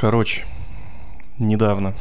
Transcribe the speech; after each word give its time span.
Короче, 0.00 0.44
недавно 1.38 1.94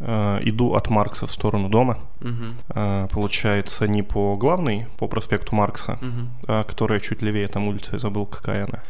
э, 0.00 0.38
иду 0.42 0.74
от 0.74 0.90
Маркса 0.90 1.26
в 1.26 1.32
сторону 1.32 1.68
дома. 1.68 1.98
Мгм. 2.20 2.56
Э, 2.74 3.06
получается, 3.12 3.86
не 3.86 4.02
по 4.02 4.36
главной, 4.36 4.86
по 4.98 5.06
проспекту 5.06 5.54
Маркса, 5.54 5.98
Мгм. 6.00 6.28
а 6.48 6.64
которая 6.64 6.98
чуть 7.00 7.22
левее, 7.22 7.46
там 7.48 7.68
улица, 7.68 7.90
я 7.92 7.98
забыл, 7.98 8.26
какая 8.26 8.64
она. 8.66 8.82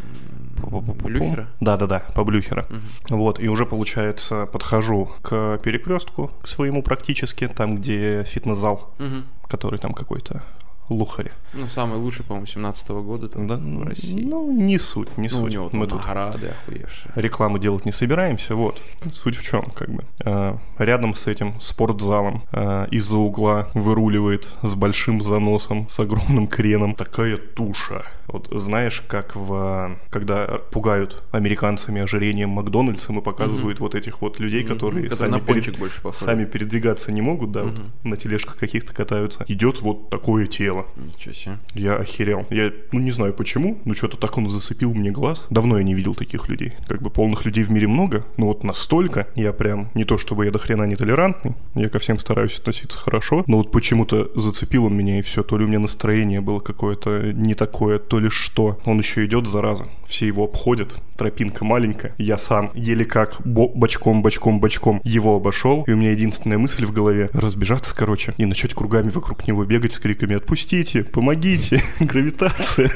Блюхера? 1.03 1.47
Да-да-да, 1.61 2.01
по 2.15 2.25
Блюхера. 2.25 2.67
Мгм. 2.71 3.19
Вот, 3.19 3.39
и 3.39 3.49
уже, 3.49 3.67
получается, 3.67 4.47
подхожу 4.47 5.11
к 5.23 5.59
перекрестку, 5.63 6.31
к 6.43 6.49
своему 6.49 6.83
практически, 6.83 7.47
там, 7.49 7.75
где 7.77 8.25
фитнес-зал, 8.25 8.91
Мгм. 8.99 9.25
который 9.47 9.79
там 9.79 9.93
какой-то 9.93 10.43
лухари. 10.89 11.31
Ну, 11.55 11.69
самый 11.69 11.99
лучший, 11.99 12.25
по-моему, 12.25 12.47
17 12.47 12.89
года 12.91 13.29
там 13.29 13.47
Да, 13.47 13.57
в 13.57 13.83
России. 13.85 14.23
Ну, 14.25 14.51
не 14.53 14.79
суть, 14.79 15.17
не 15.19 15.29
Ну, 15.29 15.39
у 15.41 15.43
суть. 15.45 15.53
него 15.53 15.69
там 15.69 15.81
Мы 15.81 15.87
тут 15.87 16.05
награды 16.07 16.49
охуевшие. 16.49 17.13
рекламу 17.15 17.59
делать 17.59 17.85
не 17.87 17.93
собираемся, 17.93 18.55
вот. 18.55 18.81
Суть 19.13 19.37
в 19.37 19.43
чем, 19.43 19.71
как 19.71 19.91
бы. 19.91 20.05
Э, 20.25 20.57
Рядом 20.79 21.15
с 21.15 21.27
этим 21.29 21.61
спортзалом 21.61 22.43
э, 22.53 22.87
из-за 22.91 23.17
угла 23.19 23.69
выруливает 23.75 24.51
с 24.63 24.75
большим 24.75 25.21
заносом, 25.21 25.89
с 25.89 25.99
огромным 26.01 26.49
креном 26.49 26.95
такая 26.95 27.37
туша. 27.37 28.03
Вот 28.27 28.49
знаешь, 28.51 29.03
как 29.07 29.37
в... 29.37 29.97
Когда 30.11 30.47
пугают 30.73 31.23
американцами 31.31 32.01
ожирением 32.03 32.51
Макдональдсом 32.51 33.19
и 33.19 33.23
показывают 33.23 33.79
вот 33.81 33.95
этих 33.95 34.21
вот 34.23 34.41
людей, 34.41 34.65
Мгм. 34.65 34.73
которые 34.73 35.09
Которые 35.09 35.31
сами, 35.41 35.41
перед- 35.45 36.15
сами 36.15 36.45
передвигаться 36.45 37.13
не 37.13 37.21
могут, 37.23 37.53
да, 37.53 37.63
вот 37.63 37.79
Мгм. 37.79 37.93
на 38.11 38.17
тележках 38.17 38.57
каких-то 38.57 38.93
катаются. 38.93 39.45
Идет 39.49 39.81
вот 39.83 40.11
такое 40.11 40.47
тело. 40.47 40.74
Ничего 40.97 41.35
себе. 41.35 41.59
Я 41.75 41.97
охерел. 41.97 42.47
Я, 42.51 42.73
ну, 42.93 43.01
не 43.01 43.11
знаю 43.11 43.35
почему, 43.35 43.79
но 43.85 43.95
что-то 43.95 44.17
так 44.17 44.37
он 44.39 44.49
зацепил 44.49 44.95
мне 44.95 45.11
глаз. 45.11 45.47
Давно 45.51 45.79
я 45.79 45.85
не 45.85 45.95
видел 45.95 46.15
таких 46.15 46.49
людей. 46.49 46.73
Как 46.89 47.03
бы 47.03 47.11
полных 47.11 47.45
людей 47.45 47.65
в 47.65 47.71
мире 47.71 47.87
много, 47.87 48.25
но 48.37 48.47
вот 48.47 48.65
настолько 48.65 49.29
я 49.35 49.53
прям... 49.53 49.91
Не 49.95 50.05
то 50.05 50.19
чтобы 50.19 50.47
я 50.47 50.51
до 50.51 50.59
хрена 50.59 50.85
нетолерантный, 50.85 51.55
я 51.75 51.89
ко 51.89 51.99
всем 51.99 52.19
стараюсь 52.19 52.59
относиться 52.59 52.99
хорошо, 52.99 53.45
но 53.47 53.59
вот 53.59 53.71
почему-то 53.71 54.31
зацепил 54.35 54.87
он 54.87 54.97
меня 54.97 55.19
и 55.19 55.23
все. 55.23 55.43
То 55.43 55.59
ли 55.59 55.65
у 55.65 55.69
меня 55.69 55.79
настроение 55.79 56.41
было 56.41 56.61
какое-то 56.61 57.33
не 57.33 57.55
такое, 57.55 57.99
то 57.99 58.19
ли 58.19 58.29
что. 58.29 58.79
Он 58.87 58.99
еще 58.99 59.25
идет, 59.25 59.47
зараза. 59.47 59.87
Все 60.07 60.27
его 60.27 60.45
обходят. 60.45 60.97
Тропинка 61.17 61.65
маленькая. 61.65 62.15
Я 62.19 62.39
сам 62.39 62.71
еле 62.75 63.05
как 63.05 63.41
бо- 63.45 63.69
бочком, 63.69 64.23
бочком, 64.23 64.61
бочком 64.61 65.01
его 65.05 65.37
обошел. 65.37 65.85
И 65.87 65.93
у 65.93 65.97
меня 65.97 66.11
единственная 66.11 66.59
мысль 66.59 66.87
в 66.87 66.93
голове 66.93 67.31
разбежаться, 67.33 67.95
короче, 67.95 68.35
и 68.37 68.45
начать 68.45 68.75
кругами 68.75 69.11
вокруг 69.11 69.47
него 69.47 69.65
бегать 69.65 69.93
с 69.93 69.99
криками 69.99 70.35
«Отпустите! 70.65 71.05
Помогите! 71.05 71.83
Гравитация!» 72.01 72.91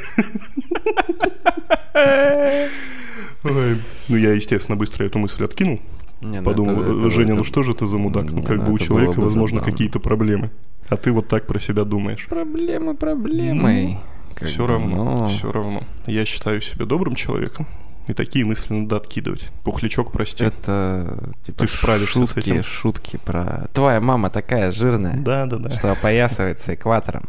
Ой. 3.45 3.83
Ну, 4.09 4.17
я, 4.17 4.33
естественно, 4.33 4.77
быстро 4.77 5.05
эту 5.05 5.19
мысль 5.19 5.45
откинул. 5.45 5.81
Не, 6.23 6.39
ну 6.39 6.45
Подумал, 6.45 6.81
это- 6.83 6.99
это- 6.99 7.11
Женя, 7.11 7.35
ну 7.35 7.41
это- 7.41 7.45
что 7.49 7.63
же 7.63 7.75
ты 7.75 7.87
за 7.87 7.99
мудак? 7.99 8.25
Ну, 8.31 8.39
Не, 8.39 8.43
как 8.47 8.57
ну 8.57 8.63
бы 8.65 8.73
у 8.73 8.77
это 8.77 8.85
человека, 8.87 9.13
бы 9.17 9.23
возможно, 9.23 9.61
какие-то 9.61 10.01
проблемы. 10.01 10.51
А 10.89 10.97
ты 10.97 11.13
вот 11.13 11.29
так 11.29 11.47
про 11.47 11.59
себя 11.61 11.85
думаешь. 11.85 12.27
Проблемы 12.29 12.95
проблемой. 12.95 13.99
Как 14.35 14.49
Все 14.49 14.63
бы, 14.63 14.69
равно, 14.73 15.05
но- 15.05 15.27
все 15.27 15.53
равно. 15.53 15.83
Я 16.07 16.25
считаю 16.25 16.61
себя 16.63 16.87
добрым 16.87 17.15
человеком. 17.17 17.67
И 18.09 18.15
такие 18.15 18.47
мысли 18.47 18.73
надо 18.73 18.97
откидывать. 18.97 19.51
Пухлячок, 19.65 20.11
прости. 20.13 20.43
Это 20.43 21.35
типа 21.45 21.59
Ты 21.59 21.67
справишься 21.69 22.25
с 22.27 22.31
шутки, 22.33 22.39
этим. 22.51 22.63
шутки 22.63 23.19
про 23.23 23.69
твоя 23.75 24.01
мама 24.01 24.31
такая 24.31 24.71
жирная, 24.73 25.19
Да, 25.19 25.45
да, 25.45 25.59
да. 25.59 25.71
что 25.71 25.93
опоясывается 25.93 26.75
экватором. 26.75 27.25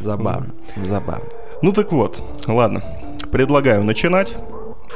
Забавно, 0.00 0.50
забавно. 0.76 1.24
Ну 1.62 1.72
так 1.72 1.92
вот, 1.92 2.22
ладно. 2.46 2.82
Предлагаю 3.30 3.84
начинать. 3.84 4.36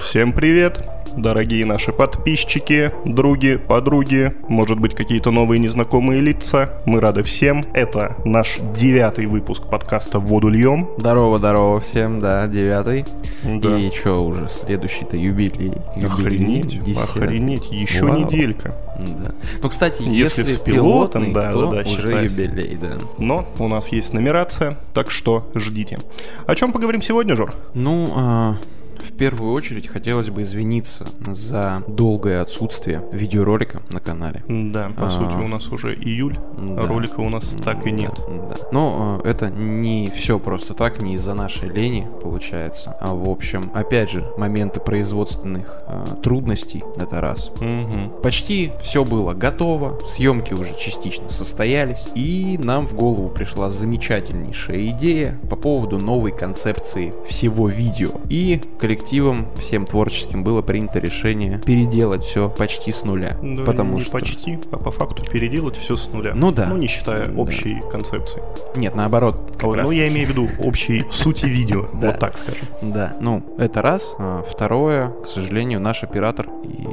Всем 0.00 0.32
привет, 0.32 0.84
дорогие 1.16 1.66
наши 1.66 1.92
подписчики, 1.92 2.92
други, 3.04 3.56
подруги, 3.56 4.32
может 4.48 4.78
быть 4.78 4.94
какие-то 4.94 5.30
новые 5.30 5.58
незнакомые 5.58 6.20
лица. 6.20 6.80
Мы 6.86 7.00
рады 7.00 7.22
всем. 7.22 7.62
Это 7.74 8.16
наш 8.24 8.58
девятый 8.76 9.26
выпуск 9.26 9.64
подкаста 9.68 10.18
«Воду 10.18 10.48
льем». 10.48 10.88
Здорово, 10.98 11.38
здорово 11.38 11.80
всем, 11.80 12.20
да, 12.20 12.46
девятый. 12.46 13.04
Да. 13.44 13.76
И 13.78 13.90
что 13.90 14.24
уже, 14.24 14.48
следующий-то 14.48 15.16
юбилей. 15.16 15.72
юбилей, 15.96 16.04
Охренеть, 16.06 16.82
десятый. 16.82 17.22
охренеть, 17.24 17.66
еще 17.70 18.04
Вау. 18.04 18.18
неделька. 18.18 18.74
Да. 18.98 19.32
Ну, 19.62 19.68
кстати, 19.68 20.02
Если 20.02 20.40
если, 20.42 20.44
с 20.56 20.60
пилотом, 20.60 21.24
пилотный, 21.26 21.32
да, 21.34 21.52
то 21.52 21.66
да, 21.70 21.82
да, 21.82 21.90
уже 21.90 22.02
считай. 22.02 22.24
юбилей, 22.24 22.76
да. 22.80 22.98
Но 23.18 23.46
у 23.58 23.68
нас 23.68 23.88
есть 23.88 24.12
нумерация, 24.14 24.78
так 24.94 25.10
что 25.10 25.48
ждите. 25.54 25.98
О 26.46 26.54
чем 26.54 26.72
поговорим 26.72 27.02
сегодня, 27.02 27.36
Жор? 27.36 27.54
Ну, 27.74 28.08
а, 28.16 28.56
в 29.02 29.12
первую 29.16 29.52
очередь 29.52 29.88
хотелось 29.88 30.30
бы 30.30 30.42
извиниться 30.42 31.06
за 31.26 31.82
долгое 31.88 32.40
отсутствие 32.40 33.02
видеоролика 33.12 33.82
на 33.90 34.00
канале. 34.00 34.42
Да, 34.48 34.90
по 34.96 35.06
А. 35.06 35.10
сути, 35.10 35.34
у 35.34 35.48
нас 35.48 35.68
уже 35.68 35.94
июль, 35.94 36.38
Да. 36.56 36.82
а 36.82 36.86
ролика 36.86 37.20
у 37.20 37.28
нас 37.28 37.56
так 37.62 37.86
и 37.86 37.90
нет. 37.90 38.12
Да, 38.28 38.56
да. 38.56 38.56
Но 38.72 39.20
э, 39.24 39.28
это 39.28 39.50
не 39.50 40.08
все 40.14 40.38
просто 40.38 40.74
так, 40.74 41.02
не 41.02 41.14
из-за 41.14 41.34
нашей 41.34 41.68
лени 41.68 42.06
получается. 42.22 42.96
А 43.00 43.14
в 43.14 43.28
общем, 43.28 43.70
опять 43.74 44.10
же, 44.10 44.24
моменты 44.36 44.80
производственных 44.80 45.80
э, 45.86 46.04
трудностей 46.22 46.82
это 46.96 47.20
раз. 47.20 47.50
Мгм. 47.60 48.12
Почти 48.22 48.72
все 48.80 49.04
было 49.04 49.34
готово, 49.34 49.98
съемки 50.06 50.52
уже 50.54 50.74
частично 50.78 51.28
состоялись, 51.30 52.06
и 52.14 52.58
нам 52.62 52.86
в 52.86 52.94
голову 52.94 53.28
пришла 53.28 53.70
замечательнейшая 53.70 54.88
идея 54.88 55.38
по 55.50 55.56
поводу 55.56 55.98
новой 55.98 56.32
концепции 56.32 57.12
всего 57.28 57.68
видео. 57.68 58.08
И 58.28 58.60
коллективом 58.88 59.48
всем 59.56 59.84
творческим 59.84 60.42
было 60.42 60.62
принято 60.62 60.98
решение 60.98 61.58
переделать 61.58 62.24
все 62.24 62.48
почти 62.48 62.90
с 62.90 63.04
нуля. 63.04 63.36
Да, 63.42 63.64
потому 63.64 63.96
не 63.96 64.00
что... 64.00 64.12
почти, 64.12 64.58
а 64.72 64.78
по 64.78 64.90
факту 64.90 65.22
переделать 65.30 65.76
все 65.76 65.94
с 65.94 66.10
нуля. 66.10 66.32
Ну 66.34 66.52
да. 66.52 66.68
Ну, 66.70 66.78
не 66.78 66.86
считая 66.86 67.26
Да. 67.26 67.38
общей 67.38 67.82
концепции. 67.90 68.42
Нет, 68.76 68.94
наоборот. 68.94 69.52
как 69.58 69.64
Ой, 69.70 69.76
раз 69.76 69.86
ну, 69.86 69.92
я 69.92 70.08
имею 70.08 70.26
в 70.26 70.30
виду 70.30 70.48
общей 70.64 71.04
сути 71.10 71.44
видео, 71.58 71.86
Да. 71.92 72.12
вот 72.12 72.18
так 72.18 72.38
скажем. 72.38 72.66
Да, 72.80 73.14
ну, 73.20 73.42
это 73.58 73.82
раз. 73.82 74.14
А, 74.18 74.42
второе, 74.50 75.10
к 75.22 75.26
сожалению, 75.28 75.80
наш 75.80 76.02
оператор 76.02 76.48
и, 76.64 76.86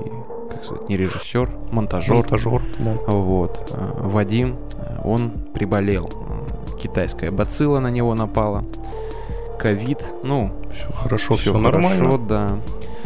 как 0.52 0.66
сказать, 0.66 0.90
не 0.90 0.98
режиссер, 0.98 1.50
монтажер, 1.72 2.16
Монтажер, 2.18 2.62
да. 2.80 2.92
вот, 3.08 3.72
а, 3.74 4.02
Вадим, 4.04 4.58
он 5.06 5.32
приболел. 5.54 6.10
Китайская 6.84 7.32
бацилла 7.32 7.80
на 7.80 7.90
него 7.90 8.14
напала. 8.16 8.66
Ковид, 9.60 10.00
ну, 10.24 10.52
Все 10.74 10.92
хорошо, 10.92 11.36
все 11.36 11.52
все 11.52 11.58
нормально. 11.60 12.06
хорошо, 12.06 12.18
да. 12.18 12.58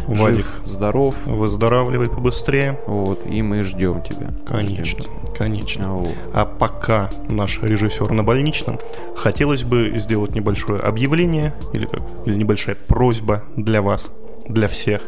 Вадик, 0.08 0.38
Жив, 0.46 0.62
здоров, 0.66 1.16
выздоравливай 1.26 2.08
побыстрее. 2.08 2.80
вот, 2.88 3.24
и 3.30 3.42
мы 3.44 3.64
ждем 3.64 4.02
тебя. 4.02 4.30
Конечно, 4.48 4.84
Ждем 5.04 5.04
тебя. 5.04 5.36
конечно. 5.38 5.86
А, 5.86 5.94
вот. 5.94 6.16
А 6.34 6.46
пока 6.46 7.10
наш 7.28 7.62
режиссер 7.62 8.10
на 8.12 8.24
больничном, 8.24 8.80
хотелось 9.16 9.64
бы 9.64 9.92
сделать 10.00 10.34
небольшое 10.34 10.82
объявление 10.82 11.54
или 11.74 11.86
как 11.86 12.02
или 12.26 12.36
небольшая 12.36 12.76
просьба 12.88 13.44
для 13.56 13.84
вас, 13.84 14.10
для 14.48 14.68
всех. 14.68 15.04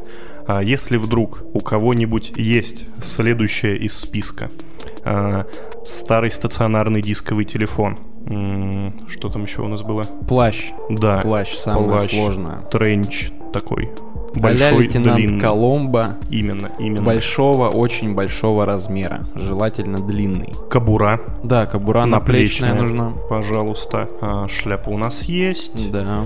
А 0.45 0.61
Если 0.61 0.97
вдруг 0.97 1.39
у 1.53 1.59
кого-нибудь 1.61 2.33
есть 2.35 2.85
следующее 3.03 3.77
из 3.77 3.97
списка, 3.97 4.51
а, 5.03 5.47
старый 5.83 6.29
стационарный 6.29 7.01
дисковый 7.01 7.45
телефон, 7.45 7.97
что 9.07 9.29
там 9.29 9.43
еще 9.43 9.61
у 9.61 9.67
нас 9.67 9.81
было? 9.81 10.03
Плащ, 10.27 10.71
Да, 10.89 11.19
плащ 11.21 11.53
самое 11.53 11.87
плащ. 11.89 12.11
сложное. 12.11 12.61
тренч 12.71 13.31
такой 13.53 13.89
а 14.33 14.39
большой, 14.39 14.83
лейтенант 14.83 15.17
длинный. 15.17 15.39
Коломбо 15.41 16.07
Именно, 16.29 16.69
именно. 16.79 17.03
большого, 17.03 17.67
очень 17.67 18.15
большого 18.15 18.65
размера, 18.65 19.25
желательно 19.35 19.97
длинный. 19.97 20.53
Кабура, 20.69 21.19
Да, 21.43 21.65
кобура 21.65 22.05
наплечная 22.05 22.73
наплечная, 22.73 22.73
нужна. 23.09 23.13
пожалуйста. 23.29 24.07
А, 24.21 24.47
шляпа 24.47 24.89
у 24.89 24.97
нас 24.97 25.23
есть. 25.23 25.91
Да, 25.91 26.23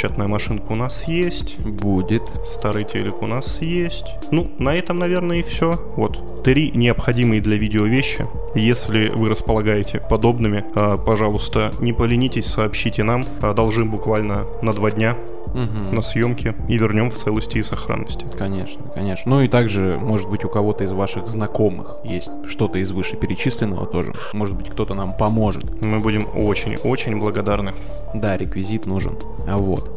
Чатная 0.00 0.28
машинка 0.28 0.72
у 0.72 0.76
нас 0.76 1.06
есть. 1.08 1.58
будет. 1.58 2.22
Старый 2.46 2.84
телек 2.84 3.20
у 3.20 3.26
нас 3.26 3.60
есть. 3.60 4.06
Ну, 4.30 4.50
на 4.58 4.74
этом, 4.74 4.98
наверное, 4.98 5.40
и 5.40 5.42
все. 5.42 5.74
Вот. 5.94 6.42
Три 6.42 6.70
необходимые 6.70 7.42
для 7.42 7.58
видео 7.58 7.84
вещи. 7.84 8.26
Если 8.54 9.08
вы 9.08 9.28
располагаете 9.28 10.00
подобными, 10.00 10.64
а, 10.74 10.96
пожалуйста, 10.96 11.70
не 11.80 11.92
поленитесь, 11.92 12.46
сообщите 12.46 13.02
нам. 13.04 13.24
Одолжим 13.42 13.90
буквально 13.90 14.46
на 14.62 14.72
два 14.72 14.90
дня 14.90 15.18
Мгм. 15.54 15.94
на 15.94 16.02
съемки 16.02 16.54
и 16.68 16.76
вернем 16.78 17.10
в 17.10 17.14
целости 17.14 17.58
и 17.58 17.62
сохранности. 17.62 18.26
Конечно, 18.38 18.82
конечно. 18.94 19.30
Ну 19.30 19.42
и 19.42 19.48
также, 19.48 19.98
может 20.00 20.28
быть, 20.28 20.44
у 20.44 20.48
кого-то 20.48 20.84
из 20.84 20.92
ваших 20.92 21.26
знакомых 21.28 21.96
есть 22.04 22.30
что-то 22.46 22.78
из 22.78 22.92
вышеперечисленного 22.92 23.86
тоже. 23.86 24.14
Может 24.32 24.56
быть, 24.56 24.68
кто-то 24.68 24.94
нам 24.94 25.12
поможет. 25.12 25.84
Мы 25.84 26.00
будем 26.00 26.26
очень-очень 26.34 27.18
благодарны. 27.18 27.74
Да, 28.14 28.36
реквизит 28.36 28.86
нужен. 28.86 29.16
А 29.48 29.56
вот. 29.56 29.90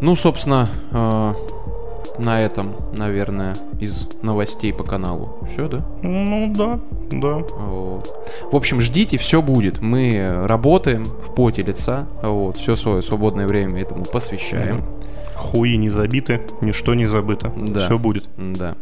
Ну, 0.00 0.14
собственно, 0.14 0.68
э, 0.92 1.30
на 2.18 2.40
этом, 2.42 2.74
наверное, 2.92 3.54
из 3.80 4.08
новостей 4.22 4.72
по 4.72 4.84
каналу. 4.84 5.38
Все, 5.52 5.68
да? 5.68 5.78
Ну 6.02 6.52
да, 6.54 6.80
да. 7.10 7.36
Вот. 7.58 8.28
В 8.50 8.56
общем, 8.56 8.80
ждите, 8.80 9.18
все 9.18 9.42
будет. 9.42 9.80
Мы 9.80 10.28
работаем 10.46 11.04
в 11.04 11.34
поте 11.34 11.62
лица. 11.62 12.06
Вот, 12.22 12.56
все 12.56 12.76
свое 12.76 13.02
свободное 13.02 13.46
время 13.46 13.80
этому 13.82 14.04
посвящаем. 14.04 14.82
Хуи 15.34 15.76
не 15.76 15.90
забиты, 15.90 16.42
ничто 16.60 16.94
не 16.94 17.04
забыто. 17.04 17.52
Да. 17.56 17.86
Все 17.86 17.98
будет. 17.98 18.28
Да. 18.36 18.74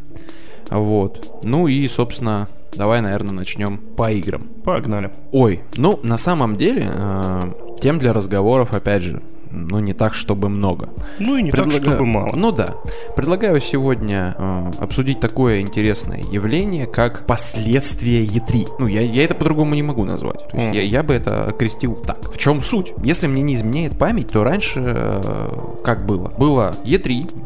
Вот. 0.71 1.41
Ну 1.43 1.69
и, 1.69 1.87
собственно, 1.89 2.49
давай, 2.75 3.01
наверное, 3.01 3.35
начнем 3.35 3.79
по 3.79 4.11
играм. 4.11 4.43
Погнали. 4.65 5.11
Ой, 5.33 5.63
ну, 5.77 6.01
на 6.03 6.17
самом 6.17 6.57
деле, 6.57 6.91
э, 6.93 7.43
тем 7.81 7.99
для 7.99 8.13
разговоров, 8.13 8.73
опять 8.73 9.03
же, 9.03 9.23
ну, 9.57 9.79
не 9.81 9.93
так, 9.95 10.15
чтобы 10.15 10.49
много. 10.49 10.91
Ну 11.19 11.37
и 11.37 11.43
не 11.43 11.51
так, 11.51 11.71
чтобы 11.73 12.05
мало. 12.07 12.31
Ну 12.35 12.53
да. 12.53 12.75
Предлагаю 13.17 13.61
сегодня 13.61 14.35
э, 14.39 14.71
обсудить 14.79 15.21
такое 15.21 15.61
интересное 15.61 16.23
явление, 16.31 16.87
как 16.87 17.27
последствия 17.27 18.25
E3. 18.25 18.77
Ну, 18.79 18.87
я, 18.87 19.01
я 19.03 19.25
это 19.25 19.35
по-другому 19.35 19.75
не 19.75 19.83
могу 19.83 20.05
назвать. 20.05 20.49
То 20.49 20.57
есть 20.57 20.69
Мгм. 20.69 20.77
я, 20.77 20.83
я 20.83 21.03
бы 21.03 21.15
это 21.15 21.47
окрестил 21.47 21.95
так. 21.97 22.33
В 22.33 22.39
чем 22.39 22.61
суть? 22.63 22.93
Если 23.03 23.27
мне 23.27 23.43
не 23.43 23.55
изменяет 23.55 23.99
память, 23.99 24.29
то 24.29 24.45
раньше 24.45 24.83
э, 24.85 25.49
как 25.85 26.07
было? 26.07 26.33
Было 26.39 26.75
E3, 26.85 27.33
м, 27.33 27.46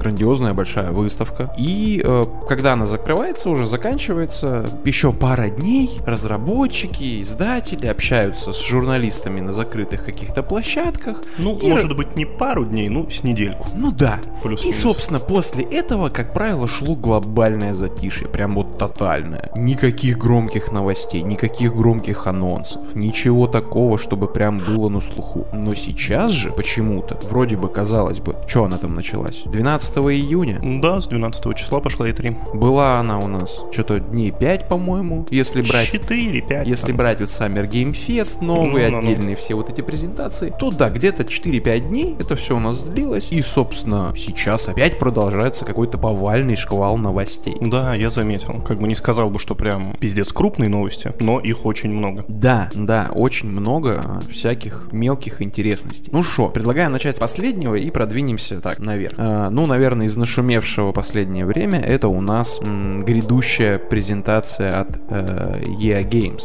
грандиозная 0.00 0.54
большая 0.54 0.90
выставка. 0.90 1.54
И 1.56 2.00
э, 2.04 2.24
когда 2.48 2.72
она 2.72 2.86
закрывается, 2.86 3.50
уже 3.50 3.66
заканчивается, 3.66 4.64
еще 4.84 5.12
пара 5.12 5.48
дней 5.48 5.90
разработчики, 6.06 7.20
издатели 7.20 7.86
общаются 7.86 8.52
с 8.52 8.60
журналистами 8.60 9.40
на 9.40 9.52
закрытых 9.52 10.04
каких-то 10.04 10.42
площадках. 10.42 11.22
Ну, 11.38 11.56
И 11.58 11.68
может 11.68 11.96
быть, 11.96 12.16
не 12.16 12.24
пару 12.24 12.64
дней, 12.64 12.88
ну, 12.88 13.08
с 13.10 13.22
недельку. 13.22 13.68
Ну 13.76 13.92
да. 13.92 14.18
Плюс-минус. 14.42 14.76
И, 14.76 14.78
собственно, 14.80 15.18
после 15.18 15.64
этого, 15.64 16.08
как 16.08 16.32
правило, 16.32 16.66
шло 16.66 16.96
глобальное 16.96 17.74
затишье, 17.74 18.28
прям 18.28 18.54
вот 18.54 18.78
тотальное. 18.78 19.50
Никаких 19.54 20.18
громких 20.18 20.72
новостей, 20.72 21.22
никаких 21.22 21.74
громких 21.74 22.26
анонсов, 22.26 22.94
ничего 22.94 23.46
такого, 23.46 23.98
чтобы 23.98 24.28
прям 24.28 24.58
было 24.58 24.88
на 24.88 25.00
слуху. 25.00 25.46
Но 25.52 25.74
сейчас 25.74 26.32
же, 26.32 26.52
почему-то, 26.52 27.18
вроде 27.28 27.56
бы, 27.56 27.68
казалось 27.68 28.20
бы, 28.20 28.34
что 28.46 28.64
она 28.64 28.78
там 28.78 28.94
началась? 28.94 29.42
12 29.44 29.89
июня? 29.98 30.60
Да, 30.80 31.00
с 31.00 31.06
12 31.06 31.56
числа 31.56 31.80
пошла 31.80 32.08
и 32.08 32.12
3. 32.12 32.36
Была 32.54 32.98
она 33.00 33.18
у 33.18 33.26
нас 33.26 33.62
что-то 33.72 33.98
дней 34.00 34.32
5, 34.32 34.68
по-моему, 34.68 35.26
если 35.30 35.62
брать 35.62 35.88
4, 35.90 36.40
5. 36.42 36.66
если 36.66 36.92
брать 36.92 37.20
вот 37.20 37.28
Summer 37.28 37.68
Game 37.68 37.92
Fest, 37.92 38.44
новые 38.44 38.88
Ну-ну-ну. 38.90 39.10
отдельные 39.10 39.36
все 39.36 39.54
вот 39.54 39.70
эти 39.70 39.80
презентации, 39.80 40.52
то 40.58 40.70
да, 40.70 40.90
где-то 40.90 41.22
4-5 41.24 41.80
дней 41.80 42.16
это 42.18 42.36
все 42.36 42.56
у 42.56 42.60
нас 42.60 42.82
длилось. 42.84 43.30
И, 43.30 43.42
собственно, 43.42 44.14
сейчас 44.16 44.68
опять 44.68 44.98
продолжается 44.98 45.64
какой-то 45.64 45.98
повальный 45.98 46.56
шквал 46.56 46.96
новостей. 46.96 47.56
Да, 47.60 47.94
я 47.94 48.10
заметил. 48.10 48.62
Как 48.62 48.78
бы 48.78 48.88
не 48.88 48.94
сказал 48.94 49.30
бы, 49.30 49.38
что 49.38 49.54
прям 49.54 49.92
пиздец 49.98 50.32
крупные 50.32 50.68
новости, 50.70 51.12
но 51.20 51.38
их 51.38 51.64
очень 51.66 51.90
много. 51.90 52.24
Да, 52.28 52.68
да, 52.74 53.10
очень 53.14 53.48
много 53.50 54.20
всяких 54.30 54.88
мелких 54.92 55.42
интересностей. 55.42 56.10
Ну 56.12 56.22
что, 56.22 56.48
предлагаю 56.48 56.90
начать 56.90 57.16
с 57.16 57.20
последнего 57.20 57.74
и 57.74 57.90
продвинемся 57.90 58.60
так 58.60 58.78
наверх. 58.78 59.14
А, 59.18 59.50
ну, 59.50 59.66
наверное, 59.66 59.79
из 60.02 60.16
нашумевшего 60.16 60.92
последнее 60.92 61.46
время 61.46 61.80
это 61.80 62.08
у 62.08 62.20
нас 62.20 62.60
м, 62.60 63.02
грядущая 63.04 63.78
презентация 63.78 64.80
от 64.80 65.00
э, 65.08 65.62
EA 65.66 66.02
Games. 66.08 66.42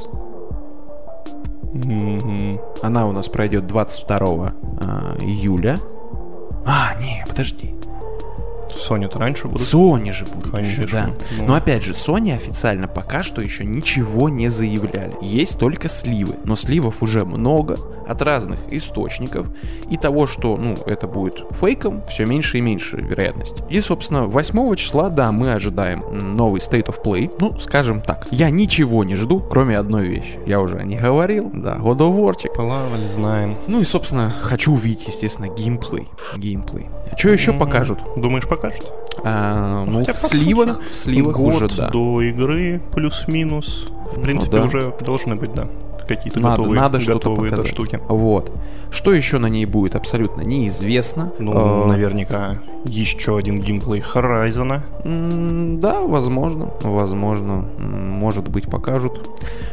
Мгм. 1.73 2.59
Она 2.81 3.05
у 3.05 3.11
нас 3.11 3.27
пройдет 3.27 3.67
22 3.67 4.53
а, 4.79 5.17
июля. 5.19 5.77
А, 6.65 6.95
не, 7.01 7.23
подожди. 7.27 7.75
Sony-то 8.75 9.19
раньше 9.19 9.47
будут. 9.47 9.61
Sony 9.65 10.11
же 10.11 10.25
будут 10.25 10.51
Конечно, 10.51 10.81
еще, 10.83 10.91
да. 10.91 11.09
ну. 11.37 11.45
Но 11.47 11.55
опять 11.55 11.83
же, 11.83 11.93
Sony 11.93 12.33
официально 12.35 12.87
пока 12.87 13.23
что 13.23 13.41
еще 13.41 13.63
ничего 13.65 14.29
не 14.29 14.49
заявляли. 14.49 15.15
Есть 15.21 15.57
только 15.59 15.89
сливы. 15.89 16.35
Но 16.43 16.55
сливов 16.55 17.01
уже 17.01 17.25
много 17.25 17.77
от 18.07 18.21
разных 18.21 18.59
источников. 18.69 19.47
И 19.89 19.97
того, 19.97 20.27
что, 20.27 20.57
ну, 20.57 20.75
это 20.85 21.07
будет 21.07 21.43
фейком, 21.51 22.03
все 22.09 22.25
меньше 22.25 22.57
и 22.57 22.61
меньше 22.61 22.97
вероятность. 22.97 23.55
И, 23.69 23.81
собственно, 23.81 24.25
8 24.25 24.75
числа, 24.75 25.09
да, 25.09 25.31
мы 25.31 25.53
ожидаем 25.53 26.01
новый 26.35 26.59
State 26.59 26.87
of 26.87 27.01
Play. 27.03 27.33
Ну, 27.39 27.57
скажем 27.59 28.01
так. 28.01 28.27
Я 28.31 28.49
ничего 28.49 29.03
не 29.03 29.15
жду, 29.15 29.39
кроме 29.39 29.77
одной 29.77 30.07
вещи. 30.07 30.37
Я 30.45 30.59
уже 30.59 30.83
не 30.83 30.97
говорил, 30.97 31.49
да, 31.53 31.75
God 31.77 31.97
of 31.97 32.15
War'чик. 32.19 32.53
Плавали, 32.53 33.07
знаем. 33.07 33.57
Ну 33.67 33.81
и, 33.81 33.85
собственно, 33.85 34.33
хочу 34.41 34.73
увидеть, 34.73 35.07
естественно, 35.07 35.47
геймплей. 35.47 36.07
Геймплей. 36.37 36.87
А 37.11 37.17
что 37.17 37.29
еще 37.29 37.51
М, 37.51 37.59
покажут? 37.59 37.99
Думаешь, 38.15 38.47
покажут? 38.47 38.64
А, 39.23 39.85
ну, 39.85 39.99
Хотя, 39.99 40.13
в 40.13 40.17
сливах, 40.17 40.81
в 40.83 40.93
сливах 40.93 41.35
Год 41.35 41.53
уже, 41.55 41.67
да. 41.69 41.89
до 41.89 42.21
игры 42.21 42.81
плюс-минус. 42.93 43.85
В 44.13 44.17
Ну 44.17 44.23
принципе, 44.23 44.57
да. 44.57 44.63
уже 44.63 44.93
должны 45.01 45.35
быть, 45.35 45.53
да. 45.53 45.67
Какие-то 46.07 46.39
Надо, 46.39 46.57
готовые, 46.57 46.81
надо 46.81 46.99
что-то 46.99 47.17
готовые 47.29 47.51
показать. 47.51 47.71
штуки. 47.73 47.99
Вот. 48.07 48.51
Что 48.91 49.13
еще 49.13 49.39
на 49.39 49.47
ней 49.47 49.65
будет, 49.65 49.95
абсолютно 49.95 50.41
неизвестно. 50.41 51.31
Ну, 51.39 51.85
Э, 51.85 51.87
наверняка 51.87 52.59
еще 52.85 53.37
один 53.37 53.59
геймплей 53.59 54.01
Horizon. 54.01 54.81
м, 55.03 55.79
Да, 55.79 56.01
возможно, 56.01 56.71
возможно. 56.83 57.67
Может 57.77 58.47
быть, 58.47 58.69
покажут. 58.69 59.29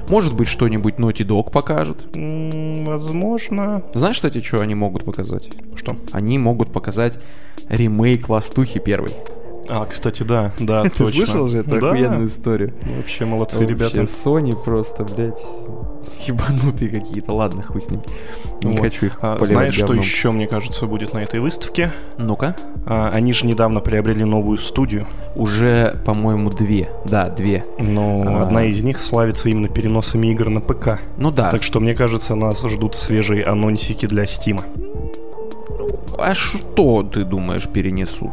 Может 0.09 0.35
быть, 0.35 0.49
что-нибудь 0.49 0.95
Naughty 0.95 1.27
Dog 1.27 1.51
покажет. 1.51 2.17
М, 2.17 2.85
Возможно. 2.87 3.83
Знаешь, 3.95 4.17
кстати, 4.17 4.41
что 4.41 4.61
они 4.61 4.75
могут 4.75 5.05
показать? 5.05 5.51
Что? 5.77 5.97
Они 6.13 6.39
могут 6.39 6.73
показать 6.73 7.19
ремейк 7.69 8.29
Ластухи 8.29 8.81
первый. 8.81 9.13
А, 9.69 9.85
кстати, 9.87 10.23
да, 10.23 10.53
да, 10.59 10.83
Ты 10.85 10.91
точно. 10.91 11.07
слышал 11.07 11.47
же 11.47 11.59
эту 11.59 11.79
да. 11.81 11.89
охуенную 11.89 12.27
историю? 12.27 12.73
Вообще 12.97 13.25
молодцы, 13.25 13.59
Вообще, 13.59 13.71
ребята. 13.71 14.01
Sony 14.03 14.57
просто, 14.63 15.05
блядь, 15.05 15.45
ебанутые 16.27 16.91
какие-то. 16.91 17.33
Ладно, 17.33 17.63
хуй 17.63 17.81
с 17.81 17.91
ним. 17.91 18.03
Не 18.63 18.77
Вот. 18.77 18.81
хочу 18.81 19.07
их 19.07 19.19
А, 19.23 19.39
знаешь, 19.45 19.75
что 19.75 19.95
еще, 19.95 20.31
мне 20.31 20.47
кажется, 20.47 20.87
будет 20.87 21.13
на 21.15 21.19
этой 21.23 21.41
выставке? 21.41 21.93
Ну-ка. 22.19 22.57
А, 22.87 23.11
они 23.13 23.33
же 23.33 23.47
недавно 23.47 23.81
приобрели 23.81 24.25
новую 24.25 24.59
студию, 24.59 25.07
Уже, 25.35 25.97
по-моему, 26.05 26.51
две. 26.51 26.91
Да, 27.07 27.29
две. 27.31 27.65
но 27.79 28.23
А. 28.27 28.43
одна 28.45 28.65
из 28.65 28.83
них 28.83 28.99
славится 29.01 29.49
именно 29.49 29.69
переносами 29.69 30.29
игр 30.29 30.49
на 30.49 30.61
ПК. 30.61 31.01
Ну 31.19 31.31
да. 31.31 31.51
Так 31.51 31.63
что, 31.63 31.81
мне 31.81 31.95
кажется, 31.95 32.35
нас 32.35 32.63
ждут 32.63 32.95
свежие 32.97 33.45
анонсики 33.45 34.07
для 34.07 34.27
Стима. 34.27 34.63
А 36.19 36.35
что 36.35 37.03
ты 37.03 37.25
думаешь 37.25 37.69
перенесут? 37.69 38.33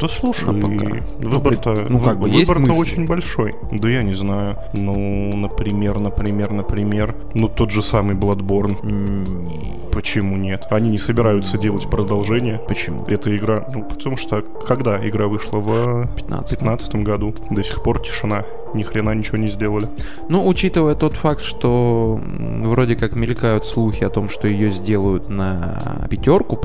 Да 0.00 0.08
слушай, 0.08 0.52
На 0.52 0.54
ПК. 0.54 1.04
выбор-то, 1.18 1.86
Ну, 1.88 1.98
как 1.98 2.18
бы, 2.18 2.28
выбор-то 2.28 2.72
очень 2.72 3.06
большой. 3.06 3.54
Да 3.72 3.88
я 3.88 4.02
не 4.02 4.14
знаю. 4.14 4.56
Ну, 4.74 5.30
например, 5.36 5.98
например, 5.98 6.52
например, 6.52 7.14
ну 7.34 7.48
тот 7.48 7.70
же 7.70 7.82
самый 7.82 8.14
Bloodborne. 8.16 8.78
Не. 8.84 9.80
Почему 9.90 10.36
нет? 10.36 10.66
Они 10.70 10.88
не 10.90 10.98
собираются 10.98 11.58
делать 11.58 11.88
продолжение. 11.90 12.60
Почему? 12.68 13.04
Эта 13.06 13.36
игра, 13.36 13.66
ну 13.74 13.82
потому 13.82 14.16
что 14.16 14.42
когда 14.42 14.96
игра 15.08 15.26
вышла 15.26 15.58
в 15.58 16.06
15. 16.16 16.60
2015 16.60 16.94
году, 16.96 17.34
до 17.50 17.62
сих 17.62 17.82
пор 17.82 18.00
тишина, 18.00 18.44
ни 18.74 18.82
хрена 18.82 19.14
ничего 19.14 19.38
не 19.38 19.48
сделали. 19.48 19.86
Ну, 20.28 20.46
учитывая 20.46 20.94
тот 20.94 21.14
факт, 21.14 21.42
что 21.42 22.20
вроде 22.62 22.94
как 22.96 23.14
мелькают 23.14 23.64
слухи 23.66 24.04
о 24.04 24.10
том, 24.10 24.28
что 24.28 24.46
ее 24.46 24.70
сделают 24.70 25.28
на 25.28 26.06
пятерку 26.08 26.56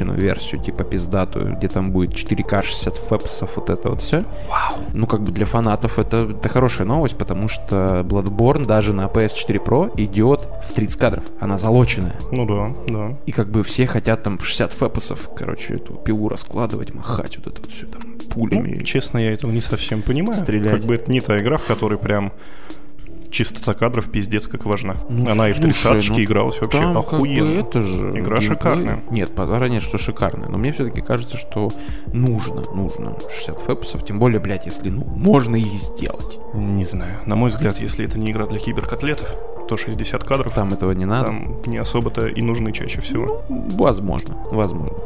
пропатченную 0.00 0.18
версию, 0.18 0.62
типа 0.62 0.84
пиздатую, 0.84 1.56
где 1.56 1.68
там 1.68 1.92
будет 1.92 2.10
4К 2.10 2.62
60 2.62 2.96
фэпсов, 2.98 3.56
вот 3.56 3.70
это 3.70 3.90
вот 3.90 4.02
все. 4.02 4.24
Вау. 4.48 4.78
Ну, 4.92 5.06
как 5.06 5.22
бы 5.22 5.32
для 5.32 5.46
фанатов 5.46 5.98
это, 5.98 6.18
это 6.18 6.48
хорошая 6.48 6.86
новость, 6.86 7.16
потому 7.16 7.48
что 7.48 8.04
Bloodborne 8.04 8.66
даже 8.66 8.92
на 8.92 9.06
PS4 9.06 9.64
Pro 9.64 9.92
идет 9.96 10.48
в 10.64 10.72
30 10.72 10.98
кадров. 10.98 11.24
Она 11.40 11.58
залоченная. 11.58 12.14
Ну 12.32 12.46
да, 12.46 12.74
да. 12.88 13.12
И 13.26 13.32
как 13.32 13.48
бы 13.48 13.62
все 13.62 13.86
хотят 13.86 14.22
там 14.22 14.38
в 14.38 14.46
60 14.46 14.72
фэпсов, 14.72 15.30
короче, 15.36 15.74
эту 15.74 15.94
пилу 15.94 16.28
раскладывать, 16.28 16.94
махать 16.94 17.36
вот 17.38 17.46
это 17.46 17.60
вот 17.60 17.70
все 17.70 17.86
там 17.86 18.02
пулями. 18.30 18.76
Ну, 18.78 18.84
честно, 18.84 19.18
я 19.18 19.32
этого 19.32 19.50
не 19.50 19.60
совсем 19.60 20.02
понимаю. 20.02 20.40
Стрелять. 20.40 20.72
Как 20.72 20.84
бы 20.84 20.94
это 20.94 21.10
не 21.10 21.20
та 21.20 21.38
игра, 21.38 21.56
в 21.56 21.64
которой 21.64 21.98
прям 21.98 22.32
чистота 23.30 23.74
кадров 23.74 24.10
пиздец 24.10 24.46
как 24.48 24.64
важна. 24.66 24.96
Ну, 25.08 25.28
Она 25.30 25.48
и 25.48 25.52
в 25.52 25.56
слушай, 25.56 25.92
30 25.92 26.10
ну, 26.10 26.22
игралась 26.24 26.60
вообще 26.60 26.78
Там 26.78 26.94
как 26.94 27.10
бы 27.10 27.16
охуенно. 27.16 27.60
это 27.60 27.82
же 27.82 28.10
Игра 28.10 28.38
геймплей. 28.38 28.40
шикарная. 28.42 29.04
Нет, 29.10 29.34
позора 29.34 29.64
нет, 29.66 29.82
что 29.82 29.98
шикарная. 29.98 30.48
Но 30.48 30.58
мне 30.58 30.72
все-таки 30.72 31.00
кажется, 31.00 31.36
что 31.36 31.70
нужно, 32.12 32.62
нужно 32.74 33.16
60 33.30 33.58
фэпсов. 33.60 34.04
Тем 34.04 34.18
более, 34.18 34.40
блядь, 34.40 34.66
если 34.66 34.90
ну, 34.90 35.04
можно 35.04 35.56
их 35.56 35.66
сделать. 35.66 36.38
Не 36.54 36.84
знаю. 36.84 37.18
На 37.26 37.36
мой 37.36 37.50
взгляд, 37.50 37.78
если 37.80 38.04
это 38.04 38.18
не 38.18 38.30
игра 38.32 38.46
для 38.46 38.58
киберкотлетов, 38.58 39.28
то 39.68 39.76
60 39.76 40.24
кадров 40.24 40.52
Там 40.54 40.68
этого 40.72 40.92
не 40.92 41.04
надо. 41.04 41.26
там 41.26 41.62
не 41.66 41.78
особо-то 41.78 42.26
и 42.26 42.42
нужны 42.42 42.72
чаще 42.72 43.00
всего. 43.00 43.42
Возможно, 43.48 44.36
возможно. 44.50 44.96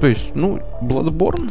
То 0.00 0.06
есть, 0.06 0.34
ну, 0.34 0.58
Bloodborne, 0.80 1.50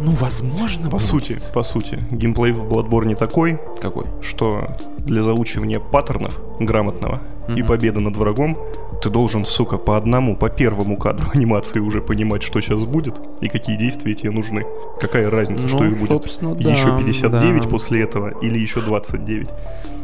ну, 0.00 0.12
возможно. 0.12 0.84
По 0.84 0.90
будет. 0.96 1.02
сути, 1.02 1.40
по 1.54 1.62
сути, 1.62 1.98
геймплей 2.10 2.52
в 2.52 2.64
Bloodborne 2.68 3.14
такой, 3.16 3.58
Какой? 3.82 4.04
что 4.22 4.76
для 4.98 5.22
заучивания 5.22 5.78
паттернов 5.80 6.38
грамотного 6.58 7.20
и 7.48 7.52
Мгм. 7.60 7.66
победы 7.66 8.00
над 8.00 8.16
врагом 8.16 8.56
ты 9.02 9.08
должен, 9.10 9.46
сука, 9.46 9.78
по 9.78 9.96
одному, 9.96 10.36
по 10.36 10.48
первому 10.50 10.96
кадру 10.96 11.26
анимации 11.34 11.80
уже 11.80 12.00
понимать, 12.02 12.42
что 12.42 12.60
сейчас 12.60 12.84
будет 12.84 13.18
и 13.40 13.48
какие 13.48 13.76
действия 13.76 14.14
тебе 14.14 14.30
нужны. 14.30 14.64
Какая 15.00 15.30
разница, 15.30 15.68
что 15.68 15.78
Ну, 15.78 15.86
их 15.90 15.98
будет? 15.98 16.08
да, 16.40 16.70
еще 16.70 16.96
59 16.98 17.62
да. 17.62 17.68
после 17.68 18.02
этого 18.02 18.28
или 18.42 18.58
еще 18.58 18.80
29? 18.80 19.48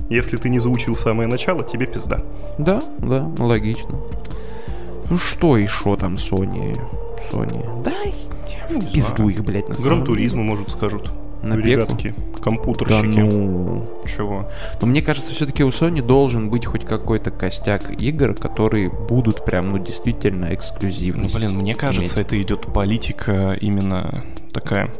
Если 0.08 0.36
ты 0.36 0.48
не 0.48 0.60
заучил 0.60 0.96
самое 0.96 1.28
начало, 1.28 1.62
тебе 1.64 1.86
пизда. 1.86 2.20
Да, 2.58 2.80
да, 2.98 3.28
логично. 3.38 3.96
Ну 5.10 5.18
что 5.18 5.56
еще 5.56 5.96
там 5.96 6.14
Sony? 6.14 6.78
Sony. 7.30 7.82
Да, 7.82 7.92
В 8.70 8.92
пизду 8.92 9.28
их, 9.28 9.44
блядь, 9.44 9.68
на 9.68 9.74
самом 9.74 9.94
деле. 10.00 10.06
Туризма, 10.06 10.42
может, 10.42 10.70
скажут. 10.70 11.10
На? 11.42 11.54
Ребятки, 11.54 12.14
Да 12.36 12.42
компьютерщики. 12.42 13.18
ну... 13.20 13.84
Чего? 14.06 14.50
Но 14.80 14.86
мне 14.86 15.02
кажется, 15.02 15.32
все-таки 15.32 15.62
у 15.62 15.68
Sony 15.68 16.02
должен 16.02 16.48
быть 16.48 16.64
хоть 16.66 16.84
какой-то 16.84 17.30
костяк 17.30 17.92
игр, 18.00 18.34
которые 18.34 18.90
будут 18.90 19.44
прям, 19.44 19.68
ну, 19.68 19.78
действительно 19.78 20.46
Ну, 20.48 20.54
эксклюзивность. 20.54 21.36
блин, 21.36 21.54
мне 21.56 21.74
кажется, 21.74 22.20
это 22.20 22.40
идет 22.40 22.62
политика 22.72 23.52
именно 23.60 24.24
такая, 24.52 24.90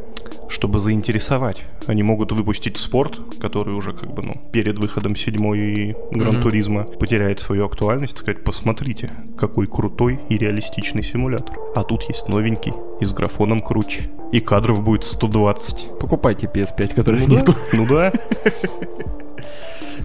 чтобы 0.49 0.79
заинтересовать. 0.79 1.63
Они 1.87 2.03
могут 2.03 2.31
выпустить 2.31 2.77
спорт, 2.77 3.19
который 3.39 3.73
уже 3.73 3.93
как 3.93 4.13
бы, 4.13 4.21
ну, 4.23 4.41
перед 4.51 4.77
выходом 4.79 5.15
седьмой 5.15 5.95
Гран 6.11 6.33
Мгм. 6.35 6.41
Туризма 6.43 6.83
потеряет 6.83 7.39
свою 7.39 7.65
актуальность, 7.65 8.17
сказать, 8.17 8.43
посмотрите, 8.43 9.11
какой 9.37 9.67
крутой 9.67 10.19
и 10.29 10.37
реалистичный 10.37 11.03
симулятор. 11.03 11.55
А 11.75 11.83
тут 11.83 12.03
есть 12.09 12.27
новенький, 12.29 12.73
и 12.99 13.05
с 13.05 13.13
графоном 13.13 13.61
круче. 13.61 14.09
И 14.31 14.39
кадров 14.39 14.83
будет 14.83 15.03
120. 15.05 15.99
Покупайте 15.99 16.47
PS5, 16.53 16.93
которых 16.93 17.27
Ну 17.27 17.35
нету. 17.35 17.53
да, 17.53 17.57
ну 17.77 17.87
да. 17.87 18.11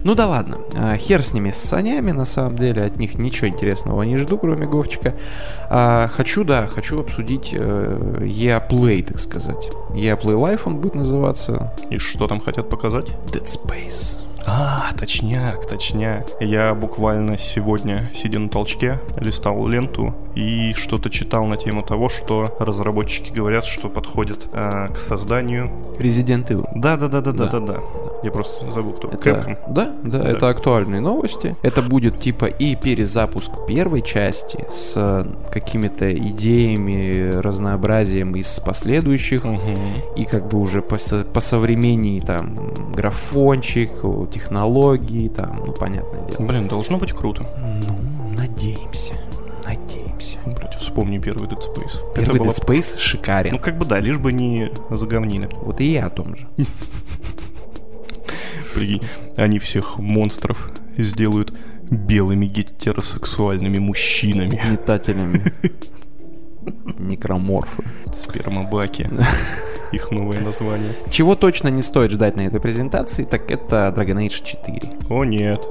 Ну 0.03 0.15
да 0.15 0.27
ладно, 0.27 0.57
а, 0.75 0.97
хер 0.97 1.21
с 1.21 1.33
ними, 1.33 1.51
с 1.51 1.57
санями, 1.57 2.11
на 2.11 2.25
самом 2.25 2.57
деле, 2.57 2.83
от 2.83 2.97
них 2.97 3.17
ничего 3.17 3.47
интересного 3.47 4.03
не 4.03 4.17
жду, 4.17 4.37
кроме 4.37 4.65
Говчика. 4.65 5.15
А, 5.69 6.09
хочу, 6.09 6.43
да, 6.43 6.67
хочу 6.67 6.99
обсудить 6.99 7.51
э, 7.53 8.19
EA 8.21 8.61
Play, 8.67 9.03
так 9.03 9.19
сказать. 9.19 9.69
EA 9.95 10.19
Play 10.21 10.35
Life 10.35 10.61
он 10.65 10.77
будет 10.77 10.95
называться. 10.95 11.73
И 11.89 11.99
что 11.99 12.27
там 12.27 12.41
хотят 12.41 12.69
показать? 12.69 13.07
Dead 13.31 13.45
Space. 13.45 14.19
А, 14.45 14.91
точняк, 14.97 15.65
точняк. 15.67 16.27
Я 16.39 16.73
буквально 16.73 17.37
сегодня, 17.37 18.11
сидя 18.13 18.39
на 18.39 18.49
толчке, 18.49 18.99
листал 19.17 19.65
ленту 19.67 20.13
и 20.35 20.73
что-то 20.73 21.09
читал 21.09 21.45
на 21.45 21.55
тему 21.57 21.81
того, 21.83 22.09
что 22.09 22.53
разработчики 22.59 23.31
говорят, 23.31 23.65
что 23.65 23.87
подходит 23.89 24.47
а, 24.53 24.89
к 24.89 24.97
созданию. 24.97 25.71
Resident 25.97 26.47
Evil. 26.47 26.67
Да, 26.75 26.97
да, 26.97 27.07
да, 27.07 27.21
да, 27.21 27.31
да, 27.31 27.45
Да. 27.47 27.59
да. 27.59 27.79
Я 28.23 28.31
просто 28.31 28.69
забыл, 28.71 28.93
кто. 28.93 29.09
Это, 29.09 29.29
Capcom. 29.29 29.57
да, 29.69 29.93
да, 30.03 30.19
Да. 30.19 30.29
это 30.29 30.49
актуальные 30.49 31.01
новости. 31.01 31.55
Это 31.61 31.81
будет 31.81 32.19
типа 32.19 32.45
и 32.45 32.75
перезапуск 32.75 33.51
первой 33.67 34.01
части 34.01 34.65
с 34.69 34.93
э, 34.95 35.25
какими-то 35.51 36.11
идеями, 36.17 37.31
разнообразием 37.33 38.35
из 38.35 38.59
последующих. 38.59 39.43
Мгм. 39.43 39.57
И 40.15 40.25
как 40.25 40.47
бы 40.47 40.57
уже 40.59 40.81
по, 40.81 40.97
по 41.33 41.39
современней 41.41 42.19
там 42.21 42.55
графончик, 42.93 43.91
технологии, 44.33 45.29
там, 45.29 45.55
ну 45.65 45.73
понятное 45.73 46.25
дело. 46.27 46.47
Блин, 46.47 46.67
должно 46.67 46.97
быть 46.97 47.13
круто. 47.13 47.45
Ну, 47.87 48.35
надеемся, 48.37 49.13
надеемся. 49.65 50.39
Блять, 50.45 50.75
вспомни 50.75 51.19
первый 51.19 51.47
Dead 51.47 51.59
Space. 51.59 52.13
Первый 52.15 52.35
Это 52.35 52.49
Dead 52.49 52.65
Space 52.65 52.97
шикарен. 52.97 53.53
Ну, 53.53 53.59
как 53.59 53.77
бы 53.77 53.85
да, 53.85 53.99
лишь 53.99 54.17
бы 54.17 54.33
не 54.33 54.71
заговнили. 54.89 55.49
Вот 55.61 55.79
и 55.81 55.91
я 55.91 56.07
о 56.07 56.09
том 56.09 56.35
же. 56.35 56.47
Прикинь, 58.73 59.03
они 59.37 59.59
всех 59.59 59.99
монстров 59.99 60.71
сделают 60.97 61.53
белыми 61.91 62.47
гетеросексуальными 62.47 63.77
мужчинами. 63.77 64.59
Метателями. 64.71 65.53
Некроморфы. 66.97 67.83
Спермобаки. 68.13 69.09
Их 69.93 70.11
новое 70.11 70.41
название. 70.41 70.93
Чего 71.11 71.35
точно 71.35 71.67
не 71.69 71.81
стоит 71.81 72.11
ждать 72.11 72.35
на 72.35 72.41
этой 72.41 72.59
презентации, 72.59 73.23
так 73.23 73.49
это 73.51 73.93
Dragon 73.95 74.25
Age 74.25 74.43
4. 74.43 74.81
О 75.09 75.23
нет. 75.23 75.63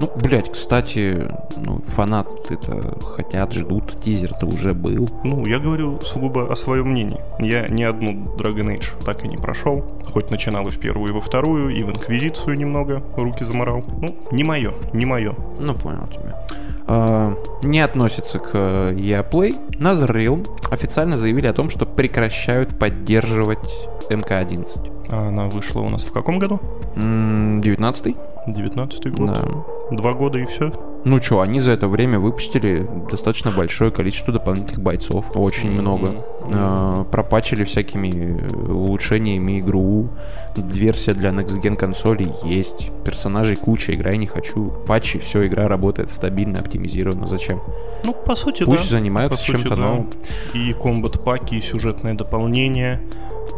Ну, 0.00 0.10
блядь, 0.16 0.50
кстати, 0.50 1.28
ну, 1.56 1.80
фанаты-то 1.86 2.98
хотят, 3.00 3.52
ждут, 3.52 4.00
тизер-то 4.00 4.46
уже 4.46 4.74
был. 4.74 5.08
Ну, 5.22 5.46
я 5.46 5.58
говорю 5.58 6.00
сугубо 6.00 6.52
о 6.52 6.56
своем 6.56 6.88
мнении. 6.88 7.20
Я 7.38 7.68
ни 7.68 7.84
одну 7.84 8.24
Dragon 8.36 8.76
Age 8.76 9.04
так 9.04 9.24
и 9.24 9.28
не 9.28 9.36
прошел. 9.36 9.84
Хоть 10.12 10.30
начинал 10.30 10.66
и 10.66 10.70
в 10.70 10.78
первую, 10.78 11.10
и 11.10 11.12
во 11.12 11.20
вторую, 11.20 11.70
и 11.70 11.82
в 11.84 11.90
Инквизицию 11.90 12.56
немного 12.56 13.02
руки 13.14 13.44
заморал. 13.44 13.84
Ну, 14.00 14.16
не 14.32 14.44
мое, 14.44 14.74
не 14.92 15.06
мое. 15.06 15.34
Ну, 15.58 15.74
понял 15.74 16.08
тебя. 16.08 16.44
А, 16.94 17.34
не 17.62 17.80
относится 17.80 18.38
к 18.38 18.50
э, 18.52 18.92
EA 18.92 19.26
Play. 19.28 19.54
NetherRealm 19.78 20.46
официально 20.70 21.16
заявили 21.16 21.46
о 21.46 21.54
том, 21.54 21.70
что 21.70 21.86
прекращают 21.86 22.78
поддерживать 22.78 23.88
МК-11. 24.10 25.06
А 25.08 25.28
она 25.28 25.46
вышла 25.46 25.80
у 25.80 25.88
нас 25.88 26.02
в 26.02 26.12
каком 26.12 26.38
году? 26.38 26.60
М, 26.96 27.60
19-й? 27.60 28.14
19 28.46 29.14
год. 29.14 29.26
Да. 29.26 29.96
Два 29.96 30.12
года 30.12 30.36
и 30.36 30.44
все. 30.44 30.70
Ну 31.04 31.20
что, 31.20 31.40
они 31.40 31.58
за 31.58 31.72
это 31.72 31.88
время 31.88 32.20
выпустили 32.20 32.88
достаточно 33.10 33.50
большое 33.50 33.90
количество 33.90 34.32
дополнительных 34.32 34.80
бойцов. 34.80 35.24
Очень 35.34 35.70
Мгм. 35.72 35.80
много. 35.80 36.08
А, 36.54 37.04
пропачили 37.04 37.64
всякими 37.64 38.10
э, 38.10 38.72
улучшениями 38.72 39.58
игру. 39.58 40.08
Версия 40.56 41.12
для 41.14 41.30
Next 41.30 41.60
Gen 41.60 41.74
консолей 41.76 42.30
есть. 42.44 42.90
Персонажей 43.04 43.56
куча, 43.56 43.94
играй 43.94 44.16
не 44.16 44.26
хочу. 44.26 44.72
Патчи, 44.86 45.18
все, 45.18 45.46
игра 45.46 45.66
работает 45.66 46.10
стабильно, 46.12 46.60
оптимизирована. 46.60 47.26
Зачем? 47.26 47.60
Ну, 48.04 48.12
по 48.14 48.36
сути, 48.36 48.64
Пусть 48.64 48.84
да. 48.90 48.98
занимаются 48.98 49.38
сути, 49.38 49.50
чем-то 49.56 49.70
да. 49.70 49.76
новым. 49.82 50.10
И 50.54 50.72
комбат-паки, 50.72 51.56
и 51.56 51.60
сюжетное 51.60 52.14
дополнение. 52.14 53.00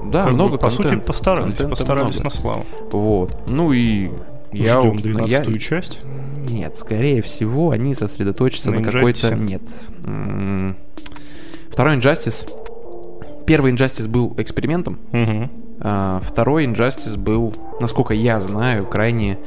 Да, 0.07 0.23
Как 0.25 0.29
бы, 0.31 0.35
много 0.35 0.57
По 0.59 0.71
сути, 0.71 0.83
контента. 0.83 1.07
постарались. 1.07 1.45
Контента 1.49 1.71
Постарались 1.77 2.15
много. 2.21 2.25
на 2.25 2.31
славу. 2.31 2.67
Вот. 2.93 3.33
Ну 3.49 3.73
и 3.73 4.11
я... 4.55 4.81
Ждем 4.81 5.25
я- 5.27 5.41
12 5.41 5.63
часть. 5.63 6.01
Нет, 6.51 6.77
скорее 6.79 7.23
всего, 7.23 7.71
они 7.71 7.95
сосредоточатся 7.95 8.71
На 8.71 8.81
на, 8.81 8.91
какой-то... 8.91 9.35
Нет. 9.35 9.63
Второй 11.71 11.97
Injustice... 11.97 12.49
Первый 13.47 13.73
Injustice 13.73 14.09
был 14.09 14.35
экспериментом, 14.39 14.99
Угу. 15.13 16.21
второй 16.25 16.65
Injustice 16.65 17.19
был, 17.19 17.55
насколько 17.79 18.15
я 18.15 18.41
знаю, 18.41 18.87
крайне 18.87 19.39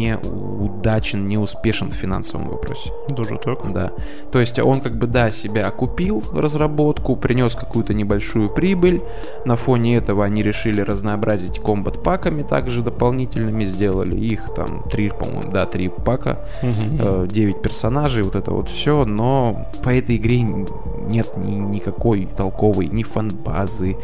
неудачен, 0.00 1.26
неуспешен 1.26 1.90
в 1.90 1.94
финансовом 1.94 2.48
вопросе. 2.48 2.90
Даже 3.08 3.38
так. 3.38 3.72
Да. 3.72 3.92
То 4.32 4.40
есть 4.40 4.58
он 4.58 4.80
как 4.80 4.96
бы, 4.98 5.06
да, 5.06 5.30
себя 5.30 5.66
окупил 5.66 6.22
разработку, 6.32 7.16
принес 7.16 7.54
какую-то 7.54 7.94
небольшую 7.94 8.48
прибыль. 8.48 9.02
На 9.44 9.56
фоне 9.56 9.96
этого 9.96 10.24
они 10.24 10.42
решили 10.42 10.80
разнообразить 10.80 11.58
комбат 11.60 12.02
паками, 12.02 12.42
также 12.42 12.82
дополнительными 12.82 13.64
сделали 13.64 14.16
их 14.16 14.52
там 14.54 14.82
три, 14.90 15.10
по-моему, 15.10 15.50
да, 15.52 15.66
три 15.66 15.88
пака, 15.88 16.38
Мгм. 16.62 17.26
9 17.28 17.62
персонажей, 17.62 18.22
вот 18.22 18.34
это 18.34 18.50
вот 18.50 18.68
все, 18.68 19.04
но 19.04 19.66
по 19.82 19.90
этой 19.90 20.16
игре 20.16 20.42
нет 20.42 21.32
ни- 21.36 21.50
никакой 21.54 22.26
толковой 22.36 22.86
ни 22.86 23.02
фан-базы, 23.02 23.96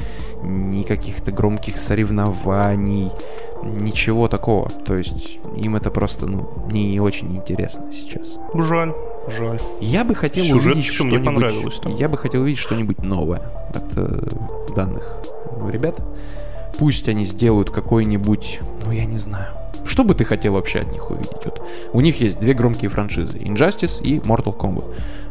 ни 0.42 0.82
каких-то 0.82 1.32
громких 1.32 1.76
соревнований, 1.78 3.10
ничего 3.62 4.28
такого. 4.28 4.68
То 4.68 4.96
есть 4.96 5.38
им 5.56 5.76
это 5.76 5.90
просто, 5.90 6.26
ну, 6.26 6.48
не 6.70 7.00
очень 7.00 7.36
интересно 7.36 7.90
сейчас. 7.92 8.38
Жаль, 8.54 8.94
жаль. 9.28 9.60
Я 9.80 10.04
бы 10.04 10.14
хотел 10.14 10.44
Сюжеточка 10.44 11.02
увидеть 11.02 11.30
мне 11.30 11.48
что-нибудь. 11.48 11.80
там. 11.82 11.94
Я 11.96 12.08
бы 12.08 12.16
хотел 12.18 12.42
увидеть 12.42 12.60
что-нибудь 12.60 13.02
новое 13.02 13.42
от 13.74 13.96
э, 13.96 14.28
данных 14.74 15.18
ребят. 15.70 16.00
Пусть 16.78 17.08
они 17.08 17.24
сделают 17.24 17.70
какой-нибудь, 17.70 18.60
ну 18.84 18.92
я 18.92 19.04
не 19.04 19.18
знаю. 19.18 19.48
Что 19.86 20.04
бы 20.04 20.14
ты 20.14 20.24
хотел 20.24 20.54
вообще 20.54 20.80
от 20.80 20.92
них 20.92 21.10
увидеть? 21.10 21.44
Вот 21.44 21.62
у 21.92 22.00
них 22.00 22.20
есть 22.20 22.38
две 22.40 22.54
громкие 22.54 22.90
франшизы: 22.90 23.38
Injustice 23.38 24.02
и 24.02 24.18
Mortal 24.18 24.56
Kombat. 24.56 24.84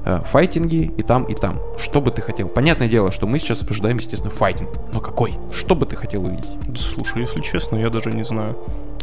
Э, 0.05 0.21
файтинги 0.25 0.93
и 0.97 1.03
там, 1.03 1.25
и 1.25 1.35
там. 1.35 1.59
Что 1.77 1.99
бы 1.99 2.11
ты 2.11 2.21
хотел? 2.21 2.47
Понятное 2.47 2.87
дело, 2.87 3.11
что 3.11 3.27
мы 3.27 3.39
сейчас 3.39 3.61
обсуждаем, 3.63 3.97
естественно, 3.97 4.31
файтинг. 4.31 4.69
Но 4.93 5.01
какой? 5.01 5.33
Что 5.51 5.75
бы 5.75 5.85
ты 5.85 5.95
хотел 5.95 6.25
увидеть? 6.25 6.49
Да, 6.67 6.79
Слушай, 6.79 7.23
если 7.23 7.41
честно, 7.41 7.75
я 7.77 7.89
даже 7.89 8.11
не 8.11 8.23
знаю. 8.23 8.55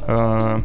А, 0.03 0.61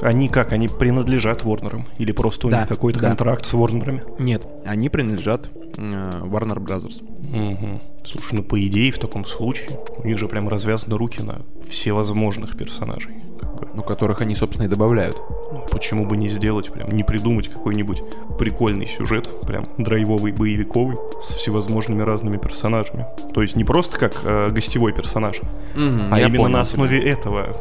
они 0.00 0.28
как? 0.28 0.52
Они 0.52 0.68
принадлежат 0.68 1.44
Ворнерам? 1.44 1.84
Или 1.98 2.12
просто 2.12 2.46
у 2.46 2.50
Да, 2.50 2.60
них 2.60 2.68
какой-то 2.68 3.00
да. 3.00 3.08
контракт 3.08 3.44
с 3.46 3.52
Ворнерами? 3.52 4.02
Нет, 4.18 4.46
они 4.64 4.88
принадлежат 4.88 5.48
э, 5.76 5.80
Warner 5.82 6.58
Brothers. 6.58 7.02
Мгм. 7.28 7.80
Слушай, 8.04 8.34
ну 8.34 8.42
по 8.42 8.60
идее 8.66 8.90
в 8.92 8.98
таком 8.98 9.24
случае 9.24 9.68
у 9.98 10.06
них 10.06 10.18
же 10.18 10.26
прям 10.28 10.48
развязаны 10.48 10.96
руки 10.96 11.22
на 11.22 11.42
всевозможных 11.68 12.56
персонажей. 12.56 13.14
Как 13.38 13.54
бы. 13.56 13.68
Ну, 13.74 13.82
которых 13.82 14.20
они, 14.20 14.34
собственно, 14.34 14.66
и 14.66 14.68
добавляют. 14.68 15.16
Ну, 15.52 15.64
почему 15.70 16.06
бы 16.06 16.16
не 16.16 16.28
сделать, 16.28 16.72
прям 16.72 16.90
не 16.90 17.02
придумать 17.04 17.48
какой-нибудь 17.48 18.02
прикольный 18.38 18.86
сюжет, 18.86 19.28
прям 19.46 19.68
драйвовый, 19.78 20.32
боевиковый, 20.32 20.96
с 21.20 21.34
всевозможными 21.34 22.02
разными 22.02 22.36
персонажами. 22.38 23.06
То 23.32 23.42
есть 23.42 23.54
не 23.56 23.64
просто 23.64 23.98
как 23.98 24.20
э, 24.24 24.50
гостевой 24.50 24.92
персонаж, 24.92 25.40
Мгм, 25.74 26.12
а 26.12 26.18
именно 26.20 26.36
понял 26.36 26.42
на 26.44 26.48
тебя. 26.50 26.60
основе 26.62 26.98
этого 27.00 27.56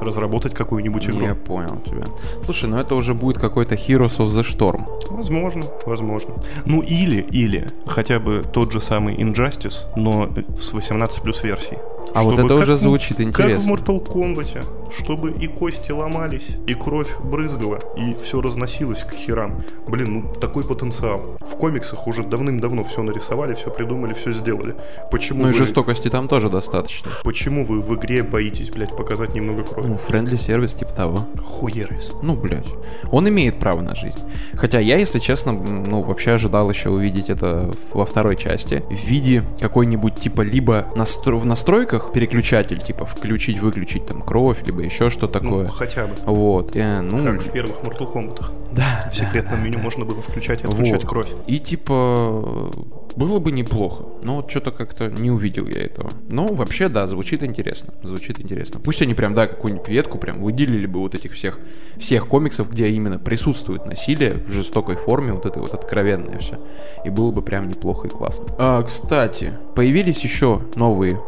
разработать 0.00 0.54
какую-нибудь 0.54 1.08
игру. 1.08 1.24
Я 1.26 1.34
понял 1.34 1.78
тебя. 1.84 2.04
Слушай, 2.44 2.68
ну 2.68 2.78
это 2.78 2.94
уже 2.94 3.14
будет 3.14 3.38
какой-то 3.38 3.74
Heroes 3.74 4.18
of 4.18 4.28
the 4.28 4.44
Storm. 4.44 4.84
Возможно, 5.10 5.62
возможно. 5.86 6.34
Ну 6.64 6.82
или, 6.82 7.20
или 7.22 7.66
хотя 7.86 8.18
бы 8.18 8.44
тот 8.52 8.72
же 8.72 8.80
самый 8.80 9.14
Injustice, 9.16 9.86
но 9.96 10.28
с 10.60 10.72
18 10.72 11.22
плюс 11.22 11.42
версией. 11.42 11.78
А 12.14 12.22
вот 12.22 12.34
Чтобы 12.34 12.46
это 12.46 12.54
уже 12.62 12.76
звучит 12.76 13.16
Как 13.16 13.26
в 13.26 13.28
интересно. 13.28 13.72
Mortal 13.72 14.06
Kombat, 14.06 14.92
чтобы 14.96 15.32
и 15.32 15.48
кости 15.48 15.90
ломались, 15.90 16.50
и 16.68 16.74
кровь 16.74 17.12
брызгала, 17.24 17.80
и 17.96 18.14
все 18.14 18.40
разносилось 18.40 19.00
к 19.00 19.12
херам. 19.12 19.64
Блин, 19.88 20.22
ну 20.22 20.32
такой 20.40 20.62
потенциал. 20.62 21.36
В 21.40 21.56
комиксах 21.56 22.06
уже 22.06 22.22
давным-давно 22.22 22.84
все 22.84 23.02
нарисовали, 23.02 23.54
все 23.54 23.70
придумали, 23.70 24.12
все 24.12 24.30
сделали. 24.32 24.76
Почему 25.10 25.42
Ну 25.42 25.48
и 25.48 25.52
вы... 25.52 25.58
жестокости 25.58 26.08
там 26.08 26.28
тоже 26.28 26.48
достаточно. 26.50 27.10
Почему 27.24 27.64
вы 27.64 27.78
в 27.78 27.94
игре 27.96 28.22
боитесь, 28.22 28.70
блядь, 28.70 28.96
показать 28.96 29.34
немного 29.34 29.64
крови? 29.64 29.83
Ну, 29.86 29.96
френдли 29.98 30.36
сервис 30.36 30.74
типа 30.74 30.92
того. 30.92 31.20
Хуерис. 31.44 32.10
Ну, 32.22 32.34
блядь. 32.34 32.68
Он 33.12 33.28
имеет 33.28 33.58
право 33.58 33.80
на 33.82 33.94
жизнь. 33.94 34.18
Хотя 34.54 34.80
я, 34.80 34.96
если 34.96 35.18
честно, 35.18 35.52
ну, 35.52 36.02
вообще 36.02 36.32
ожидал 36.32 36.70
еще 36.70 36.88
увидеть 36.90 37.28
это 37.30 37.70
во 37.92 38.06
второй 38.06 38.36
части. 38.36 38.82
В 38.88 39.06
виде 39.06 39.42
какой-нибудь, 39.60 40.14
типа, 40.14 40.40
либо 40.42 40.86
настро- 40.94 41.36
в 41.38 41.44
настройках 41.46 42.12
переключатель, 42.12 42.80
типа, 42.82 43.04
включить-выключить 43.04 44.06
там 44.06 44.22
кровь, 44.22 44.58
либо 44.66 44.80
еще 44.82 45.10
что 45.10 45.28
такое. 45.28 45.64
Ну, 45.64 45.68
хотя 45.70 46.06
бы. 46.06 46.14
Вот. 46.26 46.74
Э, 46.76 47.00
ну, 47.00 47.18
Как 47.22 47.42
в 47.42 47.50
первых 47.50 47.76
Mortal 47.82 48.12
Kombat. 48.12 48.44
да, 48.72 49.08
В 49.12 49.16
секретном 49.16 49.62
меню 49.62 49.78
можно 49.80 50.04
было 50.04 50.22
включать 50.22 50.62
и 50.62 50.66
отключать 50.66 51.02
Вот. 51.02 51.10
кровь. 51.10 51.28
И 51.46 51.58
типа 51.58 52.70
было 53.16 53.38
бы 53.38 53.52
неплохо, 53.52 54.04
но 54.22 54.36
вот 54.36 54.50
что-то 54.50 54.70
как-то 54.70 55.08
не 55.08 55.30
увидел 55.30 55.66
я 55.66 55.82
этого. 55.82 56.10
Но 56.28 56.46
вообще, 56.48 56.88
да, 56.88 57.06
звучит 57.06 57.42
интересно, 57.42 57.94
звучит 58.02 58.40
интересно. 58.40 58.80
Пусть 58.80 59.02
они 59.02 59.14
прям, 59.14 59.34
да, 59.34 59.46
какую-нибудь 59.46 59.88
ветку 59.88 60.18
прям 60.18 60.40
выделили 60.40 60.86
бы 60.86 61.00
вот 61.00 61.14
этих 61.14 61.32
всех, 61.32 61.58
всех 61.96 62.26
комиксов, 62.26 62.70
где 62.70 62.88
именно 62.88 63.18
присутствует 63.18 63.86
насилие 63.86 64.34
в 64.46 64.50
жестокой 64.50 64.96
форме, 64.96 65.32
вот 65.32 65.46
это 65.46 65.60
вот 65.60 65.72
откровенное 65.74 66.38
все. 66.38 66.58
И 67.04 67.10
было 67.10 67.30
бы 67.30 67.42
прям 67.42 67.68
неплохо 67.68 68.08
и 68.08 68.10
классно. 68.10 68.46
А, 68.58 68.82
кстати, 68.82 69.52
появились 69.74 70.22
еще 70.24 70.62
новые 70.74 71.20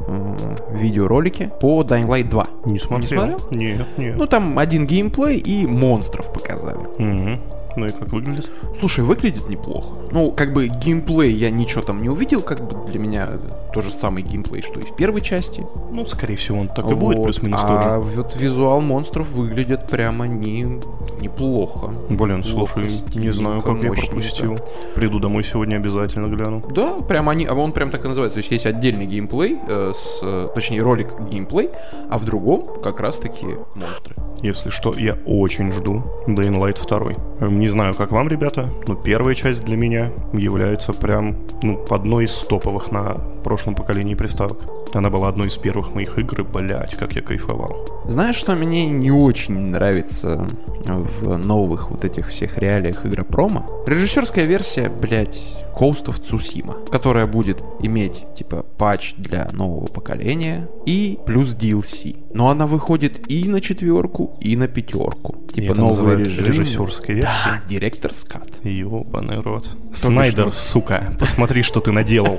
видеоролики 0.72 1.50
по 1.60 1.82
Dying 1.82 2.06
Light 2.06 2.28
2. 2.28 2.46
Не 2.66 2.78
смотрел. 2.78 3.38
смотрел? 3.38 3.48
Нет, 3.50 3.86
нет. 3.96 4.16
Ну, 4.16 4.26
там 4.26 4.58
один 4.58 4.86
геймплей 4.86 5.38
и 5.38 5.66
монстров 5.66 6.32
показали. 6.32 6.80
Мгм. 6.98 7.40
Ну 7.76 7.86
и 7.86 7.90
как 7.90 8.08
выглядит? 8.08 8.50
Слушай, 8.80 9.04
выглядит 9.04 9.48
неплохо. 9.48 9.98
Ну, 10.10 10.32
как 10.32 10.52
бы 10.52 10.68
геймплей 10.68 11.32
я 11.32 11.50
ничего 11.50 11.82
там 11.82 12.02
не 12.02 12.08
увидел, 12.08 12.42
как 12.42 12.66
бы 12.66 12.90
для 12.90 12.98
меня 12.98 13.28
то 13.72 13.80
же 13.82 13.90
самый 13.90 14.22
геймплей, 14.22 14.62
что 14.62 14.80
и 14.80 14.82
в 14.82 14.96
первой 14.96 15.20
части. 15.20 15.64
Ну, 15.92 16.06
скорее 16.06 16.36
всего, 16.36 16.58
он 16.58 16.68
так 16.68 16.90
и 16.90 16.94
будет, 16.94 17.18
Вот. 17.18 17.24
плюс-минус 17.24 17.60
а 17.62 17.98
тоже. 17.98 18.16
вот 18.16 18.36
визуал 18.36 18.80
монстров 18.80 19.30
выглядит 19.32 19.88
прямо 19.88 20.26
не 20.26 20.80
неплохо. 21.20 21.92
Блин, 22.08 22.44
слушай, 22.44 22.88
не 23.14 23.32
знаю, 23.32 23.60
как 23.60 23.82
я 23.84 23.92
пропустил. 23.92 24.58
Приду 24.94 25.18
домой 25.18 25.44
сегодня 25.44 25.76
обязательно 25.76 26.28
гляну. 26.28 26.62
Да, 26.70 27.00
прям 27.00 27.28
они, 27.28 27.46
а 27.46 27.54
он 27.54 27.72
прям 27.72 27.90
так 27.90 28.04
и 28.04 28.08
называется. 28.08 28.36
То 28.36 28.40
есть 28.40 28.50
есть 28.50 28.66
отдельный 28.66 29.06
геймплей, 29.06 29.58
э, 29.66 29.92
с, 29.94 30.20
э, 30.22 30.48
точнее 30.54 30.82
ролик 30.82 31.08
геймплей, 31.30 31.70
а 32.10 32.18
в 32.18 32.24
другом 32.24 32.80
как 32.82 33.00
раз 33.00 33.18
таки 33.18 33.46
монстры. 33.74 34.14
Если 34.42 34.68
что, 34.68 34.92
я 34.96 35.16
очень 35.26 35.72
жду 35.72 36.02
Dying 36.26 36.58
Light 36.60 36.86
2. 36.86 37.16
Эм, 37.40 37.60
Не 37.66 37.72
знаю, 37.72 37.94
как 37.94 38.12
вам, 38.12 38.28
ребята, 38.28 38.70
но 38.86 38.94
первая 38.94 39.34
часть 39.34 39.64
для 39.64 39.76
меня 39.76 40.12
является 40.32 40.92
прям 40.92 41.34
ну, 41.64 41.84
одной 41.90 42.26
из 42.26 42.32
топовых 42.32 42.92
на 42.92 43.14
прошлом 43.42 43.74
поколении 43.74 44.14
приставок. 44.14 44.58
Она 44.94 45.10
была 45.10 45.28
одной 45.28 45.48
из 45.48 45.56
первых 45.56 45.92
моих 45.92 46.16
игр, 46.16 46.42
и, 46.42 46.44
блядь, 46.44 46.94
как 46.94 47.16
я 47.16 47.22
кайфовал. 47.22 48.04
Знаешь, 48.04 48.36
что 48.36 48.54
мне 48.54 48.86
не 48.86 49.10
очень 49.10 49.58
нравится 49.58 50.46
в 50.84 51.36
новых 51.38 51.90
вот 51.90 52.04
этих 52.04 52.28
всех 52.28 52.56
реалиях 52.58 53.04
игропрома? 53.04 53.66
Режиссерская 53.84 54.44
версия, 54.44 54.88
блядь, 54.88 55.42
Coast 55.76 56.06
of 56.06 56.22
Tsushima, 56.22 56.88
которая 56.88 57.26
будет 57.26 57.62
иметь, 57.80 58.24
типа, 58.36 58.64
патч 58.78 59.14
для 59.16 59.48
нового 59.52 59.86
поколения 59.86 60.68
и 60.86 61.18
плюс 61.26 61.52
DLC. 61.52 62.16
Но 62.36 62.50
она 62.50 62.66
выходит 62.66 63.30
и 63.32 63.48
на 63.48 63.62
четверку, 63.62 64.36
и 64.42 64.56
на 64.56 64.68
пятерку. 64.68 65.36
Типа 65.54 65.72
это 65.72 65.80
новый 65.80 66.16
режим. 66.16 66.44
режиссерской 66.44 67.14
версией. 67.14 67.34
Да, 67.44 67.62
директорс 67.66 68.24
кат. 68.24 68.62
Ёбаный 68.62 69.40
рот. 69.40 69.70
Снайдер, 69.90 70.52
сука, 70.52 71.16
посмотри, 71.18 71.62
что 71.62 71.80
ты 71.80 71.92
наделал. 71.92 72.38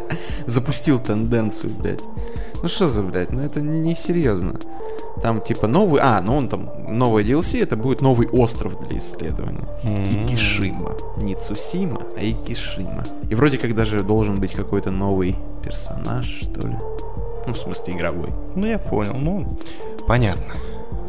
Запустил 0.46 0.98
тенденцию, 0.98 1.72
блядь. 1.72 2.02
Ну 2.62 2.68
что 2.68 2.88
за, 2.88 3.02
блядь, 3.02 3.32
ну 3.32 3.40
это 3.40 3.62
несерьезно. 3.62 4.60
Там 5.22 5.40
типа 5.40 5.66
новый... 5.66 6.02
А, 6.02 6.20
ну 6.20 6.36
он 6.36 6.50
там... 6.50 6.70
Новое 6.86 7.24
DLC, 7.24 7.62
это 7.62 7.76
будет 7.76 8.02
новый 8.02 8.28
остров 8.28 8.78
для 8.86 8.98
исследования. 8.98 9.66
Икишима. 9.82 10.94
Не 11.16 11.34
Цусима, 11.36 12.02
а 12.14 12.20
Икишима. 12.20 13.04
И 13.30 13.34
вроде 13.34 13.56
как 13.56 13.74
даже 13.74 14.00
должен 14.00 14.40
быть 14.40 14.52
какой-то 14.52 14.90
новый 14.90 15.36
персонаж, 15.64 16.26
что 16.26 16.68
ли. 16.68 16.76
Ну, 17.48 17.54
в 17.54 17.56
смысле, 17.58 17.94
игровой. 17.94 18.28
Ну, 18.56 18.66
я 18.66 18.78
понял, 18.78 19.14
ну, 19.14 19.56
понятно. 20.06 20.52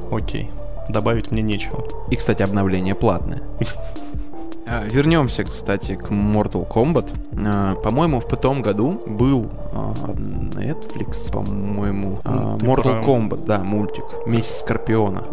Окей, 0.10 0.50
добавить 0.88 1.32
мне 1.32 1.42
нечего. 1.42 1.84
И, 2.10 2.16
кстати, 2.16 2.42
обновление 2.42 2.96
платное. 2.96 3.42
А, 4.72 4.84
Вернемся, 4.86 5.44
кстати, 5.46 5.96
к 5.96 6.12
Mortal 6.12 6.68
Kombat. 6.68 7.08
А, 7.44 7.74
По-моему, 7.74 8.20
в 8.20 8.26
том 8.38 8.62
году 8.62 9.02
был 9.08 9.50
а, 9.74 9.94
Netflix, 10.14 11.32
по-моему, 11.32 12.20
Ты 12.24 12.30
Mortal 12.30 12.84
про- 12.84 13.02
Kombat, 13.04 13.46
да, 13.48 13.64
мультик. 13.64 14.04
Месть 14.28 14.60
Скорпиона. 14.60 15.24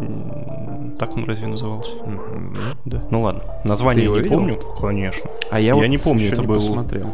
Так 0.98 1.14
он 1.14 1.26
разве 1.26 1.48
назывался? 1.48 1.92
Мгм. 1.96 2.56
Да. 2.86 3.02
Ну 3.10 3.20
ладно. 3.20 3.42
Название 3.64 4.04
его 4.04 4.16
не 4.16 4.22
видел? 4.22 4.38
помню. 4.38 4.58
Конечно. 4.80 5.28
А 5.50 5.60
я, 5.60 5.66
Я 5.66 5.74
вот 5.74 5.86
не 5.86 5.98
помню, 5.98 6.28
это 6.32 6.40
не 6.40 6.46
был- 6.46 6.54
посмотрел. 6.54 7.12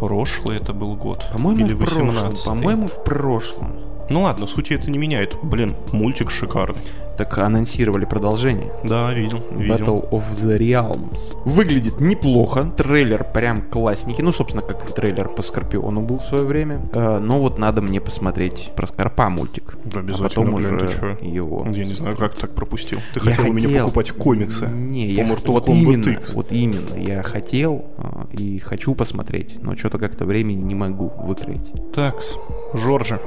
Прошлый 0.00 0.58
это 0.58 0.72
был 0.72 0.94
год. 0.94 1.24
По-моему, 1.32 1.66
Или 1.66 1.74
в 1.74 1.78
прошлом. 1.78 2.06
18 2.08 2.44
По-моему, 2.44 2.86
в 2.86 3.04
прошлом. 3.04 3.85
Ну 4.08 4.22
ладно, 4.22 4.46
сути 4.46 4.74
это 4.74 4.90
не 4.90 4.98
меняет. 4.98 5.36
Блин, 5.42 5.74
мультик 5.92 6.30
шикарный. 6.30 6.82
Так 7.16 7.38
анонсировали 7.38 8.04
продолжение. 8.04 8.70
Да, 8.84 9.12
видел, 9.14 9.40
видел. 9.50 9.74
Battle 9.74 10.10
of 10.10 10.24
the 10.34 10.58
Realms. 10.58 11.34
Выглядит 11.46 11.98
неплохо. 11.98 12.70
Трейлер 12.76 13.24
прям 13.24 13.62
классненький. 13.62 14.22
Ну, 14.22 14.32
собственно, 14.32 14.62
как 14.62 14.88
и 14.88 14.92
трейлер 14.92 15.28
по 15.30 15.40
Скорпиону 15.40 16.02
был 16.02 16.18
в 16.18 16.24
свое 16.24 16.44
время. 16.44 16.82
Э, 16.92 17.18
но 17.18 17.40
вот 17.40 17.58
надо 17.58 17.80
мне 17.80 18.00
посмотреть 18.02 18.70
про 18.76 18.86
Скорпа 18.86 19.30
мультик. 19.30 19.78
Да, 19.84 20.00
а 20.00 20.02
обязательно, 20.02 20.28
потом 20.28 20.54
блин, 20.56 20.74
уже 20.74 21.16
его. 21.22 21.66
Я 21.70 21.84
не 21.86 21.94
знаю, 21.94 22.16
как 22.16 22.34
так 22.34 22.54
пропустил. 22.54 22.98
Ты 23.14 23.20
Я 23.24 23.34
хотел 23.34 23.50
у 23.50 23.54
меня 23.54 23.68
хотел. 23.68 23.84
покупать 23.86 24.10
комиксы. 24.12 24.66
Не, 24.66 25.06
я 25.12 25.24
Mortal 25.26 25.52
вот 25.52 25.68
Kombat 25.68 25.78
именно, 25.80 26.10
X. 26.10 26.34
вот 26.34 26.52
именно. 26.52 26.96
Я 26.98 27.22
хотел 27.22 27.86
а, 27.96 28.26
и 28.32 28.58
хочу 28.58 28.94
посмотреть, 28.94 29.56
но 29.62 29.74
что-то 29.74 29.98
как-то 29.98 30.26
времени 30.26 30.60
не 30.60 30.74
могу 30.74 31.10
выкроить. 31.16 31.72
Такс, 31.94 32.36
Жоржа, 32.74 33.20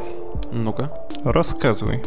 Ну-ка. 0.51 0.91
рассказывай, 1.23 2.01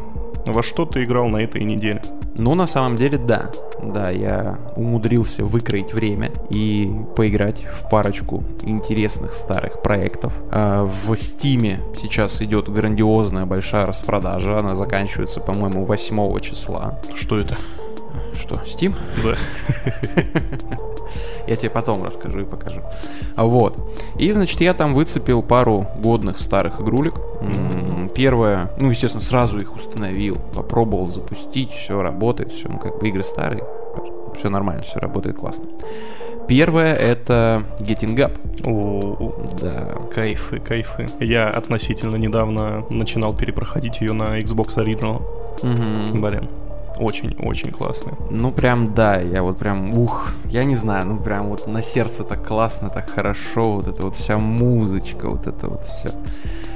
во 0.47 0.62
что 0.62 0.87
ты 0.87 1.05
играл 1.05 1.29
на 1.29 1.38
этой 1.38 1.62
неделе? 1.64 2.03
Ну, 2.35 2.55
на 2.55 2.66
самом 2.66 2.97
деле, 2.97 3.18
да. 3.18 3.51
Да, 3.83 4.11
я 4.11 4.59
умудрился 4.77 5.45
выкроить 5.45 5.92
время 5.92 6.31
и 6.49 6.90
поиграть 7.14 7.64
в 7.64 7.90
парочку 7.90 8.42
интересных 8.62 9.33
старых 9.35 9.83
проектов. 9.83 10.33
А, 10.51 10.85
В 10.85 11.14
Стиме 11.16 11.81
сейчас 11.97 12.40
идет 12.42 12.68
грандиозная 12.68 13.45
большая 13.45 13.87
распродажа. 13.87 14.59
Она 14.59 14.77
заканчивается, 14.77 15.40
по-моему, 15.40 15.85
8 15.85 16.40
числа. 16.40 16.99
Что 17.14 17.38
это? 17.38 17.57
Что, 18.35 18.55
Steam? 18.64 18.95
Да. 19.23 19.37
Я 21.47 21.57
тебе 21.57 21.71
потом 21.71 22.05
расскажу 22.05 22.40
и 22.40 22.45
покажу. 22.45 22.81
А 23.37 23.45
Вот. 23.45 23.77
И, 24.16 24.31
значит, 24.33 24.61
я 24.61 24.75
там 24.75 24.95
выцепил 24.95 25.42
пару 25.42 25.87
годных 25.99 26.38
старых 26.38 26.81
игрулек. 26.81 27.14
Первое, 28.14 28.71
ну, 28.79 28.90
естественно, 28.90 29.23
сразу 29.23 29.59
их 29.59 29.75
установил, 29.75 30.37
попробовал 30.55 31.09
запустить, 31.09 31.71
все 31.71 32.01
работает, 32.01 32.53
все, 32.53 32.68
ну, 32.68 32.79
как 32.79 32.99
бы 33.01 33.09
игры 33.09 33.25
старые, 33.25 33.64
все 34.38 34.51
нормально, 34.51 34.83
все 34.83 34.99
работает 35.01 35.37
классно. 35.37 35.64
Первое 36.47 36.95
это 36.95 37.64
Getting 37.81 38.16
Up. 38.16 38.33
О, 38.66 39.33
Да. 39.61 39.95
кайфы, 40.14 40.59
кайфы. 40.61 41.07
Я 41.21 41.49
относительно 41.49 42.16
недавно 42.16 42.85
начинал 42.90 43.35
перепроходить 43.35 44.01
ее 44.01 44.12
на 44.12 44.40
Xbox 44.40 44.77
Original. 44.77 45.23
Мгм. 45.62 46.21
Блин, 46.21 46.49
очень-очень 46.98 47.70
классная. 47.70 48.14
Ну, 48.31 48.52
прям, 48.52 48.94
да, 48.94 49.20
я 49.20 49.42
вот 49.42 49.59
прям, 49.59 49.94
ух, 49.94 50.33
я 50.46 50.64
не 50.64 50.76
знаю, 50.76 51.07
ну, 51.07 51.16
прям 51.18 51.48
вот 51.48 51.66
на 51.66 51.83
сердце 51.83 52.24
так 52.24 52.46
классно, 52.46 52.90
так 52.90 53.11
хорошо, 53.11 53.64
вот 53.64 53.87
это 53.87 54.02
вот 54.02 54.14
вся 54.14 54.38
музычка, 54.38 55.28
вот 55.28 55.46
это 55.46 55.68
вот 55.68 55.85
все. 55.85 56.11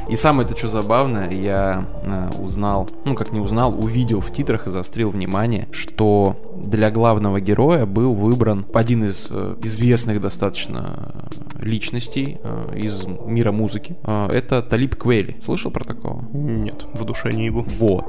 И 0.09 0.16
самое 0.16 0.49
это 0.49 0.57
что 0.57 0.69
забавное, 0.69 1.31
я 1.31 1.87
э, 2.03 2.31
узнал, 2.40 2.88
ну, 3.05 3.14
как 3.14 3.33
не 3.33 3.40
узнал, 3.40 3.77
увидел 3.79 4.21
в 4.21 4.33
титрах 4.33 4.66
и 4.66 4.71
заострил 4.71 5.11
внимание, 5.11 5.66
что 5.73 6.37
для 6.57 6.90
главного 6.90 7.40
героя 7.40 7.87
был 7.87 8.12
выбран 8.12 8.66
один 8.73 9.05
из 9.05 9.29
э, 9.31 9.57
известных 9.62 10.21
достаточно 10.21 11.12
э, 11.61 11.64
личностей 11.64 12.38
э, 12.42 12.79
из 12.79 13.05
мира 13.25 13.51
музыки. 13.51 13.97
Э, 14.05 14.29
это 14.33 14.62
Талиб 14.62 14.97
Квейли. 14.97 15.40
Слышал 15.45 15.71
про 15.71 15.85
такого? 15.85 16.25
Нет, 16.33 16.87
в 16.95 17.05
душе 17.05 17.33
не 17.33 17.47
ебу. 17.47 17.66
Вот. 17.79 18.07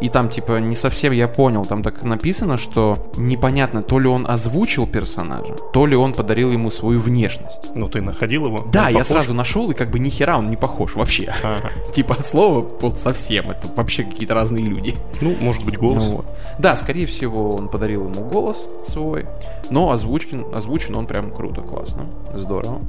И 0.00 0.08
там, 0.08 0.28
типа, 0.28 0.58
не 0.58 0.74
совсем 0.74 1.12
я 1.12 1.28
понял, 1.28 1.64
там 1.64 1.82
так 1.82 2.02
написано, 2.02 2.56
что 2.56 3.10
непонятно, 3.16 3.82
то 3.82 3.98
ли 3.98 4.08
он 4.08 4.26
озвучил 4.28 4.86
персонажа, 4.86 5.54
то 5.72 5.86
ли 5.86 5.96
он 5.96 6.12
подарил 6.12 6.52
ему 6.52 6.70
свою 6.70 7.00
внешность. 7.00 7.70
Ну 7.74 7.88
ты 7.88 8.00
находил 8.00 8.46
его? 8.46 8.66
Да, 8.72 8.88
я 8.88 8.98
похож? 8.98 9.06
сразу 9.06 9.34
нашел, 9.34 9.70
и 9.70 9.74
как 9.74 9.90
бы 9.90 9.98
ни 9.98 10.08
хера 10.08 10.38
он 10.38 10.50
не 10.50 10.56
похож 10.56 10.96
вообще. 10.96 11.27
Вообще. 11.28 11.46
Ага. 11.46 11.70
Типа 11.92 12.14
от 12.14 12.26
слова 12.26 12.66
вот 12.80 12.98
совсем. 12.98 13.50
Это 13.50 13.68
вообще 13.76 14.02
какие-то 14.04 14.34
разные 14.34 14.64
люди. 14.64 14.94
Ну, 15.20 15.34
может 15.40 15.64
быть, 15.64 15.78
голос. 15.78 16.06
Ну 16.06 16.16
вот. 16.16 16.26
Да, 16.58 16.76
скорее 16.76 17.06
всего, 17.06 17.54
он 17.54 17.68
подарил 17.68 18.08
ему 18.08 18.24
голос 18.28 18.68
свой, 18.84 19.24
но 19.70 19.90
озвучен, 19.90 20.46
озвучен 20.54 20.94
он 20.94 21.06
прям 21.06 21.30
круто, 21.30 21.62
классно, 21.62 22.06
здорово. 22.34 22.80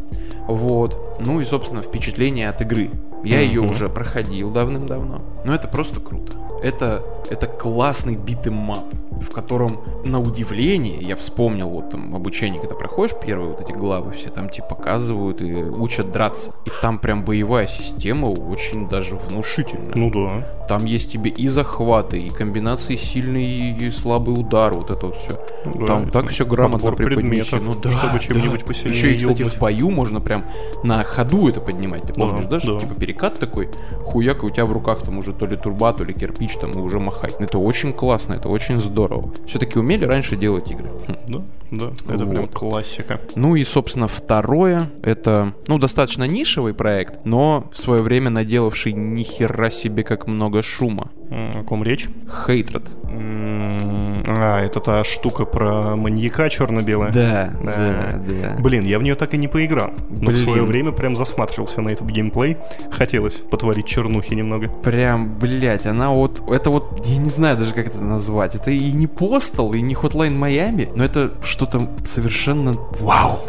Вот. 0.47 1.17
Ну 1.19 1.41
и, 1.41 1.45
собственно, 1.45 1.81
впечатление 1.81 2.49
от 2.49 2.61
игры. 2.61 2.89
Я 3.23 3.41
ее 3.41 3.61
Мгм. 3.61 3.71
уже 3.71 3.89
проходил 3.89 4.49
давным-давно, 4.49 5.21
но 5.43 5.53
это 5.53 5.67
просто 5.67 5.99
круто. 5.99 6.37
Это, 6.63 7.03
это 7.29 7.47
классный 7.47 8.15
битэмап, 8.15 8.85
в 9.21 9.29
котором, 9.31 9.79
на 10.03 10.19
удивление, 10.19 10.99
я 11.01 11.15
вспомнил 11.15 11.69
вот 11.69 11.91
там 11.91 12.15
обучение, 12.15 12.59
когда 12.59 12.75
проходишь 12.75 13.15
первые 13.21 13.51
вот 13.51 13.61
эти 13.61 13.71
главы, 13.71 14.13
все 14.13 14.29
там 14.29 14.49
тебе 14.49 14.65
показывают 14.67 15.41
и 15.41 15.53
учат 15.55 16.11
драться. 16.11 16.53
И 16.65 16.69
там 16.81 16.99
прям 16.99 17.21
боевая 17.21 17.67
система 17.67 18.27
очень 18.27 18.87
даже 18.87 19.15
внушительная. 19.15 19.93
Ну 19.95 20.09
да. 20.11 20.45
Там 20.67 20.85
есть 20.85 21.11
тебе 21.11 21.29
и 21.31 21.47
захваты, 21.47 22.19
и 22.21 22.29
комбинации 22.29 22.95
сильный 22.95 23.71
и 23.71 23.91
слабый 23.91 24.33
удар, 24.39 24.73
вот 24.73 24.89
это 24.91 25.07
вот 25.07 25.17
все. 25.17 25.33
Да. 25.65 25.85
Там 25.85 26.09
так 26.09 26.29
все 26.29 26.45
грамотно 26.45 26.91
преподнесено. 26.91 27.73
Ну 27.73 27.75
да, 27.75 27.89
чтобы 27.89 28.19
чем-нибудь 28.19 28.61
да. 28.61 28.65
посильнее 28.65 28.97
Еще 28.97 29.11
и, 29.13 29.17
кстати, 29.17 29.41
ёбнуть. 29.41 29.55
в 29.55 29.59
бою 29.59 29.89
можно 29.89 30.21
прям 30.21 30.45
на 30.83 31.03
ходу 31.03 31.49
это 31.49 31.59
поднимать. 31.59 32.03
Ты 32.03 32.13
Да, 32.13 32.21
помнишь, 32.21 32.45
да? 32.45 32.59
Что 32.59 32.73
да. 32.73 32.79
типа 32.79 32.95
перекат 32.95 33.39
такой, 33.39 33.69
хуяк, 34.03 34.43
и 34.43 34.45
у 34.45 34.49
тебя 34.49 34.65
в 34.65 34.71
руках 34.71 35.01
там 35.01 35.17
уже 35.17 35.33
то 35.33 35.45
ли 35.45 35.57
турба, 35.57 35.93
то 35.93 36.03
ли 36.03 36.13
кирпич, 36.13 36.55
там 36.57 36.71
и 36.71 36.77
уже 36.77 36.99
махать. 36.99 37.35
Это 37.39 37.57
очень 37.57 37.91
классно, 37.93 38.33
это 38.33 38.49
очень 38.49 38.79
здорово. 38.79 39.08
Все-таки 39.47 39.79
умели 39.79 40.05
раньше 40.05 40.35
делать 40.35 40.69
игры. 40.71 40.85
Хм. 41.07 41.15
Да, 41.27 41.39
да, 41.71 41.85
это 42.13 42.25
прям 42.25 42.45
Вот. 42.45 42.53
классика. 42.53 43.19
Ну 43.35 43.55
и, 43.55 43.63
собственно, 43.63 44.07
второе, 44.07 44.89
это, 45.03 45.53
ну, 45.67 45.77
достаточно 45.77 46.23
нишевый 46.25 46.73
проект, 46.73 47.25
но 47.25 47.67
в 47.71 47.77
свое 47.77 48.01
время 48.01 48.29
наделавший 48.29 48.93
ни 48.93 49.23
хера 49.23 49.69
себе 49.69 50.03
как 50.03 50.27
много 50.27 50.61
шума. 50.63 51.11
О 51.31 51.63
ком 51.63 51.83
речь? 51.83 52.07
Хейтред. 52.45 52.83
М, 53.03 54.08
А, 54.31 54.61
это 54.61 54.79
та 54.79 55.03
штука 55.03 55.45
про 55.45 55.95
маньяка 55.95 56.49
черно-белая? 56.49 57.11
Да, 57.11 57.51
Да. 57.63 57.73
да, 57.73 58.19
да. 58.19 58.61
Блин, 58.61 58.85
я 58.85 58.99
в 58.99 59.03
нее 59.03 59.15
так 59.15 59.33
и 59.33 59.37
не 59.37 59.47
поиграл. 59.47 59.89
Но 60.09 60.15
в 60.15 60.19
Блин. 60.19 60.43
свое 60.43 60.63
время 60.63 60.91
прям 60.91 61.15
засматривался 61.15 61.81
на 61.81 61.89
этот 61.89 62.07
геймплей. 62.07 62.57
Хотелось 62.91 63.35
потворить 63.35 63.87
чернухи 63.87 64.35
немного. 64.35 64.67
Прям, 64.67 65.33
блять, 65.39 65.87
она 65.87 66.11
вот, 66.11 66.41
это 66.47 66.69
вот, 66.69 67.05
я 67.05 67.17
не 67.17 67.29
знаю 67.29 67.57
даже, 67.57 67.73
как 67.73 67.87
это 67.87 68.01
назвать. 68.01 68.53
Это 68.55 68.69
и 68.69 68.91
не 68.91 69.07
Postal, 69.07 69.75
и 69.75 69.81
не 69.81 69.95
Hotline 69.95 70.37
Miami, 70.37 70.89
но 70.95 71.03
это 71.03 71.31
что-то 71.43 71.81
совершенно 72.05 72.73
вау. 72.99 73.39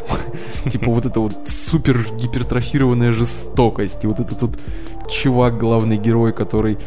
Типа 0.71 0.91
вот 0.91 1.05
это 1.05 1.21
вот 1.21 1.35
супер 1.47 1.99
гипертрофированная 2.15 3.13
жестокость. 3.13 4.05
И 4.05 4.07
вот 4.07 4.21
этот 4.21 4.41
вот 4.43 4.59
чувак, 5.11 5.59
главный 5.59 5.99
герой, 5.99 6.33
который 6.33 6.79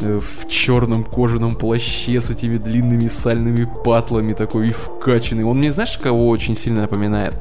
в 0.00 0.48
черном 0.48 1.04
кожаном 1.04 1.54
плаще 1.54 2.20
с 2.20 2.30
этими 2.30 2.58
длинными 2.58 3.08
сальными 3.08 3.68
патлами 3.84 4.32
такой 4.32 4.68
и 4.68 4.72
вкачанный. 4.72 5.44
Он 5.44 5.58
мне, 5.58 5.72
знаешь, 5.72 5.98
кого 5.98 6.28
очень 6.28 6.56
сильно 6.56 6.82
напоминает? 6.82 7.34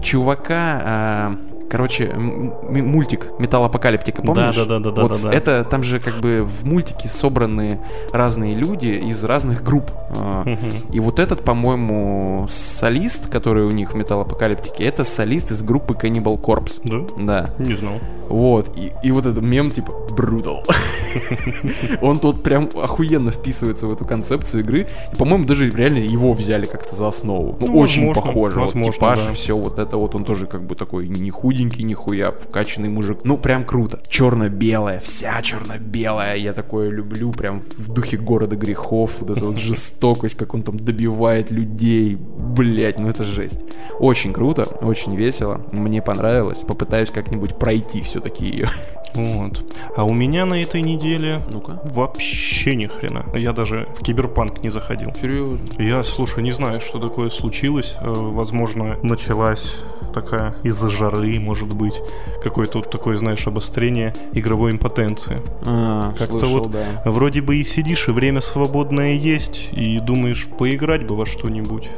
Чувака, 0.00 1.36
короче, 1.70 2.12
мультик 2.14 3.28
Металлопокалиптика, 3.38 4.22
помнишь? 4.22 4.56
Да-да-да-да-да-да. 4.56 5.02
Вот 5.02 5.18
с- 5.18 5.24
это 5.24 5.64
там 5.64 5.82
же 5.82 6.00
как 6.00 6.20
бы 6.20 6.42
в 6.44 6.66
мультике 6.66 7.08
собраны 7.08 7.80
разные 8.12 8.54
люди 8.54 8.88
из 8.88 9.22
разных 9.24 9.62
групп. 9.62 9.90
А. 10.16 10.44
И 10.92 11.00
вот 11.00 11.18
этот, 11.18 11.44
по-моему, 11.44 12.46
солист, 12.50 13.28
который 13.30 13.64
у 13.64 13.70
них 13.70 13.92
в 13.92 13.96
Металлопокалиптике, 13.96 14.84
это 14.84 15.04
солист 15.04 15.50
из 15.52 15.62
группы 15.62 15.94
Cannibal 15.94 16.40
Corpse. 16.40 16.80
Да? 16.84 17.50
Да. 17.56 17.64
Не 17.64 17.74
знал. 17.74 17.94
Вот, 18.28 18.76
и, 18.76 18.92
и 19.02 19.10
вот 19.10 19.26
этот 19.26 19.42
мем 19.42 19.70
типа 19.70 19.90
Brutal. 20.10 20.64
Он 22.00 22.18
тут 22.18 22.42
прям 22.42 22.68
охуенно 22.80 23.30
вписывается 23.32 23.86
в 23.86 23.92
эту 23.92 24.04
концепцию 24.04 24.62
игры. 24.62 24.86
И, 25.12 25.16
по-моему, 25.16 25.44
даже 25.46 25.68
реально 25.70 25.98
его 25.98 26.32
взяли 26.32 26.66
как-то 26.66 26.94
за 26.94 27.08
основу. 27.08 27.56
Ну, 27.58 27.66
Ну, 27.66 27.78
очень 27.78 28.06
возможно, 28.06 28.22
похоже. 28.32 28.54
Вот 28.54 28.66
возможно, 28.66 28.92
типаж, 28.92 29.20
да. 29.26 29.32
все 29.32 29.56
вот 29.56 29.78
это 29.78 29.96
вот 29.96 30.14
он 30.14 30.24
тоже 30.24 30.46
как 30.46 30.62
бы 30.62 30.74
такой 30.74 31.08
не 31.08 31.30
худенький, 31.60 31.82
нихуя, 31.84 32.30
вкачанный 32.32 32.88
мужик. 32.88 33.18
Ну, 33.24 33.36
прям 33.36 33.64
круто. 33.64 34.00
Черно-белая, 34.08 35.00
вся 35.00 35.40
черно-белая. 35.42 36.36
Я 36.36 36.52
такое 36.52 36.88
люблю, 36.90 37.32
прям 37.32 37.60
в 37.76 37.92
духе 37.92 38.16
города 38.16 38.56
грехов. 38.56 39.10
Вот 39.20 39.30
эта 39.36 39.44
вот 39.44 39.56
жестокость, 39.58 40.36
как 40.36 40.54
он 40.54 40.62
там 40.62 40.78
добивает 40.78 41.50
людей. 41.50 42.16
Блять, 42.16 42.98
ну 42.98 43.08
это 43.08 43.24
жесть. 43.24 43.60
Очень 43.98 44.32
круто, 44.32 44.62
очень 44.80 45.14
весело. 45.16 45.60
Мне 45.72 46.00
понравилось. 46.00 46.58
Попытаюсь 46.58 47.10
как-нибудь 47.10 47.56
пройти 47.58 48.00
все-таки 48.02 48.44
ее. 48.46 48.70
Вот. 49.14 49.64
А 49.96 50.04
у 50.04 50.14
меня 50.14 50.46
на 50.46 50.62
этой 50.62 50.82
неделе 50.82 51.42
Ну-ка. 51.52 51.80
вообще 51.84 52.76
ни 52.76 52.86
хрена. 52.86 53.26
Я 53.34 53.52
даже 53.52 53.88
в 53.98 54.02
киберпанк 54.04 54.62
не 54.62 54.70
заходил. 54.70 55.12
Серьезно. 55.20 55.66
Я, 55.82 56.04
слушай, 56.04 56.42
не 56.44 56.52
знаю, 56.52 56.80
что 56.80 56.98
такое 57.00 57.28
случилось. 57.28 57.96
Э, 58.00 58.12
Возможно, 58.14 58.96
началась 59.02 59.78
такая 60.14 60.54
из-за 60.62 60.88
жары, 60.90 61.38
может 61.50 61.74
быть, 61.74 62.00
какое-то 62.44 62.78
вот 62.78 62.90
такое, 62.92 63.16
знаешь, 63.16 63.44
обострение 63.48 64.14
игровой 64.32 64.70
импотенции. 64.70 65.42
А, 65.66 66.14
Как-то 66.16 66.46
вот 66.46 66.70
да. 66.70 67.02
Вроде 67.04 67.40
бы 67.40 67.56
и 67.56 67.64
сидишь, 67.64 68.06
и 68.06 68.12
время 68.12 68.40
свободное 68.40 69.14
есть, 69.14 69.70
и 69.72 69.98
думаешь, 69.98 70.46
поиграть 70.46 71.04
бы 71.08 71.16
во 71.16 71.26
что-нибудь. 71.26 71.88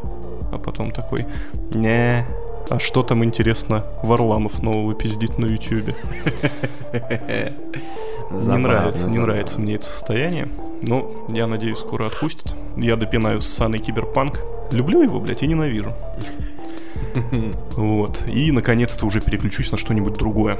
А 0.51 0.57
потом 0.57 0.91
такой, 0.91 1.27
не, 1.75 2.25
а 2.71 2.79
что 2.79 3.03
там 3.03 3.23
интересно 3.25 3.85
Варламов 4.03 4.63
нового 4.63 4.95
пиздит 4.95 5.37
на 5.37 5.45
Ютьюбе? 5.45 5.95
Не 8.31 8.57
нравится, 8.57 9.11
не 9.11 9.19
нравится 9.19 9.61
мне 9.61 9.75
это 9.75 9.85
состояние. 9.85 10.49
Но 10.81 11.27
я 11.29 11.47
надеюсь, 11.47 11.79
скоро 11.79 12.07
отпустят. 12.07 12.55
Я 12.79 12.97
допинаю 12.97 13.43
ссаный 13.43 13.79
киберпанк. 13.79 14.41
Люблю 14.73 15.03
его, 15.03 15.21
блядь, 15.21 15.43
и 15.43 15.47
ненавижу. 15.47 15.93
Вот. 17.77 18.23
И 18.29 18.51
наконец-то 18.53 19.07
уже 19.07 19.21
переключусь 19.21 19.71
на 19.73 19.79
что-нибудь 19.79 20.15
другое. 20.15 20.59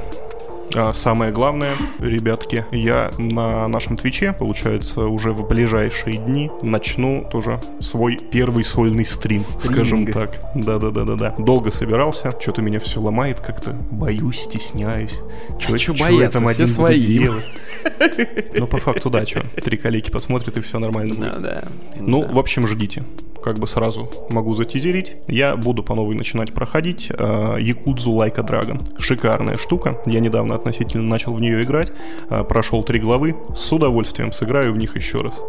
А 0.75 0.91
самое 0.93 1.31
главное, 1.31 1.73
ребятки, 1.99 2.65
я 2.71 3.11
на 3.19 3.67
нашем 3.67 3.95
Твиче, 3.95 4.33
получается, 4.33 5.01
уже 5.01 5.31
в 5.31 5.47
ближайшие 5.47 6.17
дни 6.17 6.49
начну 6.63 7.23
тоже 7.31 7.59
свой 7.79 8.17
первый 8.17 8.63
сольный 8.63 9.05
стрим, 9.05 9.41
скажем 9.41 10.07
Стринг. 10.07 10.13
так. 10.13 10.41
Да-да-да-да-да. 10.55 11.35
Долго 11.37 11.69
собирался, 11.69 12.33
что-то 12.39 12.63
меня 12.63 12.79
все 12.79 12.99
ломает 13.01 13.39
как-то. 13.39 13.73
Боюсь, 13.91 14.39
стесняюсь. 14.41 15.19
Чё, 15.59 15.75
А 15.75 15.77
чё 15.77 15.93
бояться, 15.93 16.39
там 16.39 16.49
все 16.49 16.65
свои. 16.65 17.19
делать? 17.19 17.45
Ну, 18.57 18.65
по 18.65 18.77
факту, 18.77 19.09
да, 19.09 19.25
что. 19.25 19.41
Три 19.61 19.75
коллеги 19.77 20.09
посмотрят, 20.09 20.57
и 20.57 20.61
все 20.61 20.79
нормально 20.79 21.13
будет. 21.13 21.33
Да, 21.33 21.39
да. 21.39 21.63
Ну, 21.97 22.23
в 22.23 22.39
общем, 22.39 22.65
ждите. 22.65 23.03
Как 23.43 23.59
бы 23.59 23.67
сразу 23.67 24.09
могу 24.29 24.55
затизерить. 24.55 25.17
Я 25.27 25.57
буду 25.57 25.83
по 25.83 25.95
новой 25.95 26.15
начинать 26.15 26.53
проходить 26.53 27.11
э, 27.11 27.57
Якудзу 27.59 28.11
Like 28.11 28.39
a 28.39 28.43
Dragon. 28.43 28.97
Шикарная 28.97 29.57
штука. 29.57 30.01
Я 30.05 30.21
недавно 30.21 30.55
относительно 30.55 31.03
начал 31.03 31.33
в 31.33 31.41
нее 31.41 31.61
играть. 31.61 31.91
Э, 32.29 32.43
прошел 32.43 32.83
три 32.83 32.99
главы. 32.99 33.35
С 33.55 33.71
удовольствием 33.73 34.31
сыграю 34.31 34.71
в 34.71 34.77
них 34.77 34.95
еще 34.95 35.17
раз. 35.17 35.41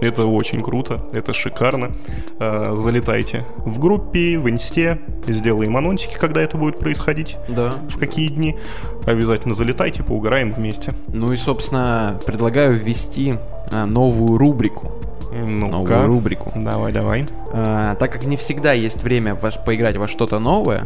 Это 0.00 0.26
очень 0.26 0.62
круто. 0.62 1.06
Это 1.12 1.34
шикарно. 1.34 1.92
Э, 2.38 2.74
залетайте 2.74 3.44
в 3.58 3.78
группе, 3.78 4.38
в 4.38 4.48
инсте. 4.48 5.00
Сделаем 5.26 5.76
анонсики, 5.76 6.16
когда 6.18 6.40
это 6.40 6.56
будет 6.56 6.78
происходить. 6.78 7.36
Да. 7.48 7.70
В 7.90 7.98
какие 7.98 8.28
дни. 8.28 8.56
Обязательно 9.04 9.52
залетайте, 9.52 10.02
поугараем 10.02 10.52
вместе. 10.52 10.94
Ну 11.08 11.32
и, 11.32 11.36
собственно, 11.36 12.18
предлагаю 12.24 12.74
ввести 12.76 13.34
новую 13.70 14.38
рубрику. 14.38 14.92
Новую 15.32 15.80
Ну-ка. 15.82 16.06
рубрику. 16.06 16.52
Давай, 16.54 16.92
давай. 16.92 17.26
А, 17.52 17.94
так 17.96 18.12
как 18.12 18.24
не 18.26 18.36
всегда 18.36 18.72
есть 18.72 19.02
время 19.02 19.34
ваш- 19.34 19.62
поиграть 19.64 19.96
во 19.96 20.06
что-то 20.06 20.38
новое, 20.38 20.84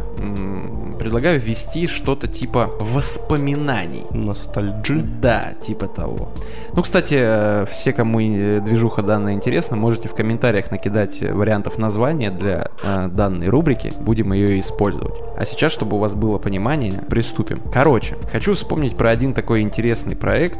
предлагаю 0.97 1.39
ввести 1.39 1.85
что-то 1.87 2.27
типа 2.27 2.71
воспоминаний. 2.79 4.05
Ностальджи. 4.11 5.01
Да, 5.21 5.53
типа 5.61 5.87
того. 5.87 6.29
Ну, 6.73 6.81
кстати, 6.81 7.15
э, 7.19 7.65
все, 7.71 7.93
кому 7.93 8.19
э, 8.19 8.59
движуха 8.61 9.01
данная 9.01 9.33
интересна, 9.33 9.75
можете 9.77 10.09
в 10.09 10.13
комментариях 10.13 10.71
накидать 10.71 11.21
вариантов 11.21 11.77
названия 11.77 12.31
для 12.31 12.69
э, 12.83 13.07
данной 13.09 13.49
рубрики. 13.49 13.91
Будем 13.99 14.33
ее 14.33 14.59
использовать. 14.59 15.15
А 15.37 15.45
сейчас, 15.45 15.71
чтобы 15.71 15.97
у 15.97 15.99
вас 15.99 16.13
было 16.13 16.37
понимание, 16.37 16.93
приступим. 17.09 17.61
Короче, 17.73 18.17
хочу 18.31 18.53
вспомнить 18.55 18.95
про 18.95 19.09
один 19.09 19.33
такой 19.33 19.61
интересный 19.61 20.15
проект. 20.15 20.59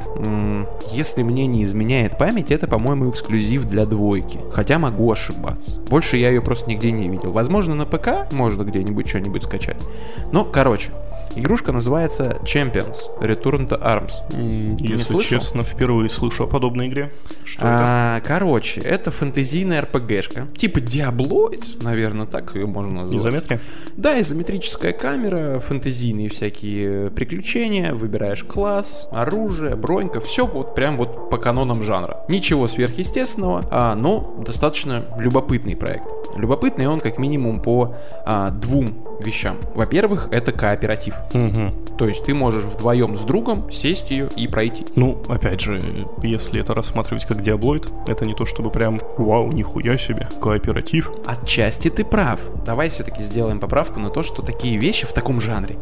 Если 0.91 1.23
мне 1.23 1.45
не 1.47 1.63
изменяет 1.63 2.17
память, 2.17 2.51
это, 2.51 2.67
по-моему, 2.67 3.09
эксклюзив 3.09 3.65
для 3.65 3.76
двойки. 3.85 4.39
Хотя 4.51 4.79
могу 4.79 5.11
ошибаться. 5.11 5.79
Больше 5.89 6.17
я 6.17 6.29
ее 6.29 6.41
просто 6.41 6.69
нигде 6.69 6.91
не 6.91 7.07
видел. 7.07 7.31
Возможно, 7.31 7.75
на 7.75 7.85
ПК 7.85 8.31
можно 8.31 8.63
где-нибудь 8.63 9.07
что-нибудь 9.07 9.43
скачать. 9.43 9.85
Ну, 10.31 10.45
короче, 10.45 10.91
Игрушка 11.35 11.71
называется 11.71 12.37
Champions 12.43 12.95
Return 13.19 13.67
to 13.67 13.81
Arms. 13.81 14.13
Не 14.35 14.75
Если 14.87 15.13
слышал? 15.13 15.39
честно, 15.39 15.63
впервые 15.63 16.09
слышу 16.09 16.45
о 16.45 16.47
подобной 16.47 16.87
игре. 16.87 17.11
Что 17.43 17.59
это? 17.59 17.67
А, 17.69 18.21
короче, 18.21 18.81
это 18.81 19.11
фэнтезийная 19.11 19.81
РПГшка. 19.81 20.47
Типа 20.57 20.79
Диаблоид, 20.81 21.83
наверное, 21.83 22.25
так 22.25 22.55
ее 22.55 22.65
можно 22.65 23.01
назвать. 23.01 23.21
Изометрия? 23.21 23.61
Да, 23.95 24.19
изометрическая 24.21 24.93
камера, 24.93 25.59
фэнтезийные 25.59 26.29
всякие 26.29 27.11
приключения, 27.11 27.93
выбираешь 27.93 28.43
класс, 28.43 29.07
оружие, 29.11 29.75
бронька, 29.75 30.19
все 30.19 30.45
вот 30.45 30.75
прям 30.75 30.97
вот 30.97 31.29
по 31.29 31.37
канонам 31.37 31.83
жанра. 31.83 32.25
Ничего 32.29 32.67
сверхъестественного, 32.67 33.65
а, 33.71 33.95
но 33.95 34.35
достаточно 34.45 35.05
любопытный 35.17 35.75
проект. 35.75 36.07
Любопытный 36.35 36.87
он 36.87 36.99
как 36.99 37.17
минимум 37.17 37.61
по 37.61 37.95
а, 38.25 38.49
двум 38.51 39.06
вещам. 39.19 39.57
Во-первых, 39.75 40.29
это 40.31 40.51
кооператив. 40.51 41.13
Мгм. 41.33 41.73
То 41.97 42.05
есть 42.07 42.23
ты 42.25 42.33
можешь 42.33 42.63
вдвоем 42.63 43.15
с 43.15 43.23
другом 43.23 43.71
сесть 43.71 44.11
ее 44.11 44.29
и 44.35 44.47
пройти. 44.47 44.85
Ну, 44.95 45.21
опять 45.27 45.61
же, 45.61 45.81
если 46.21 46.61
это 46.61 46.73
рассматривать 46.73 47.25
как 47.25 47.41
диаблоид, 47.41 47.87
это 48.07 48.25
не 48.25 48.33
то 48.35 48.45
чтобы 48.45 48.69
прям 48.69 49.01
вау, 49.17 49.51
нихуя 49.51 49.97
себе, 49.97 50.27
кооператив. 50.41 51.11
Отчасти 51.25 51.89
ты 51.89 52.05
прав. 52.05 52.39
Давай 52.65 52.89
все-таки 52.89 53.23
сделаем 53.23 53.59
поправку 53.59 53.99
на 53.99 54.09
то, 54.09 54.23
что 54.23 54.41
такие 54.43 54.77
вещи 54.77 55.05
в 55.05 55.13
таком 55.13 55.41
жанре 55.41 55.75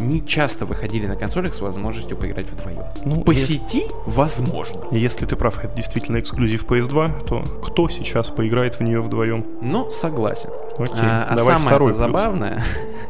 не 0.00 0.24
часто 0.26 0.64
выходили 0.64 1.06
на 1.06 1.16
консолях 1.16 1.52
с 1.52 1.60
возможностью 1.60 2.16
поиграть 2.16 2.46
вдвоем. 2.50 2.78
Ну, 3.04 3.20
По 3.20 3.32
если- 3.32 3.54
сети 3.54 3.82
возможно. 4.06 4.80
Если 4.90 5.26
ты 5.26 5.36
прав, 5.36 5.62
это 5.62 5.76
действительно 5.76 6.18
эксклюзив 6.18 6.64
PS2, 6.64 7.24
то 7.26 7.44
кто 7.62 7.88
сейчас 7.90 8.28
поиграет 8.30 8.76
в 8.76 8.80
нее 8.82 9.02
вдвоем? 9.02 9.44
Но 9.60 9.90
согласен. 9.90 10.48
Окей, 10.78 10.94
а 10.96 11.26
а 11.28 11.36
давай 11.36 11.56
самое 11.58 11.76
это 11.76 11.92
забавное, 11.94 12.64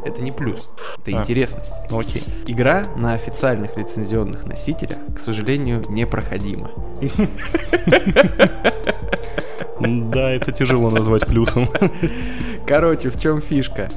это 0.05 0.20
не 0.20 0.33
плюс, 0.33 0.68
это 1.05 1.16
А. 1.16 1.20
интересность. 1.20 1.72
Окей. 1.90 2.25
Игра 2.46 2.85
на 2.96 3.14
официальных 3.14 3.77
лицензионных 3.77 4.44
носителях, 4.44 4.98
к 5.14 5.18
сожалению, 5.18 5.83
непроходима. 5.88 6.70
Да, 9.81 10.31
это 10.31 10.53
тяжело 10.53 10.90
назвать 10.90 11.27
плюсом. 11.27 11.68
Короче, 12.66 13.11
в 13.11 13.18
чем 13.18 13.40
фишка? 13.42 13.88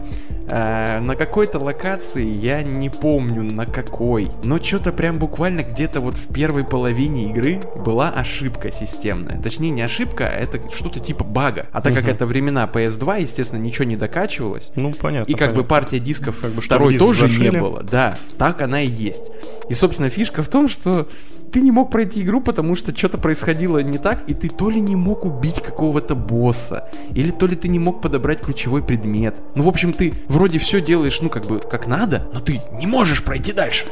А, 0.48 1.00
на 1.00 1.16
какой-то 1.16 1.58
локации, 1.60 2.24
я 2.26 2.62
не 2.62 2.90
помню 2.90 3.44
на 3.44 3.66
какой, 3.66 4.30
но 4.44 4.60
что-то 4.62 4.92
прям 4.92 5.18
буквально 5.18 5.64
где-то 5.64 6.02
вот 6.02 6.16
в 6.18 6.32
первой 6.32 6.64
половине 6.64 7.26
игры 7.32 7.62
была 7.84 8.10
ошибка 8.10 8.72
системная. 8.72 9.42
Точнее, 9.42 9.72
не 9.72 9.82
ошибка, 9.82 10.28
а 10.28 10.38
это 10.40 10.60
что-то 10.72 11.00
типа 11.00 11.24
бага. 11.24 11.66
А 11.72 11.82
так 11.82 11.94
как 11.96 12.04
Мгм. 12.04 12.12
это 12.14 12.26
времена 12.28 12.70
PS2, 12.72 13.22
естественно, 13.22 13.60
ничего 13.62 13.86
не 13.86 13.96
докачивалось. 13.96 14.72
Ну, 14.76 14.94
понятно. 14.94 15.32
И 15.32 15.36
как 15.36 15.50
бы 15.50 15.64
понятно. 15.64 15.70
партия 15.70 16.00
дисков 16.00 16.40
Как 16.40 16.52
бы 16.52 16.62
второй 16.62 16.98
тоже 16.98 17.22
зашили. 17.22 17.50
не 17.50 17.60
было. 17.60 17.82
Да, 17.82 18.16
так 18.38 18.62
она 18.62 18.82
и 18.84 18.88
есть. 18.88 19.24
И, 19.70 19.74
собственно, 19.74 20.10
фишка 20.10 20.44
в 20.44 20.48
том, 20.48 20.68
что 20.68 21.08
ты 21.52 21.62
не 21.62 21.72
мог 21.72 21.90
пройти 21.90 22.22
игру, 22.22 22.42
потому 22.42 22.76
что 22.76 22.96
что-то 22.96 23.18
происходило 23.18 23.80
не 23.80 23.98
так, 23.98 24.24
и 24.28 24.34
ты 24.34 24.50
то 24.50 24.70
ли 24.70 24.80
не 24.82 24.96
мог 24.96 25.26
убить 25.26 25.62
какого-то 25.62 26.16
босса, 26.16 26.90
или 27.14 27.32
то 27.32 27.48
ли 27.48 27.56
ты 27.56 27.68
не 27.68 27.80
мог 27.80 28.02
подобрать 28.02 28.42
ключевой 28.42 28.84
предмет. 28.84 29.36
Ну, 29.56 29.64
в 29.64 29.68
общем, 29.68 29.94
ты 29.94 30.14
вроде 30.28 30.60
все 30.60 30.82
делаешь, 30.82 31.20
ну, 31.22 31.30
как 31.30 31.46
бы, 31.46 31.60
как 31.60 31.88
надо, 31.88 32.28
но 32.34 32.40
ты 32.40 32.62
не 32.74 32.88
можешь 32.88 33.24
пройти 33.24 33.54
дальше. 33.54 33.86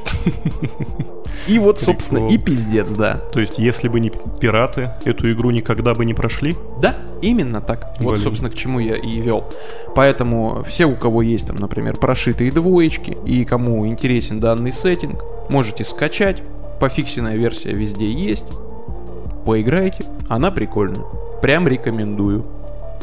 И 1.48 1.60
вот, 1.60 1.82
собственно, 1.82 2.28
и 2.28 2.38
пиздец, 2.38 2.92
да. 2.92 3.16
То 3.34 3.40
есть, 3.40 3.58
если 3.58 3.88
бы 3.88 4.00
не 4.00 4.12
пираты, 4.40 4.92
эту 5.04 5.32
игру 5.32 5.52
никогда 5.52 5.94
бы 5.94 6.06
не 6.06 6.14
прошли? 6.14 6.56
Да, 6.82 6.96
именно 7.22 7.62
так. 7.62 7.96
Вот, 8.00 8.20
собственно, 8.20 8.50
к 8.50 8.56
чему 8.56 8.80
я 8.80 8.96
и 8.96 9.20
вел. 9.20 9.46
Поэтому 9.96 10.64
все, 10.68 10.86
у 10.86 10.96
кого 10.96 11.22
есть 11.22 11.48
там, 11.48 11.58
например, 11.58 11.98
прошитые 11.98 12.52
двоечки, 12.52 13.18
и 13.26 13.46
кому 13.46 13.86
интересен 13.88 14.40
данный 14.40 14.72
сеттинг, 14.72 15.24
можете 15.50 15.84
скачать. 15.84 16.44
Пофиксенная 16.84 17.38
версия 17.38 17.72
везде 17.72 18.12
есть. 18.12 18.44
Поиграйте, 19.46 20.04
она 20.28 20.52
прикольная. 20.52 21.06
Прям 21.42 21.66
рекомендую. 21.66 22.46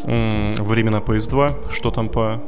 Времена 0.05 0.99
PS2, 0.99 1.73
что 1.73 1.91
там 1.91 2.11
по 2.11 2.43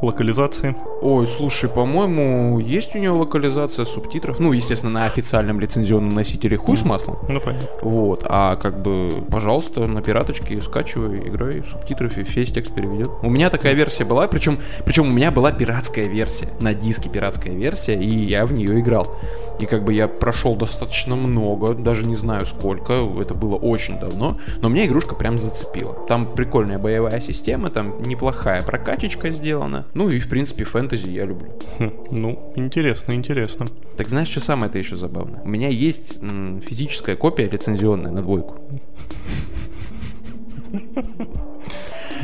локализации? 0.00 0.74
Ой, 1.00 1.26
слушай, 1.28 1.68
по-моему, 1.68 2.58
есть 2.58 2.94
у 2.96 2.98
нее 2.98 3.10
локализация 3.10 3.84
субтитров. 3.84 4.40
Ну, 4.40 4.52
естественно, 4.52 4.90
на 4.90 5.04
официальном 5.04 5.60
лицензионном 5.60 6.08
носителе 6.10 6.56
хуй 6.56 6.76
с 6.76 6.84
маслом. 6.84 7.18
Ну, 7.28 7.40
понятно. 7.40 7.68
Вот, 7.82 8.24
а 8.28 8.56
как 8.56 8.82
бы, 8.82 9.08
пожалуйста, 9.30 9.86
на 9.86 10.02
пираточке 10.02 10.60
скачивай, 10.60 11.28
играй, 11.28 11.62
субтитры, 11.62 12.08
фи- 12.08 12.22
весь 12.22 12.50
текст 12.52 12.74
переведет. 12.74 13.10
У 13.22 13.30
меня 13.30 13.48
такая 13.48 13.74
версия 13.74 14.04
была, 14.04 14.26
причем, 14.26 14.58
причем 14.84 15.08
у 15.08 15.12
меня 15.12 15.30
была 15.30 15.52
пиратская 15.52 16.06
версия, 16.06 16.48
на 16.60 16.74
диске 16.74 17.08
пиратская 17.08 17.54
версия, 17.54 17.94
и 17.94 18.08
я 18.08 18.44
в 18.44 18.52
нее 18.52 18.80
играл. 18.80 19.16
И 19.60 19.66
как 19.66 19.84
бы 19.84 19.92
я 19.92 20.06
прошел 20.08 20.54
достаточно 20.54 21.16
много, 21.16 21.74
даже 21.74 22.06
не 22.06 22.14
знаю 22.14 22.46
сколько, 22.46 22.92
это 23.20 23.34
было 23.34 23.56
очень 23.56 23.98
давно, 23.98 24.38
но 24.60 24.68
меня 24.68 24.86
игрушка 24.86 25.14
прям 25.16 25.36
зацепила. 25.38 25.94
Там 26.08 26.26
прикольная 26.32 26.78
боевая 26.78 27.20
система, 27.20 27.68
там 27.68 28.00
неплохая 28.02 28.62
прокачечка 28.62 29.30
сделана, 29.30 29.86
ну 29.94 30.08
и 30.08 30.20
в 30.20 30.28
принципе 30.28 30.64
фэнтези 30.88 31.10
я 31.10 31.24
люблю. 31.24 31.48
Хм, 31.78 31.90
Ну, 32.10 32.52
интересно, 32.56 33.12
интересно. 33.12 33.66
Так 33.96 34.08
знаешь, 34.08 34.28
что 34.28 34.40
самое-то 34.40 34.78
еще 34.78 34.96
забавное? 34.96 35.40
У 35.44 35.48
меня 35.48 35.68
есть 35.68 36.18
м, 36.22 36.60
физическая 36.62 37.16
копия 37.16 37.48
лицензионная 37.48 38.10
на 38.10 38.22
двойку. 38.22 38.56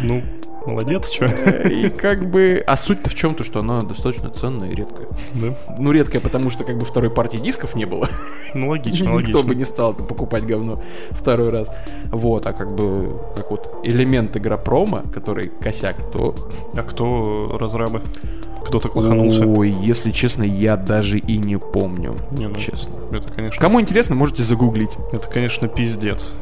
Ну, 0.03 0.23
молодец, 0.67 1.09
чё? 1.09 1.27
И 1.69 1.89
как 1.91 2.31
бы... 2.31 2.63
А 2.67 2.77
суть-то 2.77 3.09
в 3.11 3.15
чем-то, 3.15 3.45
что 3.45 3.61
она 3.61 3.81
достаточно 3.81 4.29
ценная 4.31 4.71
и 4.71 4.75
редкая. 4.75 5.07
Да? 5.35 5.55
Ну, 5.79 5.93
редкая, 5.93 6.21
потому 6.21 6.51
что 6.51 6.65
как 6.65 6.77
бы 6.79 6.85
второй 6.85 7.11
партии 7.11 7.39
дисков 7.39 7.75
не 7.75 7.85
было. 7.87 8.09
Ну, 8.55 8.69
логично, 8.69 9.05
Никто 9.05 9.15
логично. 9.15 9.43
бы 9.43 9.55
не 9.55 9.65
стал 9.65 9.93
это 9.95 10.03
покупать 10.03 10.45
говно 10.47 10.83
второй 11.11 11.51
раз. 11.51 11.69
Вот, 12.11 12.47
а 12.47 12.53
как 12.53 12.75
бы, 12.75 13.19
как 13.37 13.51
вот 13.51 13.81
элемент 13.85 14.37
игропрома, 14.37 15.03
который 15.13 15.49
косяк, 15.49 15.97
то... 16.13 16.35
А 16.75 16.83
кто 16.83 17.57
разрабы? 17.59 18.03
Кто 18.65 18.79
так 18.79 18.97
лоханулся? 18.97 19.47
Ой, 19.47 19.71
если 19.71 20.11
честно, 20.11 20.43
я 20.43 20.77
даже 20.77 21.19
и 21.19 21.39
не 21.39 21.59
помню. 21.59 22.17
Не, 22.33 22.49
ну, 22.49 22.57
Честно. 22.57 22.95
Это, 23.13 23.31
конечно, 23.31 23.61
Кому 23.61 23.81
интересно, 23.81 24.15
можете 24.15 24.43
загуглить. 24.43 24.91
это, 25.13 25.29
конечно, 25.29 25.69
пиздец. 25.69 26.33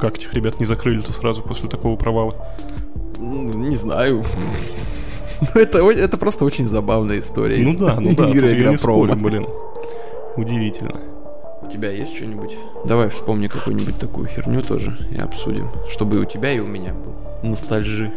Как 0.00 0.16
этих 0.16 0.34
ребят 0.34 0.58
не 0.60 0.66
закрыли-то 0.66 1.12
сразу 1.12 1.42
после 1.42 1.68
такого 1.68 1.96
провала? 1.96 2.34
Не 3.18 3.76
знаю. 3.76 4.24
Ну, 5.54 5.60
Это, 5.60 5.86
это 5.90 6.16
просто 6.16 6.46
очень 6.46 6.66
забавная 6.66 7.20
история. 7.20 7.62
Ну 7.62 7.76
да, 7.78 8.00
ну 8.00 8.14
да, 8.14 8.24
тут 8.24 8.34
я 8.36 8.70
не 8.70 8.78
спорю, 8.78 9.16
блин. 9.16 9.46
Удивительно. 10.34 10.96
У 11.60 11.70
тебя 11.70 11.90
есть 11.90 12.16
что-нибудь? 12.16 12.56
Давай 12.86 13.10
вспомни 13.10 13.46
какую-нибудь 13.48 13.98
такую 13.98 14.28
херню 14.28 14.62
тоже 14.62 14.96
и 15.10 15.18
обсудим. 15.18 15.68
Чтобы 15.90 16.16
и 16.16 16.18
у 16.20 16.24
тебя, 16.24 16.52
и 16.52 16.60
у 16.60 16.66
меня 16.66 16.94
был. 16.94 17.14
Ностальжи. 17.42 18.12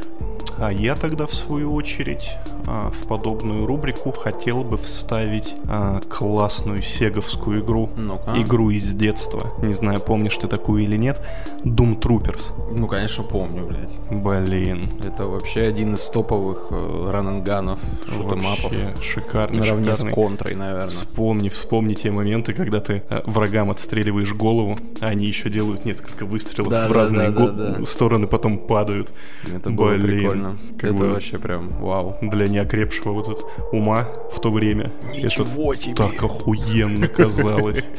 А 0.62 0.72
я 0.72 0.96
тогда, 0.96 1.26
в 1.26 1.34
свою 1.34 1.74
очередь, 1.74 2.36
а, 2.68 2.92
в 2.92 3.08
подобную 3.08 3.66
рубрику 3.66 4.12
хотел 4.12 4.64
бы 4.64 4.78
вставить 4.78 5.56
а, 5.68 6.02
классную 6.02 6.82
сеговскую 6.82 7.62
игру. 7.62 7.90
Ну-ка. 7.96 8.34
Игру 8.42 8.70
из 8.70 8.94
детства. 8.94 9.54
Не 9.62 9.74
знаю, 9.74 10.00
помнишь 10.02 10.36
ты 10.38 10.48
такую 10.48 10.84
или 10.84 10.98
нет. 10.98 11.22
Doom 11.64 12.00
Troopers. 12.00 12.52
Ну, 12.72 12.88
конечно, 12.88 13.24
помню, 13.24 13.66
блядь. 13.66 13.90
Блин. 14.12 14.92
Это 15.04 15.28
вообще 15.28 15.62
один 15.62 15.94
из 15.96 16.02
топовых 16.04 16.68
э, 16.72 17.10
раненганов, 17.10 17.80
шутемапов. 18.06 18.64
Вообще 18.64 18.94
шикарный, 19.02 19.60
Наравне 19.60 19.92
шикарный. 19.92 20.12
с 20.12 20.16
контрой, 20.16 20.56
наверное. 20.56 20.88
Вспомни, 20.88 21.50
вспомни 21.50 21.94
те 21.94 22.12
моменты, 22.12 22.54
когда 22.54 22.80
ты 22.80 23.04
э, 23.10 23.22
врагам 23.26 23.72
отстреливаешь 23.72 24.34
голову, 24.34 24.78
а 25.02 25.08
они 25.08 25.26
еще 25.26 25.50
делают 25.50 25.86
несколько 25.86 26.26
выстрелов 26.26 26.70
Да, 26.70 26.86
в 26.88 26.90
да, 26.90 26.96
разные 26.96 27.30
да, 27.32 27.48
да, 27.48 27.70
да. 27.78 27.86
стороны, 27.86 28.28
потом 28.28 28.58
падают. 28.58 29.14
Это 29.54 29.70
было 29.70 29.94
Блин, 29.94 30.02
прикольно. 30.08 30.49
Как 30.78 30.92
Это 30.92 30.94
бы 30.94 31.10
вообще 31.10 31.38
прям 31.38 31.70
вау. 31.80 32.18
Для 32.22 32.48
неокрепшего 32.48 33.14
вот 33.14 33.30
этого 33.30 33.50
ума 33.72 34.08
в 34.32 34.40
то 34.40 34.52
время. 34.52 34.92
Ничего 35.16 35.74
это 35.74 35.82
себе! 35.82 35.96
так 35.96 36.24
охуенно 36.24 37.08
казалось. 37.08 37.88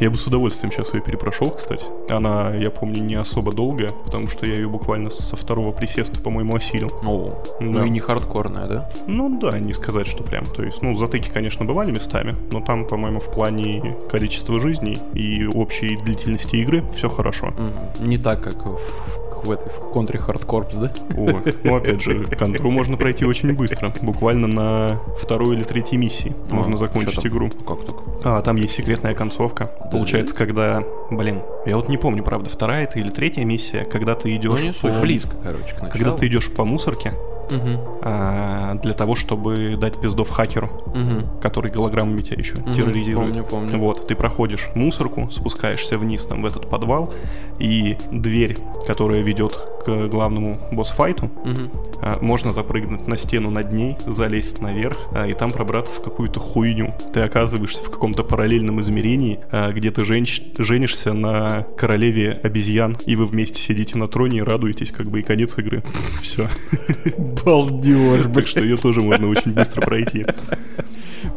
Я 0.00 0.10
бы 0.10 0.18
с 0.18 0.26
удовольствием 0.26 0.70
сейчас 0.70 0.94
ее 0.94 1.00
перепрошел, 1.00 1.50
кстати. 1.50 1.84
Она, 2.08 2.54
я 2.54 2.70
помню, 2.70 3.02
не 3.02 3.16
особо 3.16 3.52
долгая, 3.52 3.90
потому 4.04 4.28
что 4.28 4.46
я 4.46 4.54
ее 4.54 4.68
буквально 4.68 5.10
со 5.10 5.34
второго 5.34 5.72
присеста, 5.72 6.20
по-моему, 6.20 6.54
осилил. 6.54 6.90
О, 7.04 7.42
ну 7.58 7.72
Да. 7.72 7.86
и 7.86 7.90
не 7.90 7.98
хардкорная, 7.98 8.66
да? 8.68 8.88
Ну 9.06 9.36
да, 9.40 9.58
не 9.58 9.72
сказать, 9.72 10.06
что 10.06 10.22
прям. 10.22 10.44
То 10.44 10.62
есть, 10.62 10.82
ну, 10.82 10.94
затыки, 10.94 11.30
конечно, 11.32 11.64
бывали 11.64 11.90
местами, 11.90 12.36
но 12.52 12.60
там, 12.60 12.86
по-моему, 12.86 13.18
в 13.18 13.32
плане 13.32 13.96
количества 14.08 14.60
жизней 14.60 14.98
и 15.14 15.46
общей 15.46 15.96
длительности 15.96 16.56
игры 16.56 16.84
все 16.94 17.08
хорошо. 17.08 17.52
Не 17.98 18.18
так, 18.18 18.40
как 18.42 18.66
в, 18.66 19.27
в 19.44 19.50
этой 19.50 19.70
в 19.70 19.90
контре 19.92 20.18
Hard 20.18 20.41
Corps, 20.41 20.76
да? 20.76 20.92
О, 21.16 21.42
ну, 21.64 21.76
опять 21.76 22.02
же, 22.02 22.26
контру 22.26 22.70
можно 22.70 22.96
пройти 22.96 23.24
очень 23.24 23.52
быстро. 23.52 23.92
Буквально 24.02 24.46
на 24.46 25.00
второй 25.18 25.56
или 25.56 25.62
третьей 25.62 25.98
миссии 25.98 26.34
можно 26.50 26.74
А, 26.74 26.76
закончить 26.76 27.26
игру. 27.26 27.50
Как 27.66 27.84
так? 27.86 27.96
А, 28.24 28.42
там 28.42 28.56
есть 28.56 28.74
секретная 28.74 29.14
концовка. 29.14 29.70
Получается, 29.90 30.34
когда... 30.34 30.82
Блин, 31.10 31.42
я 31.66 31.76
вот 31.76 31.88
не 31.88 31.96
помню, 31.96 32.22
правда, 32.22 32.50
вторая 32.50 32.84
это 32.84 32.98
или 32.98 33.10
третья 33.10 33.44
миссия, 33.44 33.84
когда 33.84 34.14
ты 34.14 34.34
идешь... 34.36 34.58
Ну 34.60 34.66
не 34.66 34.72
суть, 34.72 34.92
по- 34.94 35.00
близко, 35.00 35.36
короче, 35.42 35.68
к 35.74 35.82
началу. 35.82 35.90
Когда 35.92 36.10
ты 36.12 36.26
идешь 36.26 36.52
по 36.52 36.64
мусорке, 36.64 37.14
Угу. 37.50 38.00
а, 38.02 38.74
для 38.74 38.92
того, 38.92 39.14
чтобы 39.14 39.76
дать 39.76 39.98
пиздов 39.98 40.28
хакеру, 40.28 40.66
Угу. 40.88 41.40
который 41.40 41.70
голограммами 41.70 42.20
тебя 42.20 42.36
еще 42.36 42.56
Мгм, 42.56 42.74
терроризирует. 42.74 43.28
помню, 43.32 43.44
помню. 43.44 43.78
Вот, 43.78 44.06
ты 44.06 44.14
проходишь 44.14 44.68
мусорку, 44.74 45.30
спускаешься 45.30 45.96
вниз 45.96 46.26
там 46.26 46.42
в 46.42 46.46
этот 46.46 46.68
подвал, 46.68 47.10
и 47.58 47.96
дверь, 48.12 48.58
которая 48.86 49.22
ведет 49.22 49.54
к 49.86 50.06
главному 50.08 50.58
босс-файту, 50.72 51.26
Угу. 51.42 51.70
а, 52.02 52.18
можно 52.20 52.50
запрыгнуть 52.50 53.08
на 53.08 53.16
стену 53.16 53.48
над 53.50 53.72
ней, 53.72 53.96
залезть 54.06 54.60
наверх, 54.60 54.98
а, 55.12 55.26
и 55.26 55.32
там 55.32 55.50
пробраться 55.50 56.00
в 56.00 56.04
какую-то 56.04 56.40
хуйню. 56.40 56.92
Ты 57.14 57.20
оказываешься 57.20 57.82
в 57.82 57.88
каком-то 58.08 58.24
параллельном 58.24 58.80
измерении, 58.80 59.38
а, 59.52 59.70
где 59.70 59.90
ты 59.90 60.02
женщ- 60.02 60.40
женишься 60.56 61.12
на 61.12 61.66
королеве 61.76 62.40
обезьян, 62.42 62.96
и 63.04 63.16
вы 63.16 63.26
вместе 63.26 63.60
сидите 63.60 63.98
на 63.98 64.08
троне 64.08 64.38
и 64.38 64.42
радуетесь, 64.42 64.90
как 64.90 65.08
бы 65.08 65.20
и 65.20 65.22
конец 65.22 65.58
игры. 65.58 65.82
Все. 66.22 66.48
Балдеж, 67.44 68.22
Так 68.34 68.46
что 68.46 68.60
ее 68.64 68.76
тоже 68.76 69.02
можно 69.02 69.28
очень 69.28 69.52
быстро 69.52 69.82
пройти. 69.82 70.24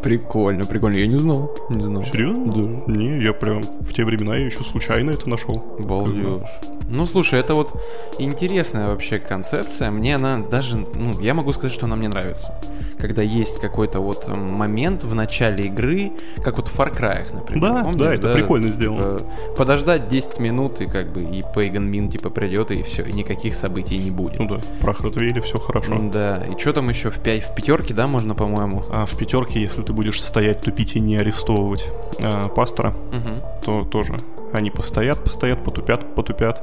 Прикольно, 0.02 0.64
прикольно. 0.64 0.96
Я 0.96 1.08
не 1.08 1.18
знал. 1.18 1.54
Не 1.70 1.84
знал. 1.84 2.06
Серьезно? 2.06 2.54
Да. 2.88 2.92
Не, 2.94 3.22
я 3.22 3.34
прям 3.34 3.62
в 3.62 3.94
те 3.94 4.06
времена 4.06 4.38
я 4.38 4.46
еще 4.46 4.64
случайно 4.64 5.12
это 5.12 5.30
нашел. 5.30 5.76
Балдеж. 5.80 6.48
Ну, 6.90 7.06
слушай, 7.06 7.40
это 7.40 7.54
вот 7.56 7.74
интересная 8.18 8.88
вообще 8.88 9.20
концепция. 9.20 9.92
Мне 9.92 10.16
она 10.16 10.38
даже, 10.40 10.78
ну, 10.78 11.20
я 11.20 11.34
могу 11.34 11.52
сказать, 11.52 11.74
что 11.74 11.86
она 11.86 11.96
мне 11.96 12.08
нравится. 12.10 12.54
Когда 13.02 13.24
есть 13.24 13.60
какой-то 13.60 14.00
вот 14.00 14.28
м, 14.28 14.54
момент 14.54 15.04
в 15.04 15.16
начале 15.16 15.64
игры, 15.64 16.12
как 16.44 16.58
вот 16.58 16.68
в 16.68 16.80
Far 16.80 16.96
Cry, 16.96 17.34
например. 17.34 17.62
Да, 17.62 17.84
Помнишь, 17.84 18.00
да, 18.00 18.14
это 18.14 18.34
прикольно 18.34 18.70
сделано. 18.70 19.18
типа, 19.18 19.32
подождать 19.58 20.08
10 20.08 20.40
минут, 20.40 20.80
и 20.82 20.86
как 20.86 21.12
бы 21.12 21.24
и 21.24 21.44
Пейган 21.56 21.90
Мин 21.90 22.10
типа 22.10 22.30
придет, 22.30 22.70
и 22.70 22.84
все, 22.84 23.04
и 23.04 23.12
никаких 23.12 23.56
событий 23.56 23.98
не 23.98 24.12
будет. 24.12 24.40
Ну 24.40 24.48
да, 24.48 24.60
прах 24.82 25.02
Ротвейля, 25.02 25.42
все 25.42 25.58
хорошо. 25.58 25.98
Да, 26.14 26.38
и 26.48 26.60
что 26.60 26.74
там 26.74 26.90
еще 26.90 27.10
в, 27.10 27.18
пя- 27.20 27.42
в 27.42 27.56
пятерке, 27.56 27.94
да, 27.96 28.06
можно, 28.08 28.36
по-моему? 28.36 28.84
А 28.92 29.06
в 29.08 29.18
пятерке, 29.18 29.62
если 29.62 29.82
ты 29.82 29.94
будешь 29.94 30.22
стоять, 30.22 30.62
тупить 30.62 30.96
и 30.96 31.00
не 31.00 31.18
арестовывать 31.18 31.86
а, 32.20 32.50
пастора, 32.50 32.94
Мгм. 33.12 33.42
то 33.66 33.84
тоже 33.86 34.16
они 34.54 34.70
постоят, 34.70 35.24
постоят, 35.24 35.64
потупят, 35.64 36.14
потупят, 36.14 36.62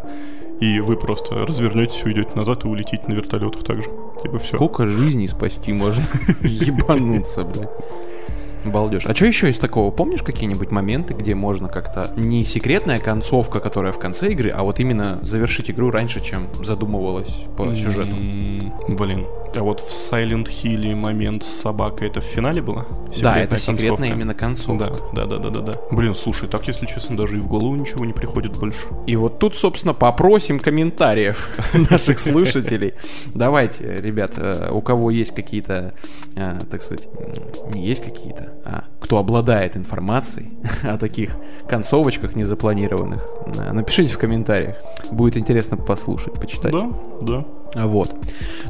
и 0.61 0.81
вы 0.81 0.97
просто 0.97 1.35
развернетесь, 1.47 2.03
уйдете 2.05 2.31
назад 2.35 2.65
и 2.65 2.69
улетите 2.69 3.03
на 3.07 3.13
вертолетах 3.13 3.65
также. 3.65 3.91
Типа 4.23 4.39
все. 4.39 4.57
Сколько 4.57 4.87
жизней 4.87 5.29
спасти 5.29 5.73
можно? 5.73 6.05
Ебануться, 6.43 7.45
блядь. 7.45 7.71
Балдеж. 8.65 9.07
А 9.07 9.15
что 9.15 9.27
еще 9.27 9.47
есть 9.47 9.61
такого? 9.61 9.91
Помнишь 9.91 10.23
какие-нибудь 10.23 10.71
моменты, 10.71 11.15
где 11.15 11.35
можно 11.35 11.69
как-то 11.69 12.13
не 12.17 12.45
секретная 12.45 12.99
концовка, 12.99 13.61
которая 13.61 13.93
в 13.93 13.99
конце 13.99 14.31
игры, 14.33 14.51
а 14.51 14.63
вот 14.63 14.81
именно 14.81 15.19
завершить 15.23 15.71
игру 15.71 15.91
раньше, 15.91 16.21
чем 16.21 16.49
задумывалось 16.63 17.45
по 17.57 17.75
сюжету? 17.75 18.15
Блин. 18.89 19.27
А 19.57 19.63
вот 19.63 19.81
в 19.81 19.89
Silent 19.89 20.47
Hill 20.47 20.95
момент 20.95 21.43
с 21.43 21.49
собакой 21.49 22.09
это 22.09 22.21
в 22.21 22.25
финале 22.25 22.63
было? 22.63 22.87
Да, 23.21 23.39
это 23.39 23.59
Секретная 23.59 23.59
секретная 23.59 23.89
концовка? 23.89 24.15
именно 24.15 24.35
концовка. 24.35 25.07
Да, 25.15 25.27
да, 25.27 25.39
да, 25.39 25.51
да, 25.51 25.51
да, 25.51 25.73
да. 25.73 25.81
Блин, 25.91 26.15
слушай, 26.15 26.49
так, 26.49 26.67
если 26.69 26.87
честно, 26.87 27.17
даже 27.17 27.39
и 27.39 27.41
в 27.41 27.49
голову 27.49 27.75
ничего 27.75 28.05
не 28.05 28.13
приходит 28.13 28.59
больше. 28.59 28.87
И 29.07 29.17
вот 29.17 29.39
тут, 29.39 29.57
собственно, 29.57 29.95
попросим 29.95 30.59
комментариев 30.59 31.49
наших 31.91 32.19
слушателей. 32.19 32.95
Давайте, 33.35 33.97
ребят, 33.97 34.33
э, 34.37 34.71
у 34.71 34.81
кого 34.81 35.11
есть 35.11 35.35
какие-то, 35.35 35.95
э, 36.37 36.59
так 36.71 36.83
сказать, 36.83 37.09
не 37.73 37.87
есть 37.87 38.03
какие-то, 38.03 38.48
кто 39.01 39.19
обладает 39.19 39.75
информацией 39.75 40.51
о 40.83 40.99
таких 40.99 41.31
концовочках 41.67 42.37
незапланированных, 42.37 43.27
э, 43.59 43.73
напишите 43.73 44.13
в 44.13 44.19
комментариях. 44.19 44.77
Будет 45.11 45.39
интересно 45.39 45.79
послушать, 45.79 46.35
почитать. 46.35 46.73
Да, 46.73 46.91
да. 47.23 47.45
А 47.75 47.87
Вот. 47.87 48.15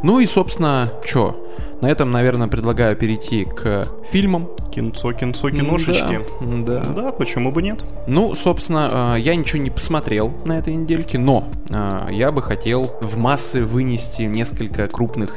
Ну 0.04 0.20
и, 0.20 0.26
собственно, 0.26 0.88
что? 1.04 1.44
На 1.80 1.88
этом, 1.88 2.10
наверное, 2.10 2.46
предлагаю 2.46 2.96
перейти 2.96 3.44
к 3.44 3.86
фильмам. 4.04 4.48
Кинцо, 4.72 5.12
кинцо, 5.12 5.50
киношечки. 5.50 6.20
Да. 6.40 6.82
да. 6.84 6.92
Да, 7.02 7.12
почему 7.12 7.50
бы 7.50 7.62
нет? 7.62 7.84
Ну, 8.06 8.34
собственно, 8.34 9.16
я 9.18 9.34
ничего 9.34 9.60
не 9.62 9.70
посмотрел 9.70 10.32
на 10.44 10.58
этой 10.58 10.74
недельке, 10.74 11.18
но 11.18 11.48
я 12.10 12.32
бы 12.32 12.42
хотел 12.42 12.84
в 13.00 13.16
массы 13.16 13.64
вынести 13.64 14.22
несколько 14.22 14.88
крупных, 14.88 15.36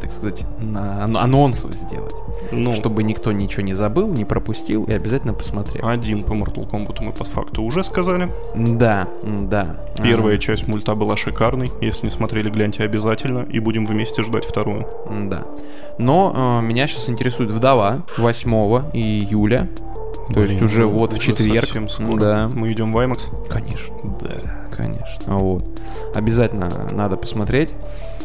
так 0.00 0.12
сказать, 0.12 0.42
анонсов 0.74 1.74
сделать. 1.74 2.14
Ну, 2.52 2.74
Чтобы 2.74 3.02
никто 3.02 3.32
ничего 3.32 3.62
не 3.62 3.74
забыл, 3.74 4.08
не 4.08 4.24
пропустил 4.24 4.84
и 4.84 4.92
обязательно 4.92 5.34
посмотрел. 5.34 5.86
один 5.86 6.22
по 6.22 6.32
Mortal 6.32 6.68
Kombat 6.68 6.96
мы 7.00 7.12
под 7.12 7.28
факту 7.28 7.62
уже 7.62 7.84
сказали. 7.84 8.28
Да, 8.54 9.08
да. 9.22 9.76
Первая 10.02 10.38
часть 10.38 10.66
мульта 10.66 10.94
была 10.94 11.16
шикарной. 11.16 11.70
Если 11.80 12.06
не 12.06 12.10
смотрели, 12.10 12.50
гляньте 12.50 12.82
обязательно. 12.82 13.46
И 13.50 13.58
будем 13.60 13.84
вместе 13.86 14.22
ждать 14.22 14.44
вторую. 14.44 14.86
Да. 15.28 15.42
Но 15.98 16.60
э, 16.60 16.66
меня 16.66 16.86
сейчас 16.88 17.08
интересует 17.08 17.50
«Вдова» 17.50 18.02
8 18.16 18.50
июля. 18.94 19.68
То 20.32 20.40
есть 20.40 20.54
Блин, 20.54 20.64
уже 20.64 20.86
вот 20.86 21.12
в 21.12 21.18
четверг. 21.18 21.64
совсем 21.66 21.88
скоро. 21.88 22.18
Да. 22.20 22.48
Мы 22.48 22.72
идем 22.72 22.92
в 22.92 22.96
IMAX? 22.98 23.22
Конечно, 23.48 23.94
Да. 24.20 24.59
Конечно. 24.74 25.38
Вот. 25.38 25.80
Обязательно 26.14 26.70
надо 26.92 27.16
посмотреть. 27.16 27.72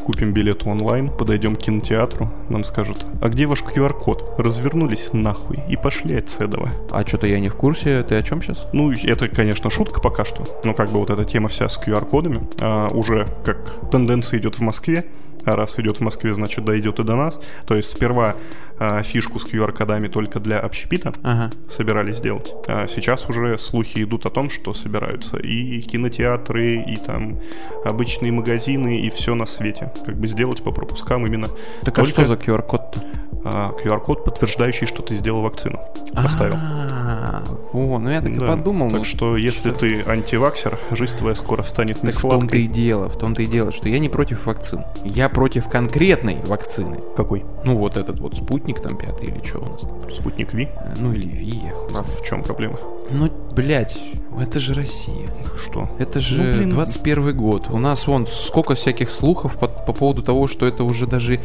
Купим 0.05 0.33
билет 0.33 0.67
онлайн, 0.67 1.09
подойдем 1.09 1.55
к 1.55 1.59
кинотеатру, 1.59 2.29
нам 2.49 2.63
скажут, 2.63 3.03
а 3.21 3.29
где 3.29 3.47
ваш 3.47 3.63
QR-код? 3.63 4.35
Развернулись 4.37 5.13
нахуй 5.13 5.59
и 5.67 5.75
пошли 5.75 6.17
от 6.17 6.29
Седова. 6.29 6.69
А 6.91 7.03
что-то 7.07 7.25
я 7.25 7.39
не 7.39 7.47
в 7.47 7.55
курсе. 7.55 8.03
Ты 8.03 8.15
о 8.15 8.21
чем 8.21 8.43
сейчас? 8.43 8.67
Ну, 8.71 8.91
это, 8.91 9.27
конечно, 9.27 9.71
шутка 9.71 9.99
пока 9.99 10.23
что, 10.23 10.43
но 10.63 10.75
как 10.75 10.91
бы 10.91 10.99
вот 10.99 11.09
эта 11.09 11.25
тема 11.25 11.49
вся 11.49 11.67
с 11.67 11.79
QR-кодами 11.79 12.47
а, 12.61 12.87
уже 12.89 13.27
как 13.43 13.89
тенденция 13.89 14.39
идет 14.39 14.59
в 14.59 14.61
Москве, 14.61 15.05
а 15.45 15.55
раз 15.55 15.79
идет 15.79 15.97
в 15.97 16.01
Москве, 16.01 16.33
значит, 16.33 16.63
дойдет 16.65 16.99
и 16.99 17.03
до 17.03 17.15
нас. 17.15 17.39
То 17.67 17.75
есть 17.75 17.89
сперва 17.89 18.35
а, 18.77 19.01
фишку 19.03 19.39
с 19.39 19.45
QR-кодами 19.51 20.07
только 20.07 20.39
для 20.39 20.59
общепита 20.59 21.13
Ага. 21.23 21.49
собирались 21.69 22.19
делать. 22.19 22.53
А 22.67 22.87
сейчас 22.87 23.29
уже 23.29 23.57
слухи 23.57 24.03
идут 24.03 24.25
о 24.25 24.29
том, 24.29 24.49
что 24.49 24.73
собираются 24.73 25.37
и 25.37 25.81
кинотеатры, 25.81 26.75
и 26.75 26.97
там 26.97 27.39
обычные 27.85 28.31
магазины, 28.31 28.99
и 28.99 29.09
все 29.09 29.35
на 29.35 29.45
свете. 29.45 29.91
Как 30.05 30.17
бы 30.17 30.27
сделать 30.27 30.63
по 30.63 30.71
пропускам 30.71 31.25
именно 31.25 31.47
Так 31.83 31.97
а 31.99 32.03
Только- 32.03 32.09
что 32.09 32.25
за 32.25 32.33
QR-код-то? 32.35 32.99
А, 33.45 33.71
QR-код, 33.83 34.25
подтверждающий, 34.25 34.87
что 34.87 35.01
ты 35.03 35.15
сделал 35.15 35.41
вакцину. 35.41 35.79
Поставил. 36.13 36.55
А, 36.55 37.43
О, 37.73 37.99
ну 37.99 38.09
я 38.09 38.21
так 38.21 38.31
и 38.31 38.39
подумал. 38.39 38.89
Так 38.89 38.99
ну, 38.99 39.05
что, 39.05 39.37
если 39.37 39.69
ты 39.71 40.03
антиваксер, 40.07 40.79
жизнь 40.91 41.17
твоя 41.17 41.35
скоро 41.35 41.63
станет 41.63 42.01
не 42.03 42.11
Так 42.11 42.19
в 42.19 42.21
том-то 42.21 42.57
и 42.57 42.63
сладкой. 42.63 42.67
дело, 42.67 43.07
в 43.07 43.17
том-то 43.17 43.41
и 43.43 43.45
дело, 43.45 43.71
что 43.71 43.87
я 43.87 43.99
не 43.99 44.09
против 44.09 44.45
вакцин. 44.45 44.83
Я 45.03 45.29
против 45.29 45.69
конкретной 45.69 46.37
вакцины. 46.45 46.97
Какой? 47.15 47.45
Ну 47.63 47.77
вот 47.77 47.97
этот 47.97 48.19
вот 48.19 48.35
спутник 48.35 48.81
там 48.81 48.97
пятый 48.97 49.27
или 49.27 49.41
что 49.45 49.59
у 49.59 49.65
нас 49.65 49.81
там. 49.81 50.11
Спутник 50.11 50.53
Ви? 50.53 50.67
Э, 50.77 50.93
Ну 50.99 51.13
или 51.13 51.27
Ви, 51.27 51.61
я 51.65 51.71
хуй 51.71 51.89
А 51.99 52.03
в 52.03 52.23
чем 52.23 52.43
проблема? 52.43 52.79
Ну, 53.11 53.31
блядь, 53.55 54.01
это 54.39 54.59
же 54.59 54.73
Россия. 54.73 55.29
Что? 55.61 55.89
Это 55.99 56.19
же 56.19 56.41
Ну, 56.41 56.57
блин. 56.57 56.69
21 56.71 57.37
год. 57.37 57.67
У 57.71 57.77
нас 57.77 58.07
вон 58.07 58.27
сколько 58.27 58.75
всяких 58.75 59.09
слухов 59.09 59.57
по, 59.57 59.67
по 59.67 59.93
поводу 59.93 60.21
того, 60.21 60.47
что 60.47 60.65
это 60.65 60.83
уже 60.83 61.05
даже 61.07 61.39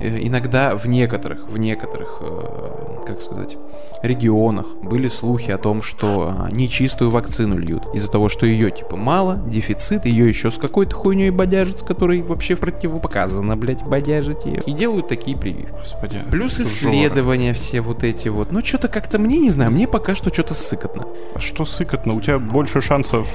э, 0.00 0.18
иногда 0.26 0.76
в 0.76 0.86
некоторых, 0.86 1.48
в 1.48 1.58
некоторых, 1.58 2.18
э, 2.20 2.95
как 3.06 3.20
сказать, 3.20 3.56
регионах 4.02 4.66
были 4.82 5.08
слухи 5.08 5.50
о 5.50 5.58
том, 5.58 5.82
что 5.82 6.34
а, 6.36 6.50
нечистую 6.50 7.10
вакцину 7.10 7.58
льют. 7.58 7.94
Из-за 7.94 8.10
того, 8.10 8.28
что 8.28 8.46
ее 8.46 8.70
типа 8.70 8.96
мало, 8.96 9.36
дефицит, 9.46 10.06
ее 10.06 10.28
еще 10.28 10.50
с 10.50 10.58
какой-то 10.58 10.94
хуйней 10.94 11.30
бодяжат, 11.30 11.78
с 11.78 11.82
которой 11.82 12.22
вообще 12.22 12.56
противопоказано, 12.56 13.56
блядь, 13.56 13.82
бодяжить 13.84 14.44
ее. 14.44 14.60
И 14.66 14.72
делают 14.72 15.08
такие 15.08 15.36
прививки. 15.36 15.72
Господи. 15.72 16.22
Плюс 16.30 16.56
жора. 16.56 16.68
исследования 16.68 17.52
все 17.52 17.80
вот 17.80 18.04
эти 18.04 18.28
вот. 18.28 18.52
Ну, 18.52 18.64
что-то 18.64 18.88
как-то 18.88 19.18
мне, 19.18 19.38
не 19.38 19.50
знаю, 19.50 19.70
мне 19.70 19.86
пока 19.86 20.14
что 20.14 20.32
что-то 20.32 20.54
сыкотно. 20.54 21.06
А 21.34 21.40
что 21.40 21.64
сыкотно? 21.64 22.14
У 22.14 22.20
тебя 22.20 22.38
больше 22.38 22.80
шансов 22.80 23.28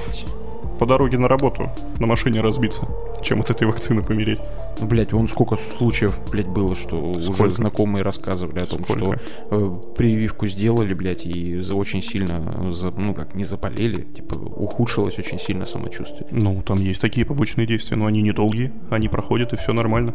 по 0.82 0.86
дороге 0.86 1.16
на 1.16 1.28
работу 1.28 1.70
на 2.00 2.08
машине 2.08 2.40
разбиться, 2.40 2.88
чем 3.22 3.40
от 3.40 3.50
этой 3.50 3.68
вакцины 3.68 4.02
помереть. 4.02 4.40
Ну, 4.80 4.88
блядь, 4.88 5.12
вон 5.12 5.28
сколько 5.28 5.56
случаев, 5.56 6.18
блядь, 6.32 6.48
было, 6.48 6.74
что 6.74 6.96
уже 6.96 7.32
Сколько? 7.32 7.52
знакомые 7.54 8.02
рассказывали 8.02 8.58
о 8.58 8.66
том, 8.66 8.82
Сколько? 8.84 9.20
что 9.46 9.56
э, 9.56 9.80
прививку 9.96 10.48
сделали, 10.48 10.92
блядь, 10.92 11.24
и 11.24 11.60
за 11.60 11.76
очень 11.76 12.02
сильно, 12.02 12.42
за- 12.72 12.90
ну 12.90 13.14
как, 13.14 13.36
не 13.36 13.44
запалили, 13.44 14.02
типа, 14.02 14.34
ухудшилось 14.34 15.16
очень 15.20 15.38
сильно 15.38 15.66
самочувствие. 15.66 16.26
Ну, 16.32 16.60
там 16.66 16.78
есть 16.78 17.00
такие 17.00 17.24
побочные 17.24 17.68
действия, 17.68 17.96
но 17.96 18.06
они 18.06 18.20
недолгие, 18.20 18.72
они 18.90 19.06
проходят, 19.08 19.52
и 19.52 19.56
все 19.56 19.72
нормально. 19.72 20.14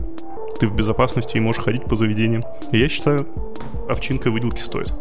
Ты 0.59 0.67
в 0.67 0.75
безопасности 0.75 1.37
и 1.37 1.39
можешь 1.39 1.63
ходить 1.63 1.85
по 1.85 1.95
заведениям. 1.95 2.43
Я 2.73 2.89
считаю, 2.89 3.25
овчинка 3.87 4.31
выделки 4.31 4.59
стоит. 4.59 4.91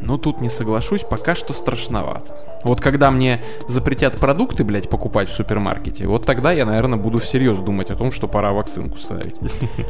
Но 0.00 0.18
тут 0.18 0.40
не 0.40 0.48
соглашусь, 0.48 1.02
пока 1.02 1.34
что 1.34 1.52
страшновато. 1.52 2.34
Вот 2.64 2.80
когда 2.80 3.10
мне 3.10 3.42
запретят 3.66 4.18
продукты, 4.18 4.62
блядь, 4.64 4.88
покупать 4.88 5.28
в 5.28 5.32
супермаркете, 5.32 6.06
вот 6.06 6.24
тогда 6.24 6.52
я, 6.52 6.64
наверное, 6.64 6.98
буду 6.98 7.18
всерьез 7.18 7.58
думать 7.58 7.90
о 7.90 7.96
том, 7.96 8.12
что 8.12 8.28
пора 8.28 8.52
вакцинку 8.52 8.98
ставить. 8.98 9.34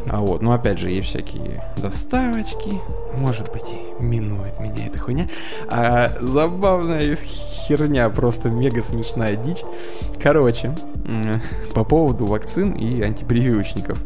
А 0.09 0.21
вот, 0.21 0.43
ну 0.43 0.53
опять 0.53 0.79
же, 0.79 0.91
есть 0.91 1.09
всякие 1.09 1.65
доставочки, 1.77 2.81
может 3.15 3.51
быть, 3.53 3.65
и 3.71 4.03
минует 4.03 4.59
меня 4.61 4.87
эта 4.87 4.99
хуйня. 4.99 5.29
А 5.69 6.15
забавная 6.21 7.17
херня, 7.17 8.09
просто 8.11 8.51
мега 8.51 8.83
смешная 8.83 9.37
дичь. 9.37 9.63
Короче, 10.23 10.75
по 11.75 11.85
поводу 11.85 12.27
вакцин 12.27 12.73
и 12.73 13.03
антипрививочников. 13.03 13.99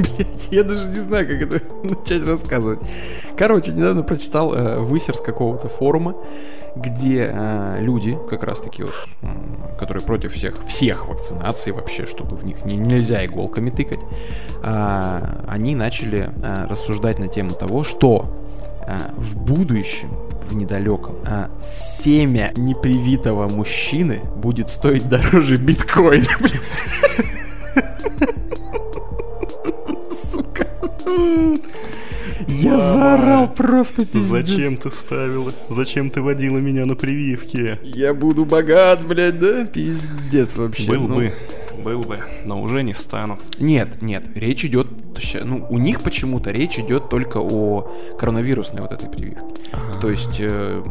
Блять, 0.00 0.48
я 0.50 0.64
даже 0.64 0.88
не 0.88 1.00
знаю, 1.00 1.26
как 1.26 1.42
это 1.42 1.74
начать 1.82 2.24
рассказывать. 2.24 2.80
Короче, 3.36 3.72
недавно 3.72 4.02
прочитал 4.02 4.54
э, 4.54 4.78
высер 4.78 5.16
с 5.16 5.20
какого-то 5.20 5.68
форума, 5.68 6.14
где 6.76 7.30
э, 7.32 7.78
люди, 7.80 8.16
как 8.28 8.42
раз 8.42 8.60
таки 8.60 8.82
вот, 8.82 8.94
э, 9.22 9.26
которые 9.78 10.02
против 10.04 10.32
всех, 10.34 10.64
всех 10.64 11.06
вакцинаций 11.08 11.72
вообще, 11.72 12.06
чтобы 12.06 12.36
в 12.36 12.44
них 12.44 12.64
не, 12.64 12.76
нельзя 12.76 13.24
иголками 13.24 13.70
тыкать, 13.70 14.00
э, 14.62 15.22
они 15.48 15.74
начали 15.74 16.30
э, 16.42 16.66
рассуждать 16.66 17.18
на 17.18 17.28
тему 17.28 17.50
того, 17.50 17.84
что 17.84 18.26
э, 18.86 18.96
в 19.16 19.36
будущем 19.36 20.10
в 20.48 20.56
недалеком. 20.56 21.14
А 21.26 21.50
семя 21.60 22.52
непривитого 22.56 23.48
мужчины 23.48 24.20
будет 24.36 24.68
стоить 24.68 25.08
дороже 25.08 25.56
биткоина, 25.56 26.26
блядь. 26.40 27.39
Я 32.48 32.80
заорал 32.80 33.52
просто 33.52 34.06
пиздец. 34.06 34.48
Зачем 34.48 34.76
ты 34.76 34.90
ставила? 34.90 35.52
Зачем 35.68 36.10
ты 36.10 36.22
водила 36.22 36.58
меня 36.58 36.86
на 36.86 36.94
прививке? 36.94 37.78
Я 37.82 38.14
буду 38.14 38.44
богат, 38.44 39.06
блядь, 39.06 39.38
да? 39.38 39.64
Пиздец 39.64 40.56
вообще. 40.56 40.90
Был 40.90 41.08
ну. 41.08 41.16
бы, 41.16 41.34
был 41.84 42.00
бы, 42.00 42.20
но 42.44 42.60
уже 42.60 42.82
не 42.82 42.94
стану. 42.94 43.38
Нет, 43.58 44.02
нет, 44.02 44.24
речь 44.34 44.64
идет, 44.64 44.88
ну, 45.42 45.66
у 45.68 45.78
них 45.78 46.00
почему-то 46.02 46.50
речь 46.50 46.78
идет 46.78 47.08
только 47.08 47.38
о 47.38 47.90
коронавирусной 48.18 48.82
вот 48.82 48.92
этой 48.92 49.08
прививке. 49.08 49.42
То 50.00 50.10
есть 50.10 50.36
э, 50.40 50.82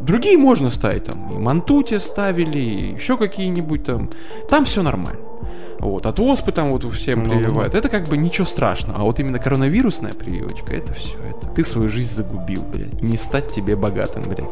другие 0.00 0.38
можно 0.38 0.70
ставить, 0.70 1.04
там, 1.04 1.32
и 1.34 1.38
Мантуте 1.38 2.00
ставили, 2.00 2.58
и 2.58 2.94
еще 2.94 3.16
какие-нибудь 3.16 3.84
там, 3.84 4.10
там 4.48 4.64
все 4.64 4.82
нормально. 4.82 5.20
Вот, 5.80 6.06
от 6.06 6.18
оспы 6.20 6.52
там 6.52 6.70
вот 6.70 6.84
всем 6.94 7.22
Ну, 7.24 7.30
прививают. 7.30 7.74
Это 7.74 7.88
как 7.88 8.08
бы 8.08 8.16
ничего 8.16 8.46
страшного. 8.46 8.98
А 9.00 9.02
вот 9.02 9.20
именно 9.20 9.38
коронавирусная 9.38 10.12
прививочка, 10.12 10.72
это 10.74 10.92
все 10.94 11.16
это. 11.18 11.48
Ты 11.54 11.64
свою 11.64 11.88
жизнь 11.88 12.12
загубил, 12.14 12.62
блядь. 12.62 13.02
Не 13.02 13.16
стать 13.16 13.52
тебе 13.52 13.76
богатым, 13.76 14.24
блядь. 14.24 14.44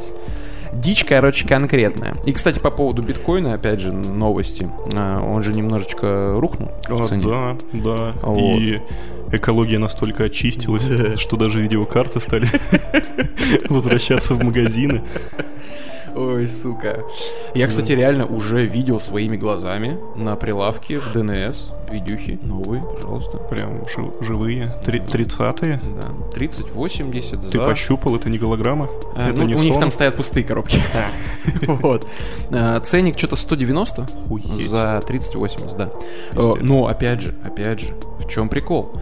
Дичь, 0.73 1.05
короче, 1.05 1.47
конкретная. 1.47 2.17
И, 2.27 2.33
кстати, 2.33 2.59
по 2.59 2.71
поводу 2.71 3.01
биткоина, 3.03 3.55
опять 3.55 3.81
же, 3.81 3.93
новости. 3.93 4.69
А, 4.95 5.23
Он 5.23 5.41
же 5.43 5.53
немножечко 5.55 6.35
рухнул 6.37 6.71
в 6.89 7.01
А, 7.01 7.05
цене. 7.05 7.23
да, 7.25 7.57
да. 7.73 8.15
Вот. 8.23 8.59
И 8.59 8.81
экология 9.31 9.79
настолько 9.79 10.25
очистилась, 10.25 10.85
что 11.21 11.37
даже 11.37 11.63
видеокарты 11.63 12.21
стали 12.21 12.49
возвращаться 13.69 14.35
в 14.35 14.43
магазины. 14.43 15.03
Ой, 16.15 16.47
сука. 16.47 17.01
Я, 17.55 17.67
кстати, 17.67 17.93
реально 17.93 18.27
уже 18.27 18.67
видел 18.67 19.01
своими 19.01 19.37
глазами 19.37 19.99
на 20.17 20.37
прилавке 20.37 21.01
в 21.01 21.13
ДНС 21.13 21.71
видюхи 21.91 22.39
новые, 22.43 22.83
пожалуйста. 22.83 23.39
Прям 23.39 23.87
жи- 23.87 24.25
живые. 24.25 24.73
Три- 24.85 25.01
Тридцатые. 25.01 25.81
Да, 26.01 26.09
30, 26.33 26.71
80 26.73 27.43
за... 27.43 27.51
Ты 27.51 27.59
пощупал, 27.59 28.17
это 28.17 28.29
не 28.29 28.39
голограмма? 28.39 28.89
А, 29.17 29.31
это 29.31 29.41
ну, 29.41 29.47
не 29.47 29.55
у 29.55 29.59
них 29.59 29.79
там 29.79 29.91
стоят 29.91 30.17
пустые 30.17 30.45
коробки. 30.45 30.79
Вот. 31.67 32.07
А, 32.51 32.81
Ценник 32.81 33.19
что-то 33.19 33.37
190 33.37 34.03
Охуеть. 34.03 34.69
за 34.69 35.01
30-80, 35.07 35.77
да. 35.77 35.91
Э. 36.33 36.55
Но, 36.61 36.87
опять 36.87 37.21
же, 37.21 37.35
опять 37.45 37.81
же, 37.81 37.95
в 38.19 38.29
чем 38.29 38.49
прикол? 38.49 38.93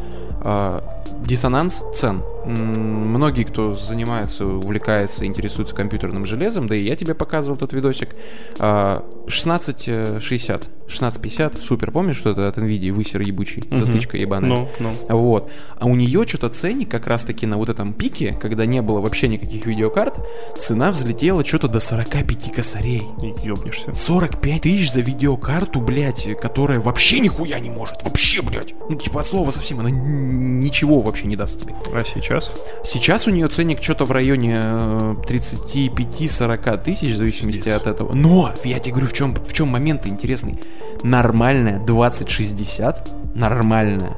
А, 0.41 0.83
Диссонанс 1.25 1.85
цен. 1.95 2.23
Многие, 2.45 3.45
кто 3.45 3.75
занимается, 3.75 4.47
увлекается, 4.47 5.25
интересуется 5.27 5.75
компьютерным 5.75 6.27
железом, 6.27 6.67
да 6.67 6.75
и 6.75 6.83
я 6.83 6.97
тебе 6.97 7.15
показывал 7.15 7.57
этот 7.57 7.73
видосик, 7.73 8.11
а, 8.59 9.09
1660, 9.29 10.69
1650, 10.97 11.59
супер, 11.59 11.91
помнишь, 11.91 12.17
что 12.17 12.31
это 12.31 12.49
от 12.49 12.59
NVIDIA, 12.59 12.93
высер 12.93 13.21
ебучий, 13.21 13.63
Мгм. 13.69 13.79
затычка 13.79 14.17
ебаная? 14.17 14.49
Ну, 14.51 14.69
ну. 14.81 14.93
Вот. 15.09 15.51
А 15.79 15.87
у 15.87 15.95
нее 15.97 16.27
что-то 16.27 16.49
ценник 16.49 16.91
как 16.91 17.07
раз-таки 17.07 17.47
на 17.47 17.57
вот 17.57 17.69
этом 17.69 17.93
пике, 17.93 18.37
когда 18.41 18.67
не 18.67 18.83
было 18.83 19.01
вообще 19.01 19.29
никаких 19.29 19.67
видеокарт, 19.67 20.19
цена 20.59 20.93
взлетела 20.93 21.45
что-то 21.45 21.69
до 21.69 21.81
45 21.81 22.53
косарей. 22.53 23.03
Ёбнешься. 23.43 23.95
45 23.95 24.61
тысяч 24.63 24.93
за 24.93 25.01
видеокарту, 25.01 25.81
блядь, 25.81 26.29
которая 26.41 26.81
вообще 26.81 27.21
нихуя 27.21 27.59
не 27.59 27.71
может. 27.71 28.03
Вообще, 28.03 28.43
блядь. 28.43 28.75
Ну, 28.89 28.97
типа, 28.97 29.21
от 29.21 29.27
слова 29.27 29.51
совсем, 29.51 29.81
она 29.81 29.91
ничего 29.91 31.01
вообще 31.01 31.27
не 31.27 31.37
даст 31.37 31.61
тебе. 31.63 31.75
А 31.95 32.03
сейчас? 32.05 32.53
Сейчас 32.85 33.27
у 33.27 33.31
нее 33.31 33.49
ценник 33.49 33.83
что-то 33.83 34.05
в 34.05 34.11
районе 34.13 34.61
э, 34.63 35.15
35-40 35.29 36.83
тысяч, 36.85 37.15
в 37.15 37.17
зависимости 37.17 37.59
Пиздец. 37.59 37.77
от 37.77 37.87
этого. 37.87 38.13
Но, 38.15 38.53
я 38.65 38.79
тебе 38.79 38.93
говорю, 38.93 39.09
в 39.09 39.13
чем, 39.13 39.35
в 39.35 39.53
чем 39.53 39.69
момент 39.69 40.07
интересный. 40.07 40.59
Нормальная 41.03 41.79
2060, 41.81 43.11
нормальная, 43.35 44.13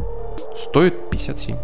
стоит 0.56 1.10
57. 1.10 1.56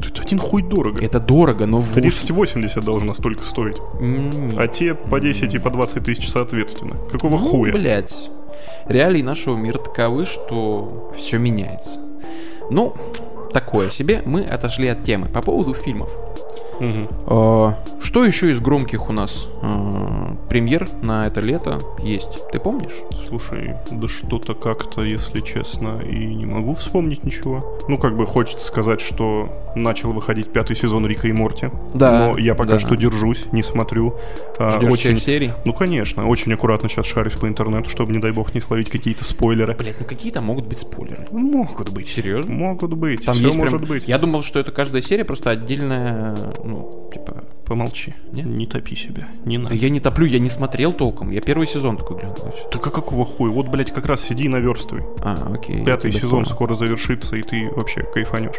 Это 0.00 0.22
один 0.22 0.38
хуй 0.38 0.62
дорого. 0.62 1.04
Это 1.04 1.18
дорого, 1.18 1.66
но 1.66 1.78
в 1.80 1.92
3080 1.92 2.84
должна 2.84 3.14
столько 3.14 3.44
стоить. 3.44 3.78
М, 4.00 4.54
А 4.56 4.68
те 4.68 4.94
по 4.94 5.18
10 5.20 5.54
и 5.54 5.58
по 5.58 5.70
20 5.70 6.04
тысяч 6.04 6.30
соответственно. 6.30 6.96
Какого 7.10 7.32
Ну, 7.32 7.38
хуя? 7.38 7.72
блядь. 7.72 8.30
Реалии 8.86 9.22
нашего 9.22 9.56
мира 9.56 9.78
таковы, 9.78 10.24
что 10.24 11.12
все 11.16 11.38
меняется. 11.38 11.98
Ну, 12.70 12.94
такое 13.52 13.90
себе. 13.90 14.22
Мы 14.24 14.42
отошли 14.42 14.88
от 14.88 15.02
темы. 15.04 15.26
По 15.28 15.42
поводу 15.42 15.74
фильмов. 15.74 16.10
Э, 16.80 17.72
Что 18.00 18.24
еще 18.24 18.50
из 18.50 18.60
громких 18.60 19.08
у 19.10 19.12
нас 19.12 19.48
э, 19.62 20.28
премьер 20.48 20.88
на 21.02 21.26
это 21.26 21.40
лето 21.40 21.78
есть? 22.02 22.46
Ты 22.52 22.60
помнишь? 22.60 22.92
Слушай, 23.28 23.74
да 23.90 24.08
что-то 24.08 24.54
как-то, 24.54 25.02
если 25.02 25.40
честно, 25.40 26.00
и 26.00 26.26
не 26.34 26.46
могу 26.46 26.74
вспомнить 26.74 27.24
ничего. 27.24 27.60
Ну, 27.88 27.98
как 27.98 28.16
бы 28.16 28.26
хочется 28.26 28.64
сказать, 28.64 29.00
что 29.00 29.48
начал 29.74 30.12
выходить 30.12 30.52
пятый 30.52 30.76
сезон 30.76 31.06
Рика 31.06 31.28
и 31.28 31.32
Морти. 31.32 31.70
Да, 31.94 32.26
Но 32.32 32.38
я 32.38 32.54
пока 32.54 32.72
да. 32.72 32.78
что 32.78 32.96
держусь, 32.96 33.46
не 33.52 33.62
смотрю. 33.62 34.14
А, 34.58 34.70
Ждешь 34.78 34.92
очень... 34.92 35.18
серий? 35.18 35.52
Ну, 35.64 35.72
конечно, 35.72 36.26
очень 36.28 36.52
аккуратно 36.54 36.88
сейчас 36.88 37.06
шарюсь 37.06 37.34
по 37.34 37.46
интернету, 37.46 37.88
чтобы, 37.90 38.12
не 38.12 38.18
дай 38.18 38.32
бог, 38.32 38.54
не 38.54 38.60
словить 38.60 38.90
какие-то 38.90 39.24
спойлеры. 39.24 39.74
Блять, 39.74 39.96
ну 40.00 40.06
какие 40.06 40.32
там 40.32 40.44
могут 40.44 40.66
быть 40.66 40.78
спойлеры? 40.78 41.26
Могут 41.30 41.90
быть. 41.90 42.08
Серьезно? 42.08 42.52
Могут 42.54 42.94
быть. 42.94 43.24
Там 43.26 43.34
Все 43.34 43.46
есть 43.46 43.56
может 43.56 43.78
прям- 43.78 43.88
быть. 43.88 44.08
Я 44.08 44.18
думал, 44.18 44.42
что 44.42 44.58
это 44.58 44.72
каждая 44.72 45.02
серия 45.02 45.24
просто 45.24 45.50
отдельная, 45.50 46.34
ну, 46.68 47.10
типа... 47.12 47.44
Помолчи. 47.64 48.14
Нет? 48.32 48.46
Не 48.46 48.66
топи 48.66 48.94
себя. 48.94 49.28
Не 49.44 49.58
надо. 49.58 49.70
Да 49.70 49.74
я 49.74 49.90
не 49.90 50.00
топлю, 50.00 50.26
я 50.26 50.38
не 50.38 50.48
смотрел 50.48 50.92
толком. 50.92 51.30
Я 51.30 51.40
первый 51.40 51.66
сезон 51.66 51.96
такой 51.96 52.18
глянул. 52.18 52.36
Так 52.70 52.86
а 52.86 52.90
какого 52.90 53.24
хуя? 53.24 53.50
Вот, 53.50 53.68
блядь, 53.68 53.90
как 53.90 54.06
раз 54.06 54.22
сиди 54.22 54.44
и 54.44 54.48
наверстывай. 54.48 55.04
А, 55.20 55.52
окей. 55.52 55.84
Пятый 55.84 56.12
сезон 56.12 56.44
понял. 56.44 56.46
скоро 56.46 56.74
завершится, 56.74 57.36
и 57.36 57.42
ты 57.42 57.68
вообще 57.70 58.02
кайфанешь. 58.02 58.56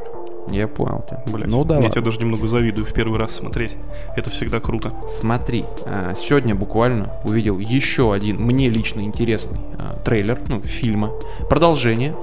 Я 0.51 0.67
понял 0.67 1.03
тебя. 1.07 1.23
Блядь, 1.31 1.47
Ну 1.47 1.63
да 1.63 1.75
я 1.75 1.79
ладно. 1.81 1.91
тебя 1.91 2.01
даже 2.01 2.19
немного 2.19 2.47
завидую 2.47 2.85
в 2.85 2.93
первый 2.93 3.19
раз 3.19 3.35
смотреть. 3.35 3.75
Это 4.15 4.29
всегда 4.29 4.59
круто. 4.59 4.93
Смотри, 5.07 5.65
а, 5.85 6.13
сегодня 6.15 6.55
буквально 6.55 7.11
увидел 7.23 7.59
еще 7.59 8.13
один 8.13 8.37
мне 8.41 8.69
лично 8.69 9.01
интересный 9.01 9.59
а, 9.77 9.97
трейлер, 10.03 10.39
ну, 10.47 10.61
фильма. 10.61 11.11
Продолжение. 11.49 12.15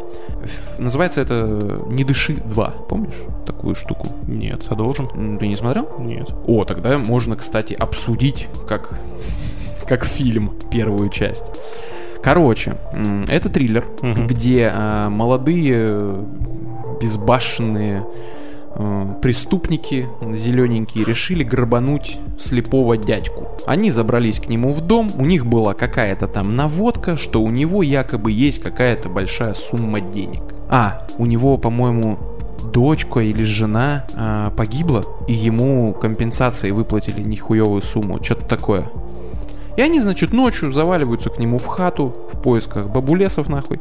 Называется 0.78 1.22
это 1.22 1.80
«Не 1.86 2.04
дыши 2.04 2.34
2». 2.34 2.86
Помнишь 2.88 3.14
такую 3.46 3.74
штуку? 3.74 4.08
Нет, 4.28 4.66
а 4.68 4.74
должен? 4.76 5.38
Ты 5.38 5.48
не 5.48 5.56
смотрел? 5.56 5.88
Нет. 5.98 6.28
О, 6.46 6.64
тогда 6.64 6.98
можно, 6.98 7.34
кстати, 7.36 7.72
обсудить 7.74 8.46
как, 8.68 8.90
как 9.88 10.04
фильм 10.04 10.52
первую 10.70 11.08
часть. 11.10 11.44
Короче, 12.22 12.76
это 13.28 13.48
триллер, 13.48 13.86
Мгм. 14.02 14.26
где 14.26 14.70
а, 14.72 15.10
молодые 15.10 15.74
э, 15.78 16.24
безбашенные 17.00 18.04
э, 18.74 19.14
преступники 19.22 20.08
зелененькие 20.32 21.04
решили 21.04 21.42
грабануть 21.42 22.18
слепого 22.38 22.96
дядьку. 22.96 23.48
Они 23.66 23.90
забрались 23.90 24.40
к 24.40 24.48
нему 24.48 24.72
в 24.72 24.80
дом, 24.80 25.10
у 25.16 25.24
них 25.24 25.46
была 25.46 25.74
какая-то 25.74 26.28
там 26.28 26.56
наводка, 26.56 27.16
что 27.16 27.42
у 27.42 27.50
него 27.50 27.82
якобы 27.82 28.32
есть 28.32 28.60
какая-то 28.60 29.08
большая 29.08 29.54
сумма 29.54 30.00
денег. 30.00 30.42
А, 30.68 31.06
у 31.18 31.26
него, 31.26 31.58
по-моему, 31.58 32.18
дочка 32.72 33.20
или 33.20 33.44
жена 33.44 34.06
а, 34.14 34.50
погибла, 34.50 35.04
и 35.26 35.32
ему 35.32 35.92
компенсации 35.92 36.70
выплатили 36.70 37.20
нехуевую 37.20 37.82
сумму, 37.82 38.22
что-то 38.22 38.44
такое. 38.44 38.84
И 39.76 39.82
они, 39.82 40.00
значит, 40.00 40.32
ночью 40.32 40.72
заваливаются 40.72 41.30
к 41.30 41.38
нему 41.38 41.58
в 41.58 41.66
хату 41.66 42.14
в 42.32 42.40
поисках 42.40 42.88
бабулесов, 42.88 43.48
нахуй. 43.48 43.78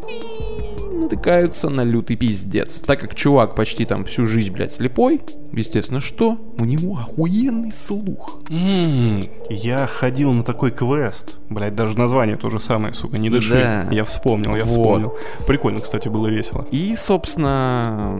Натыкаются 1.05 1.69
на 1.69 1.81
лютый 1.81 2.15
пиздец. 2.15 2.79
Так 2.79 2.99
как 2.99 3.13
чувак 3.13 3.53
почти 3.53 3.85
там 3.85 4.05
всю 4.05 4.25
жизнь, 4.25 4.51
блядь, 4.51 4.71
слепой, 4.73 5.21
естественно, 5.51 6.01
что? 6.01 6.35
У 6.57 6.65
него 6.65 6.97
охуенный 6.97 7.71
слух. 7.71 8.39
М, 8.49 9.21
Я 9.47 9.85
ходил 9.85 10.33
на 10.33 10.41
такой 10.41 10.71
квест. 10.71 11.37
Блять, 11.49 11.75
даже 11.75 11.95
название 11.95 12.37
то 12.37 12.49
же 12.49 12.59
самое, 12.59 12.95
сука, 12.95 13.19
не 13.19 13.29
дыши. 13.29 13.53
Да. 13.53 13.87
Я 13.91 14.03
вспомнил, 14.03 14.55
я 14.55 14.63
Вот. 14.65 14.71
вспомнил. 14.71 15.13
Прикольно, 15.45 15.77
кстати, 15.79 16.09
было 16.09 16.25
весело. 16.25 16.65
И, 16.71 16.95
собственно, 16.97 18.19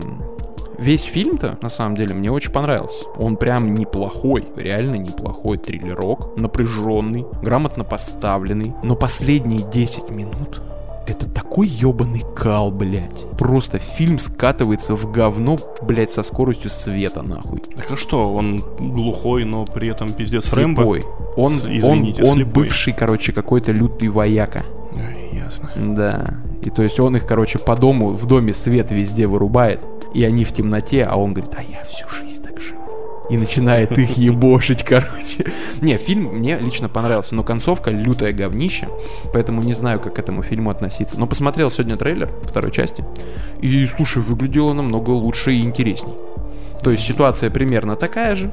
весь 0.78 1.04
фильм-то, 1.06 1.58
на 1.64 1.70
самом 1.70 1.96
деле, 1.98 2.14
мне 2.14 2.32
очень 2.32 2.52
понравился. 2.52 3.08
Он 3.18 3.36
прям 3.36 3.74
неплохой, 3.74 4.46
реально 4.56 4.98
неплохой 4.98 5.58
триллерок, 5.58 6.38
напряженный, 6.38 7.26
грамотно 7.42 7.84
поставленный. 7.84 8.76
Но 8.84 8.96
последние 8.96 9.62
10 9.74 10.12
минут 10.16 10.62
Это 11.08 11.30
такой 11.30 11.68
ебаный 11.68 12.24
кал, 12.36 12.72
блядь. 12.72 13.30
Просто 13.38 13.78
фильм 13.78 14.18
скатывается 14.18 14.96
в 14.96 15.12
говно, 15.12 15.58
блядь, 15.84 16.10
со 16.10 16.24
скоростью 16.24 16.72
света, 16.72 17.22
нахуй. 17.22 17.60
Так 17.76 17.92
а 17.92 17.96
что, 17.96 18.34
он 18.34 18.58
глухой, 18.80 19.46
но 19.46 19.66
при 19.66 19.90
этом 19.90 20.12
пиздец 20.12 20.52
Рэмбо? 20.52 20.82
Слепой. 20.82 21.04
Он, 21.38 21.54
С- 21.60 21.66
извините, 21.66 22.24
он, 22.24 22.30
он 22.30 22.36
слепой. 22.38 22.64
бывший, 22.64 22.94
короче, 22.94 23.34
какой-то 23.34 23.72
лютый 23.72 24.10
вояка. 24.10 24.64
Ай, 24.96 25.30
ясно. 25.34 25.70
Да. 25.76 26.36
И 26.64 26.70
то 26.72 26.82
есть 26.82 27.00
он 27.00 27.16
их, 27.18 27.28
короче, 27.28 27.60
по 27.60 27.76
дому, 27.76 28.10
в 28.10 28.26
доме 28.26 28.54
свет 28.54 28.90
везде 28.90 29.28
вырубает, 29.28 29.86
и 30.16 30.24
они 30.24 30.44
в 30.44 30.54
темноте, 30.54 31.04
а 31.04 31.16
он 31.18 31.34
говорит, 31.34 31.54
а 31.56 31.62
я 31.62 31.84
всю 31.84 32.10
жизнь. 32.10 32.35
И 33.30 33.38
начинает 33.38 33.98
их 33.98 34.18
ебошить, 34.18 34.84
короче. 34.84 35.52
Не, 35.82 35.98
фильм 35.98 36.26
мне 36.36 36.58
лично 36.58 36.90
понравился, 36.90 37.36
но 37.36 37.44
концовка 37.44 37.90
лютое 37.90 38.34
говнище, 38.34 38.88
поэтому 39.34 39.62
не 39.62 39.74
знаю, 39.74 40.00
как 40.00 40.16
к 40.16 40.20
этому 40.20 40.44
фильму 40.44 40.70
относиться. 40.70 41.20
Но 41.20 41.26
посмотрел 41.26 41.72
сегодня 41.72 41.98
трейлер 41.98 42.32
второй 42.44 42.72
части, 42.72 43.04
и, 43.62 43.88
слушай, 43.88 44.22
выглядело 44.22 44.74
намного 44.74 45.12
лучше 45.12 45.54
и 45.54 45.62
интересней. 45.62 46.14
То 46.84 46.92
есть 46.92 47.04
ситуация 47.04 47.50
примерно 47.50 47.96
такая 47.96 48.36
же, 48.36 48.52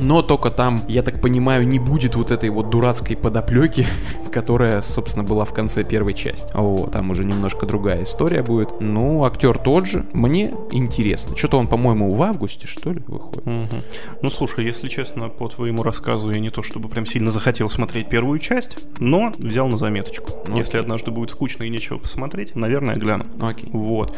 но 0.00 0.22
только 0.22 0.50
там, 0.50 0.80
я 0.88 1.02
так 1.02 1.20
понимаю, 1.20 1.66
не 1.66 1.78
будет 1.78 2.14
вот 2.14 2.30
этой 2.30 2.50
вот 2.50 2.70
дурацкой 2.70 3.16
подоплеки, 3.16 3.86
которая, 4.32 4.82
собственно, 4.82 5.24
была 5.24 5.44
в 5.44 5.52
конце 5.52 5.84
первой 5.84 6.14
части. 6.14 6.50
Вот, 6.54 6.92
там 6.92 7.10
уже 7.10 7.24
немножко 7.24 7.66
другая 7.66 8.02
история 8.04 8.42
будет. 8.42 8.80
Ну, 8.80 9.24
актер 9.24 9.58
тот 9.58 9.86
же. 9.86 10.06
Мне 10.12 10.52
интересно. 10.72 11.36
Что-то 11.36 11.58
он, 11.58 11.68
по-моему, 11.68 12.12
в 12.14 12.22
августе, 12.22 12.66
что 12.66 12.92
ли, 12.92 13.02
выходит. 13.06 13.46
Мгм. 13.46 13.82
Ну 14.22 14.30
слушай, 14.30 14.64
если 14.64 14.88
честно, 14.88 15.28
по 15.28 15.48
твоему 15.48 15.82
рассказу 15.82 16.30
я 16.30 16.40
не 16.40 16.50
то 16.50 16.62
чтобы 16.62 16.88
прям 16.88 17.06
сильно 17.06 17.30
захотел 17.30 17.68
смотреть 17.68 18.08
первую 18.08 18.38
часть, 18.38 18.86
но 18.98 19.32
взял 19.38 19.68
на 19.68 19.76
заметочку. 19.76 20.30
Ну, 20.46 20.56
если 20.56 20.72
окей. 20.72 20.80
однажды 20.80 21.10
будет 21.10 21.30
скучно 21.30 21.64
и 21.64 21.68
нечего 21.68 21.98
посмотреть, 21.98 22.56
наверное, 22.56 22.96
гляну. 22.96 23.26
Окей. 23.40 23.68
Вот. 23.72 24.14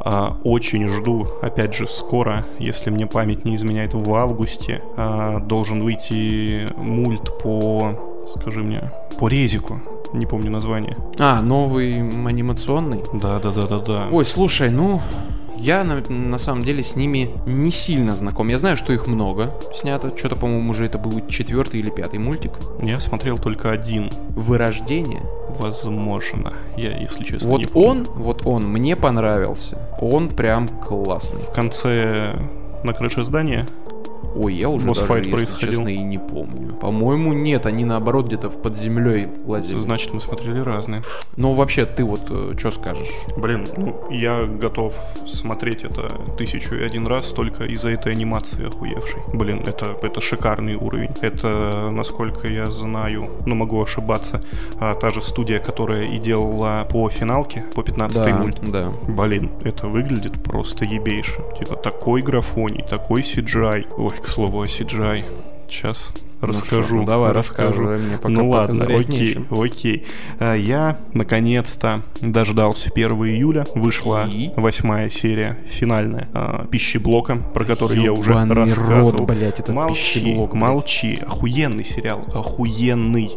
А, 0.00 0.36
очень 0.44 0.88
жду, 0.88 1.28
опять 1.42 1.74
же, 1.74 1.88
скоро, 1.88 2.44
если 2.58 2.90
мне 2.90 3.06
память 3.06 3.44
не 3.44 3.56
изменяет, 3.56 3.94
в 3.94 4.14
августе 4.14 4.82
а, 4.96 5.40
должен 5.40 5.82
выйти 5.82 6.66
мульт 6.76 7.38
по, 7.38 8.24
скажи 8.28 8.62
мне, 8.62 8.90
по 9.18 9.28
резику. 9.28 9.80
Не 10.12 10.26
помню 10.26 10.50
название. 10.50 10.96
А, 11.18 11.42
новый 11.42 12.00
анимационный? 12.00 13.02
Да, 13.12 13.40
да, 13.40 13.50
да, 13.50 13.66
да, 13.66 13.80
да. 13.80 14.08
Ой, 14.12 14.24
слушай, 14.24 14.70
ну, 14.70 15.00
я 15.56 15.84
на, 15.84 16.00
на 16.08 16.38
самом 16.38 16.62
деле 16.62 16.82
с 16.82 16.96
ними 16.96 17.30
не 17.46 17.70
сильно 17.70 18.12
знаком. 18.12 18.48
Я 18.48 18.58
знаю, 18.58 18.76
что 18.76 18.92
их 18.92 19.06
много 19.06 19.54
снято. 19.74 20.12
Что-то, 20.16 20.36
по-моему, 20.36 20.70
уже 20.70 20.86
это 20.86 20.98
был 20.98 21.26
четвертый 21.28 21.80
или 21.80 21.90
пятый 21.90 22.18
мультик. 22.18 22.52
Я 22.82 23.00
смотрел 23.00 23.38
только 23.38 23.70
один. 23.70 24.10
Вырождение. 24.30 25.22
Возможно. 25.58 26.52
Я, 26.76 26.98
если 26.98 27.24
честно, 27.24 27.48
не 27.48 27.64
Вот 27.64 27.72
помню. 27.72 27.88
он, 27.88 28.04
вот 28.14 28.46
он, 28.46 28.64
мне 28.64 28.96
понравился. 28.96 29.78
Он 30.00 30.28
прям 30.28 30.68
классный. 30.68 31.40
В 31.40 31.50
конце 31.50 32.36
на 32.82 32.92
крыше 32.92 33.24
здания 33.24 33.66
Ой, 34.34 34.54
я 34.54 34.68
уже 34.68 34.86
даже, 34.86 35.00
Босс-файт 35.00 35.24
если 35.24 35.36
происходил? 35.36 35.68
честно, 35.70 35.88
и 35.88 35.98
не 35.98 36.18
помню. 36.18 36.74
По-моему, 36.74 37.32
нет, 37.32 37.66
они 37.66 37.84
наоборот 37.84 38.26
где-то 38.26 38.50
под 38.50 38.76
землей 38.76 39.28
лазили. 39.46 39.78
Значит, 39.78 40.12
мы 40.12 40.20
смотрели 40.20 40.58
разные. 40.60 41.02
Ну, 41.36 41.52
вообще, 41.52 41.86
ты 41.86 42.04
вот 42.04 42.22
что 42.58 42.70
скажешь? 42.70 43.10
Блин, 43.36 43.66
ну, 43.76 44.00
я 44.10 44.44
готов 44.44 44.94
смотреть 45.26 45.84
это 45.84 46.08
тысячу 46.36 46.74
и 46.76 46.82
один 46.82 47.06
раз 47.06 47.26
только 47.26 47.64
из-за 47.64 47.90
этой 47.90 48.12
анимации 48.12 48.66
охуевшей. 48.66 49.20
Блин, 49.32 49.62
это, 49.66 49.94
это 50.02 50.20
шикарный 50.20 50.74
уровень. 50.74 51.10
Это, 51.20 51.88
насколько 51.92 52.48
я 52.48 52.66
знаю, 52.66 53.30
ну, 53.46 53.54
могу 53.54 53.82
ошибаться, 53.82 54.42
а, 54.80 54.94
та 54.94 55.10
же 55.10 55.22
студия, 55.22 55.58
которая 55.60 56.02
и 56.04 56.18
делала 56.18 56.86
по 56.90 57.08
финалке, 57.08 57.64
по 57.74 57.82
15 57.82 58.16
Да, 58.24 58.36
мульт. 58.36 58.60
да. 58.70 58.92
Блин, 59.08 59.50
это 59.62 59.86
выглядит 59.86 60.42
просто 60.42 60.84
ебейше. 60.84 61.40
Типа 61.58 61.76
такой 61.76 62.20
графоний, 62.22 62.84
такой 62.88 63.22
CGI. 63.22 63.86
Ой, 63.96 64.10
к 64.24 64.28
слову 64.28 64.62
о 64.62 64.64
CGI. 64.64 65.24
Сейчас 65.68 66.12
Ну 66.40 66.48
расскажу. 66.48 66.82
шо, 66.88 66.94
ну 66.96 67.04
давай, 67.06 67.32
расскажу. 67.32 67.82
мне 67.82 68.16
пока 68.16 68.28
ну 68.28 68.48
ладно, 68.50 68.84
окей, 68.84 69.28
нечем. 69.28 69.46
окей. 69.50 70.04
А, 70.38 70.54
Я 70.54 70.98
наконец-то 71.14 72.02
дождался 72.20 72.90
1 72.94 73.08
июля. 73.26 73.64
Вышла 73.74 74.28
восьмая 74.56 75.08
серия, 75.10 75.58
финальная, 75.66 76.28
а, 76.34 76.66
пищеблока, 76.66 77.36
про 77.36 77.64
который 77.64 78.02
я 78.02 78.12
уже 78.12 78.30
Ёбаный 78.30 78.54
рассказывал. 78.54 79.12
рот, 79.12 79.20
блядь, 79.28 79.58
этот 79.60 79.74
молчи, 79.74 80.20
пищеблок, 80.20 80.50
блядь. 80.50 80.60
молчи. 80.62 81.18
Охуенный 81.26 81.84
сериал, 81.84 82.24
охуенный. 82.34 83.32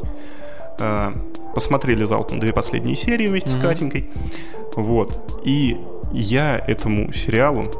А, 0.79 1.13
Посмотрели 1.53 2.03
залпом 2.03 2.39
две 2.39 2.53
последние 2.53 2.95
серии 2.95 3.27
вместе 3.27 3.49
с 3.49 3.55
Мгм. 3.55 3.61
Катенькой. 3.63 4.09
Вот. 4.75 5.41
И 5.43 5.75
я 6.13 6.61
этому 6.67 7.11
сериалу 7.13 7.71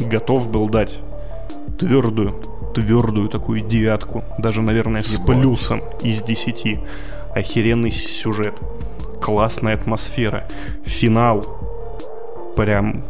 готов 0.00 0.48
был 0.48 0.68
дать 0.70 0.98
твердую, 1.78 2.34
твердую 2.74 3.28
такую 3.28 3.60
девятку. 3.60 4.24
Даже, 4.38 4.62
наверное, 4.62 5.02
с 5.02 5.14
Ебать. 5.14 5.26
плюсом 5.26 5.82
из 6.02 6.22
10. 6.22 6.80
Охеренный 7.34 7.90
сюжет. 7.90 8.60
Классная 9.20 9.74
атмосфера. 9.74 10.44
Финал 10.84 11.44
прям 12.56 13.04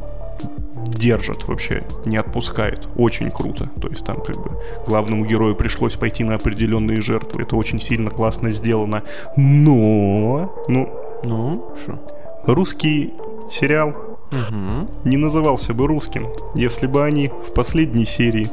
держит 0.87 1.47
вообще, 1.47 1.85
не 2.05 2.17
отпускает. 2.17 2.89
Очень 2.97 3.31
круто. 3.31 3.69
То 3.81 3.89
есть 3.89 4.05
там 4.05 4.17
как 4.17 4.37
бы 4.37 4.51
главному 4.87 5.25
герою 5.25 5.55
пришлось 5.55 5.95
пойти 5.95 6.25
на 6.25 6.35
определенные 6.35 7.01
жертвы. 7.01 7.43
Это 7.43 7.57
очень 7.57 7.81
сильно 7.81 8.11
классно 8.11 8.51
сделано. 8.51 9.03
Но, 9.37 10.53
ну, 10.69 10.89
Ну, 11.25 11.75
что? 11.83 11.99
русский 12.47 13.13
сериал 13.51 14.18
Угу. 14.31 14.91
не 15.05 15.17
назывался 15.17 15.73
бы 15.73 15.87
русским, 15.87 16.29
если 16.55 16.87
бы 16.87 17.05
они 17.05 17.29
в 17.29 17.55
последней 17.55 18.05
серии 18.05 18.49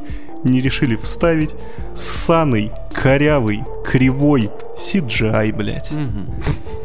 не 0.45 0.61
решили 0.61 0.95
вставить 0.95 1.51
ссаный, 1.95 2.71
корявый, 2.93 3.63
кривой 3.83 4.49
CGI, 4.77 5.55
блядь. 5.55 5.91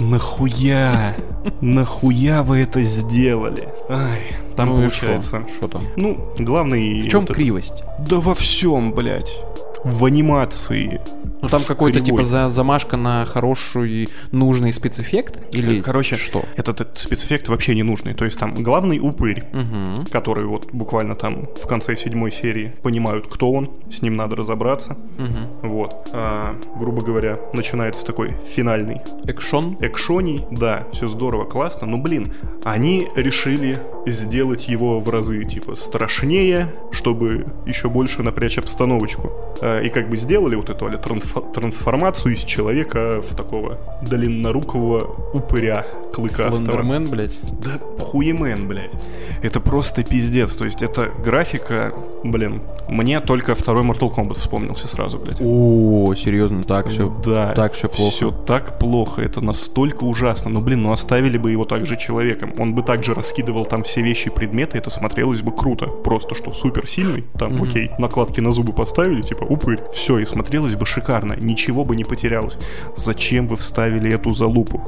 Нахуя? 0.01 1.15
Нахуя 1.61 2.43
вы 2.43 2.61
это 2.61 2.83
сделали? 2.83 3.69
Ай, 3.89 4.23
там 4.57 4.71
ну 4.71 4.77
получается... 4.77 5.45
Что 5.57 5.69
там? 5.69 5.83
Ну, 5.97 6.33
главный... 6.39 7.03
В 7.03 7.09
чем 7.09 7.27
вот- 7.27 7.35
кривость? 7.35 7.85
Да 7.99 8.21
во 8.21 8.35
всем, 8.35 8.93
блядь. 8.93 9.39
В 9.85 10.05
анимации. 10.05 11.01
Ну 11.43 11.49
там 11.49 11.63
какой-то 11.65 12.01
типа 12.01 12.23
за, 12.23 12.49
замашка 12.49 12.97
на 12.97 13.25
хороший 13.25 14.09
нужный 14.33 14.73
спецэффект? 14.73 15.55
Или 15.55 15.81
Короче, 15.81 16.17
что? 16.17 16.45
Этот, 16.57 16.99
спецэффект 16.99 17.49
вообще 17.49 17.75
не 17.75 17.83
нужный. 17.83 18.15
То 18.15 18.25
есть 18.25 18.39
там 18.39 18.55
главный 18.55 18.99
упырь, 19.01 19.45
Угу. 19.53 20.05
который 20.11 20.45
вот 20.47 20.69
буквально 20.73 21.15
там 21.15 21.47
в 21.57 21.67
конце 21.67 21.97
седьмой 21.97 22.31
серии 22.31 22.73
понимают, 22.83 23.27
кто 23.27 23.51
он, 23.53 23.71
с 23.91 24.03
ним 24.03 24.17
надо 24.17 24.37
разобраться. 24.37 24.97
Угу. 25.19 25.69
Вот. 25.69 26.09
А, 26.13 26.57
грубо 26.79 27.03
говоря, 27.03 27.39
начинается 27.53 28.05
такой 28.05 28.37
финальный 28.55 29.01
Экшон? 29.27 29.77
экшоний. 29.81 30.45
Да, 30.51 30.87
все 30.93 31.09
здорово, 31.09 31.45
классно. 31.45 31.87
Но, 31.87 31.99
блин, 31.99 32.33
они 32.65 33.09
решили 33.17 33.81
сделать 34.07 34.69
его 34.69 35.01
в 35.01 35.09
разы, 35.09 35.45
типа, 35.45 35.75
страшнее, 35.75 36.73
чтобы 36.91 37.47
еще 37.67 37.89
больше 37.89 38.23
напрячь 38.23 38.59
обстановочку. 38.59 39.31
А, 39.63 39.81
И 39.81 39.89
как 39.89 40.09
бы 40.11 40.17
сделали 40.17 40.55
вот 40.57 40.69
эту 40.71 40.87
трансфо- 40.87 41.30
трансформацию 41.53 42.35
из 42.35 42.41
человека 42.45 43.23
в 43.23 43.35
такого 43.35 43.79
длиннорукого 44.03 45.31
упыря 45.33 45.87
клыкастого. 46.13 46.57
Слендермен, 46.57 47.07
блядь. 47.07 47.39
Да 47.61 47.79
хуемен, 48.05 48.67
блядь. 48.67 48.95
Это 49.43 49.61
просто 49.61 50.03
пиздец. 50.03 50.57
То 50.57 50.65
есть 50.65 50.83
это 50.83 51.11
графика, 51.25 51.95
блин, 52.25 52.63
мне 52.89 53.21
только 53.21 53.55
второй 53.55 53.85
Mortal 53.85 54.15
Kombat 54.15 54.39
вспомнился 54.39 54.89
сразу, 54.89 55.19
блядь. 55.19 55.41
О, 55.41 56.15
серьезно, 56.15 56.63
так 56.63 56.89
все. 56.89 57.09
Да. 57.25 57.53
так 57.55 57.73
всё 57.75 57.89
плохо. 57.89 58.15
Все 58.15 58.31
так 58.31 58.79
плохо, 58.79 59.23
это 59.23 59.41
настолько 59.41 60.05
ужасно. 60.05 60.51
Ну, 60.51 60.61
блин, 60.61 60.83
ну 60.83 60.93
оставили 60.93 61.39
бы 61.39 61.51
его 61.53 61.65
также 61.65 61.97
человеком. 61.97 62.53
Он 62.59 62.75
бы 62.75 62.83
также 62.83 63.15
раскидывал 63.15 63.65
там 63.65 63.83
все 63.83 64.03
вещи, 64.03 64.31
предметы, 64.31 64.79
это 64.79 64.91
смотрелось 64.91 65.41
бы 65.43 65.53
круто. 65.53 65.87
Просто 65.87 66.35
что 66.35 66.53
супер 66.53 66.89
сильный, 66.89 67.25
там, 67.39 67.53
Мгм. 67.55 67.63
окей, 67.63 67.91
накладки 67.99 68.41
на 68.41 68.53
зубы 68.53 68.73
поставили, 68.73 69.23
типа, 69.23 69.45
упырь. 69.45 69.81
Все, 69.95 70.19
и 70.19 70.25
смотрелось 70.25 70.75
бы 70.75 70.85
шикарно, 70.87 71.35
ничего 71.35 71.85
бы 71.85 71.97
не 71.97 72.05
потерялось. 72.05 72.57
Зачем 72.97 73.47
вы 73.47 73.57
вставили 73.57 74.13
эту 74.13 74.33
залупу? 74.33 74.83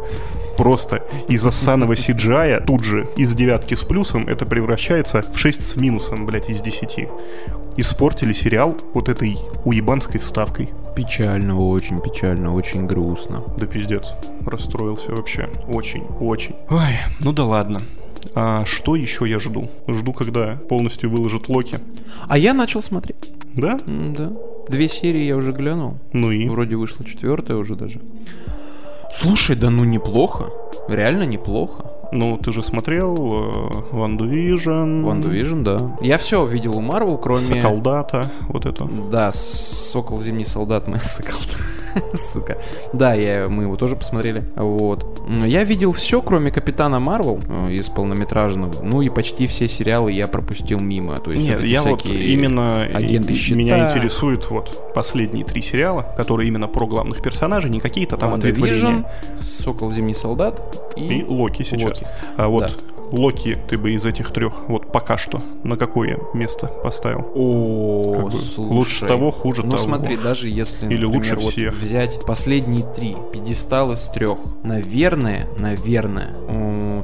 Просто 0.57 1.03
из-за 1.29 1.51
ссаного 1.51 1.95
CGI 1.95 2.65
тут 2.65 2.85
же 2.85 3.09
из 3.17 3.35
девятки 3.35 3.75
с 3.75 3.83
плюсом 3.83 4.27
это 4.27 4.47
превращается 4.47 5.23
в 5.23 5.39
6 5.39 5.63
с 5.63 5.77
минусом, 5.77 6.27
блядь, 6.27 6.51
из 6.51 6.61
10. 6.61 7.09
Испортили 7.77 8.33
сериал 8.33 8.77
вот 8.93 9.09
этой 9.09 9.39
уебанской 9.65 10.21
вставкой. 10.21 10.71
Печально, 10.95 11.59
очень 11.59 12.01
печально, 12.01 12.55
очень 12.55 12.87
грустно. 12.87 13.43
Да 13.59 13.67
пиздец, 13.67 14.15
расстроился 14.45 15.11
вообще. 15.13 15.49
Очень, 15.69 16.03
очень. 16.21 16.55
Ой, 16.69 16.99
ну 17.21 17.33
да 17.33 17.45
ладно. 17.45 17.81
А 18.35 18.65
что 18.65 18.95
еще 18.95 19.27
я 19.27 19.39
жду? 19.39 19.69
Жду, 19.89 20.13
когда 20.13 20.57
полностью 20.69 21.11
выложат 21.11 21.49
Локи. 21.49 21.77
А 22.29 22.39
я 22.39 22.55
начал 22.55 22.83
смотреть. 22.83 23.33
Да? 23.55 23.79
Да. 23.87 24.33
Две 24.69 24.89
серии 24.89 25.25
я 25.25 25.37
уже 25.37 25.53
глянул. 25.53 25.99
Ну 26.13 26.31
и? 26.31 26.49
Вроде 26.49 26.77
вышла 26.77 27.05
четвертая 27.05 27.57
уже 27.57 27.75
даже. 27.75 28.01
Слушай, 29.13 29.57
да 29.57 29.71
ну 29.71 29.85
неплохо. 29.85 30.51
Реально 30.89 31.25
неплохо. 31.25 31.85
Ну, 32.13 32.37
ты 32.37 32.53
же 32.53 32.63
смотрел 32.63 33.17
э, 33.17 33.71
WandaVision. 33.93 35.03
WandaVision, 35.03 35.63
да. 35.63 35.97
Я 36.03 36.19
все 36.19 36.45
видел 36.45 36.77
у 36.77 36.81
Марвел, 36.81 37.17
кроме... 37.17 37.41
Соколдата, 37.41 38.31
вот 38.49 38.67
это. 38.67 38.87
Да, 39.11 39.33
Сокол 39.33 40.21
Зимний 40.21 40.45
Солдат, 40.45 40.87
мы 40.89 40.99
Соколдат. 40.99 41.57
Сука. 42.15 42.59
Да, 42.93 43.15
я, 43.15 43.49
мы 43.49 43.65
его 43.65 43.77
тоже 43.77 43.97
посмотрели. 43.97 44.45
Вот. 44.57 45.23
Я 45.45 45.65
видел 45.65 45.93
все, 45.93 46.21
кроме 46.23 46.51
Капитана 46.51 47.01
Марвел 47.01 47.41
э, 47.49 47.73
из 47.73 47.89
полнометражного. 47.89 48.83
Ну 48.83 49.03
и 49.03 49.09
почти 49.09 49.47
все 49.47 49.69
сериалы 49.69 50.13
я 50.13 50.29
пропустил 50.29 50.81
мимо. 50.81 51.17
То 51.19 51.33
есть 51.33 51.45
Нет, 51.45 51.61
вот 51.61 51.67
я 51.67 51.83
вот 51.83 52.05
именно 52.07 52.83
агенты 52.83 53.35
щита. 53.35 53.57
меня 53.57 53.91
интересуют 53.91 54.51
вот 54.51 54.93
последние 54.95 55.45
три 55.45 55.63
сериала, 55.63 56.07
которые 56.17 56.49
именно 56.49 56.69
про 56.69 56.87
главных 56.87 57.23
персонажей, 57.23 57.71
не 57.71 57.81
какие-то 57.81 58.17
там 58.17 58.35
ответвления. 58.35 59.05
Сокол 59.41 59.91
Зимний 59.91 60.15
Солдат 60.15 60.61
и, 60.97 61.19
И 61.19 61.25
Локи 61.25 61.63
сейчас. 61.63 61.83
Локи. 61.83 62.07
А 62.37 62.49
вот 62.49 62.63
Да. 62.65 62.71
Локи 63.13 63.59
ты 63.69 63.79
бы 63.79 63.93
из 63.93 64.05
этих 64.07 64.31
трех, 64.33 64.55
вот 64.69 64.91
пока 64.91 65.17
что, 65.19 65.43
на 65.65 65.77
какое 65.77 66.19
место 66.35 66.67
поставил? 66.67 67.27
О, 67.35 68.15
Как 68.17 68.25
бы 68.25 68.31
слушай. 68.33 68.71
лучше 68.71 69.07
того, 69.07 69.31
хуже 69.31 69.63
ну, 69.63 69.73
того. 69.73 69.83
смотри, 69.83 70.17
даже 70.17 70.49
если, 70.49 70.87
Или 70.87 71.05
например, 71.05 71.15
лучше 71.15 71.37
вот 71.37 71.53
всех. 71.53 71.75
взять 71.75 72.21
последние 72.27 72.85
три, 72.87 73.17
пьедестал 73.33 73.93
из 73.93 74.01
трех, 74.09 74.39
наверное, 74.65 75.47
наверное, 75.59 76.35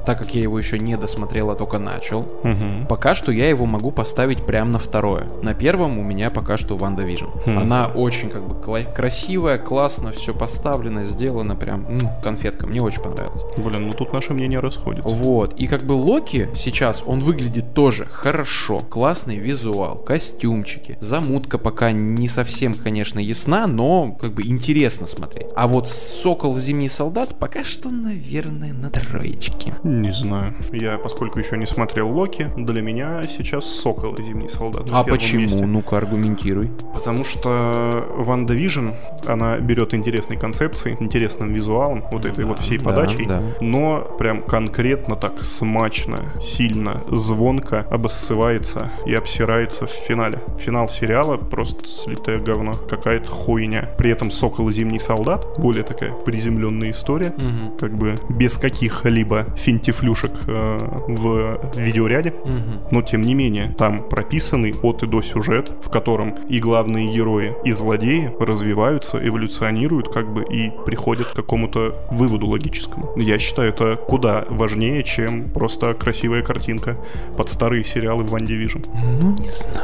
так 0.06 0.18
как 0.18 0.34
я 0.34 0.42
его 0.42 0.58
еще 0.58 0.78
не 0.78 0.96
досмотрел, 0.96 1.50
а 1.50 1.54
только 1.54 1.78
начал, 1.78 2.26
Мгм. 2.42 2.86
пока 2.88 3.14
что 3.14 3.30
я 3.32 3.48
его 3.48 3.66
могу 3.66 3.90
поставить 3.90 4.44
прямо 4.46 4.72
на 4.72 4.78
второе. 4.78 5.26
На 5.42 5.54
первом 5.54 5.98
у 5.98 6.02
меня 6.02 6.30
пока 6.30 6.56
что 6.56 6.76
WandaVision. 6.76 7.26
Хм. 7.44 7.58
Она 7.58 7.86
очень 7.94 8.30
как 8.30 8.46
бы 8.46 8.54
кла- 8.54 8.90
красивая, 8.92 9.58
классно, 9.58 10.12
все 10.12 10.32
поставлено, 10.34 11.04
сделано 11.04 11.54
прям 11.56 11.84
м, 11.86 12.00
конфетка. 12.22 12.66
Мне 12.66 12.80
очень 12.80 13.02
понравилось. 13.02 13.42
Блин, 13.56 13.88
ну 13.88 13.92
тут 13.92 14.12
наши 14.12 14.32
мнения 14.34 14.60
расходятся. 14.60 15.14
Вот. 15.14 15.54
И 15.54 15.66
как 15.66 15.82
бы 15.82 15.94
Локи 15.98 16.48
сейчас, 16.54 17.02
он 17.04 17.20
выглядит 17.20 17.74
тоже 17.74 18.06
хорошо. 18.10 18.78
Классный 18.78 19.36
визуал, 19.36 19.96
костюмчики. 19.96 20.96
Замутка 21.00 21.58
пока 21.58 21.92
не 21.92 22.28
совсем, 22.28 22.74
конечно, 22.74 23.18
ясна, 23.18 23.66
но 23.66 24.12
как 24.12 24.30
бы 24.32 24.42
интересно 24.42 25.06
смотреть. 25.06 25.48
А 25.56 25.66
вот 25.66 25.88
Сокол 25.88 26.56
Зимний 26.58 26.88
Солдат 26.88 27.38
пока 27.38 27.64
что, 27.64 27.90
наверное, 27.90 28.72
на 28.72 28.90
троечке. 28.90 29.74
Не 29.82 30.12
знаю. 30.12 30.54
Я, 30.72 30.98
поскольку 30.98 31.38
еще 31.38 31.56
не 31.56 31.66
смотрел 31.66 32.08
Локи, 32.10 32.50
для 32.56 32.80
меня 32.82 33.22
сейчас 33.24 33.66
Сокол 33.66 34.14
и 34.14 34.22
Зимний 34.22 34.48
Солдат. 34.48 34.88
А 34.92 35.04
почему? 35.04 35.48
месте. 35.48 35.66
Ну-ка, 35.66 35.96
аргументируй. 35.96 36.70
Потому 36.94 37.24
что 37.24 38.06
WandaVision, 38.16 38.90
она 39.26 39.58
берет 39.58 39.94
интересные 39.94 40.38
концепции, 40.38 40.96
интересным 41.00 41.52
визуалом, 41.52 42.04
вот 42.10 42.26
этой 42.26 42.44
вот 42.44 42.60
всей 42.60 42.78
да, 42.78 42.84
подачей, 42.84 43.26
да. 43.26 43.42
но 43.60 44.00
прям 44.18 44.42
конкретно 44.42 45.16
так 45.16 45.42
смачно, 45.88 46.18
сильно, 46.40 47.00
звонко 47.10 47.84
обоссывается 47.90 48.90
и 49.06 49.14
обсирается 49.14 49.86
в 49.86 49.90
финале. 49.90 50.40
Финал 50.58 50.88
сериала 50.88 51.36
просто 51.36 51.86
слитое 51.88 52.38
говно, 52.38 52.72
какая-то 52.72 53.30
хуйня. 53.30 53.88
При 53.96 54.10
этом 54.10 54.30
Сокол 54.30 54.68
и 54.68 54.72
Зимний 54.72 54.98
Солдат, 54.98 55.46
более 55.58 55.84
такая 55.84 56.10
приземленная 56.12 56.90
история, 56.90 57.32
Мгм. 57.36 57.78
как 57.78 57.94
бы 57.94 58.14
без 58.28 58.56
каких-либо 58.58 59.46
финтифлюшек 59.56 60.32
э, 60.46 60.78
в 61.08 61.60
видеоряде, 61.76 62.34
Мгм. 62.44 62.80
но 62.90 63.02
тем 63.02 63.22
не 63.22 63.34
менее, 63.34 63.74
там 63.78 63.98
прописанный 63.98 64.74
от 64.82 65.02
и 65.02 65.06
до 65.06 65.22
сюжет, 65.22 65.72
в 65.82 65.88
котором 65.90 66.34
и 66.48 66.60
главные 66.60 67.12
герои, 67.14 67.54
и 67.64 67.72
злодеи 67.72 68.32
развиваются, 68.40 69.18
эволюционируют, 69.26 70.12
как 70.12 70.32
бы 70.32 70.44
и 70.44 70.70
приходят 70.84 71.28
к 71.28 71.34
какому-то 71.34 71.94
выводу 72.10 72.46
логическому. 72.46 73.12
Я 73.16 73.38
считаю, 73.38 73.68
это 73.70 73.96
куда 73.96 74.44
важнее, 74.48 75.02
чем 75.04 75.44
просто 75.50 75.67
красивая 75.68 76.42
картинка 76.42 76.96
под 77.36 77.48
старые 77.50 77.84
сериалы 77.84 78.24
в 78.24 78.30
Ван 78.30 78.44
Division. 78.44 78.86
Ну, 79.20 79.36
не 79.38 79.48
знаю. 79.48 79.76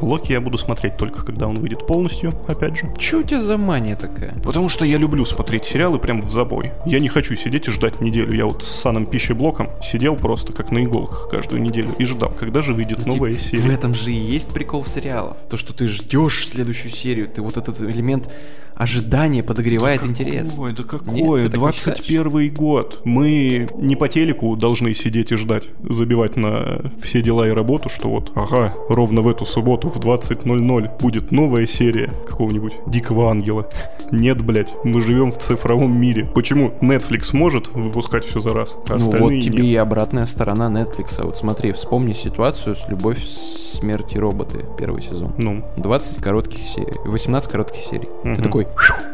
Локи 0.00 0.32
я 0.32 0.40
буду 0.40 0.56
смотреть 0.56 0.96
только 0.96 1.24
когда 1.24 1.46
он 1.46 1.56
выйдет 1.56 1.86
полностью, 1.86 2.32
опять 2.48 2.78
же. 2.78 2.88
Че 2.98 3.18
у 3.18 3.22
тебя 3.22 3.40
за 3.40 3.58
мания 3.58 3.96
такая? 3.96 4.34
Потому 4.42 4.68
что 4.68 4.84
я 4.84 4.96
люблю 4.96 5.24
смотреть 5.24 5.64
сериалы 5.64 5.98
прям 5.98 6.22
в 6.22 6.30
забой. 6.30 6.72
Я 6.86 7.00
не 7.00 7.08
хочу 7.08 7.36
сидеть 7.36 7.68
и 7.68 7.70
ждать 7.70 8.00
неделю. 8.00 8.32
Я 8.32 8.46
вот 8.46 8.62
с 8.62 8.68
саном 8.68 9.04
пищеблоком 9.04 9.68
сидел 9.82 10.16
просто 10.16 10.52
как 10.52 10.70
на 10.70 10.84
иголках 10.84 11.28
каждую 11.30 11.62
неделю 11.62 11.94
и 11.98 12.04
ждал, 12.04 12.30
когда 12.30 12.62
же 12.62 12.72
выйдет 12.72 13.04
новая 13.04 13.32
Тип- 13.34 13.40
серия. 13.42 13.62
В 13.62 13.66
этом 13.66 13.92
же 13.94 14.10
и 14.10 14.16
есть 14.16 14.52
прикол 14.54 14.84
сериалов. 14.84 15.36
То, 15.50 15.56
что 15.56 15.74
ты 15.74 15.86
ждешь 15.88 16.48
следующую 16.48 16.90
серию, 16.90 17.28
ты 17.28 17.42
вот 17.42 17.56
этот 17.56 17.80
элемент 17.80 18.32
ожидания 18.80 19.42
подогревает 19.42 20.04
интерес. 20.04 20.56
Ой, 20.58 20.72
да 20.72 20.82
Нет, 20.82 20.90
какой? 20.90 21.42
ты 21.42 21.48
так 21.50 21.54
не 21.54 21.58
21 21.58 22.54
год. 22.54 23.00
Мы 23.04 23.68
не 23.78 23.94
по 23.94 24.08
телеку 24.08 24.56
должны 24.56 24.94
сидеть 24.94 25.32
и 25.32 25.36
ждать, 25.36 25.68
забивать 25.88 26.36
на 26.36 26.92
все 27.02 27.20
дела 27.20 27.46
и 27.46 27.50
работу, 27.50 27.88
что 27.90 28.08
вот, 28.08 28.32
ага, 28.34 28.74
ровно 28.88 29.20
в 29.20 29.28
эту 29.28 29.44
субботу 29.44 29.88
в 29.88 29.98
20.00 29.98 30.98
будет 31.00 31.30
новая 31.30 31.66
серия 31.66 32.10
какого-нибудь 32.26 32.72
Дикого 32.86 33.30
Ангела. 33.30 33.68
Нет, 34.10 34.42
блядь, 34.42 34.72
мы 34.82 35.02
живем 35.02 35.30
в 35.30 35.38
цифровом 35.38 36.00
мире. 36.00 36.24
Почему 36.34 36.72
Netflix 36.80 37.28
может 37.36 37.68
выпускать 37.68 38.24
все 38.24 38.40
за 38.40 38.54
раз, 38.54 38.76
а 38.86 38.90
Ну 38.90 38.96
остальные 38.96 39.36
вот 39.36 39.44
тебе 39.44 39.62
нет? 39.62 39.72
и 39.72 39.76
обратная 39.76 40.24
сторона 40.24 40.70
Netflix. 40.70 41.22
Вот 41.22 41.36
смотри, 41.36 41.72
вспомни 41.72 42.12
ситуацию 42.14 42.74
с 42.74 42.88
«Любовь, 42.88 43.22
смерть 43.26 44.14
и 44.14 44.18
роботы» 44.18 44.64
первый 44.78 45.02
сезон. 45.02 45.32
Ну, 45.38 45.62
20 45.76 46.22
коротких 46.22 46.66
серий, 46.66 46.94
18 47.04 47.50
коротких 47.50 47.82
серий. 47.82 48.08
Мгм. 48.24 48.36
Ты 48.36 48.42
такой, 48.42 48.66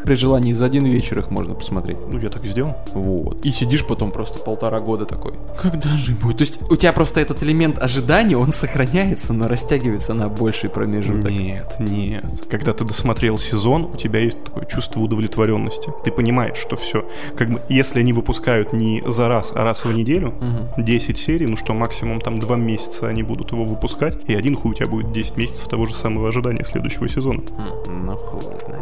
при 0.03 0.15
желании 0.15 0.53
за 0.53 0.65
один 0.65 0.85
вечер 0.85 1.19
их 1.19 1.29
можно 1.31 1.53
посмотреть. 1.53 1.97
ну 2.09 2.17
я 2.19 2.29
так 2.29 2.43
и 2.45 2.47
сделал. 2.47 2.75
Вот. 2.93 3.45
И 3.45 3.51
сидишь 3.51 3.85
потом 3.85 4.11
просто 4.11 4.39
полтора 4.39 4.79
года 4.79 5.05
такой. 5.05 5.33
Когда 5.61 5.89
же 5.89 6.13
будет? 6.13 6.37
То 6.37 6.43
есть 6.43 6.59
у 6.71 6.75
тебя 6.75 6.93
просто 6.93 7.19
этот 7.19 7.43
элемент 7.43 7.79
ожидания, 7.79 8.37
он 8.37 8.53
сохраняется, 8.53 9.33
но 9.33 9.47
растягивается 9.47 10.13
на 10.13 10.29
больший 10.29 10.69
промежуток. 10.69 11.31
Нет, 11.31 11.75
нет. 11.79 12.47
Когда 12.49 12.73
ты 12.73 12.85
досмотрел 12.85 13.37
сезон, 13.37 13.85
у 13.85 13.97
тебя 13.97 14.19
есть 14.19 14.43
такое 14.43 14.65
чувство 14.65 15.01
удовлетворенности. 15.01 15.89
Ты 16.03 16.11
понимаешь, 16.11 16.57
что 16.57 16.75
все. 16.75 17.05
Как 17.37 17.49
бы, 17.49 17.61
если 17.69 17.99
они 17.99 18.13
выпускают 18.13 18.73
не 18.73 19.03
за 19.07 19.27
раз, 19.27 19.51
а 19.55 19.63
раз 19.63 19.83
в 19.85 19.91
неделю, 19.91 20.33
Мгм. 20.39 20.85
10 20.85 21.17
серий, 21.17 21.47
ну 21.47 21.57
что, 21.57 21.73
максимум 21.73 22.21
там 22.21 22.39
2 22.39 22.55
месяца 22.57 23.07
они 23.07 23.23
будут 23.23 23.51
его 23.51 23.63
выпускать, 23.65 24.17
и 24.27 24.33
один 24.35 24.55
хуй 24.55 24.71
у 24.71 24.73
тебя 24.73 24.87
будет 24.87 25.11
10 25.11 25.37
месяцев 25.37 25.67
того 25.67 25.85
же 25.85 25.95
самого 25.95 26.29
ожидания 26.29 26.63
следующего 26.63 27.09
сезона. 27.09 27.41
Ну, 27.87 28.15
хуй 28.15 28.41
знает. 28.41 28.81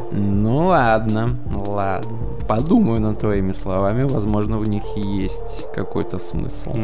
Ну 0.65 0.69
ладно, 0.69 1.37
ладно. 1.67 2.17
Подумаю 2.47 2.99
над 2.99 3.19
твоими 3.19 3.51
словами, 3.51 4.03
возможно, 4.03 4.57
в 4.57 4.67
них 4.67 4.83
есть 4.95 5.67
какой-то 5.75 6.17
смысл. 6.17 6.75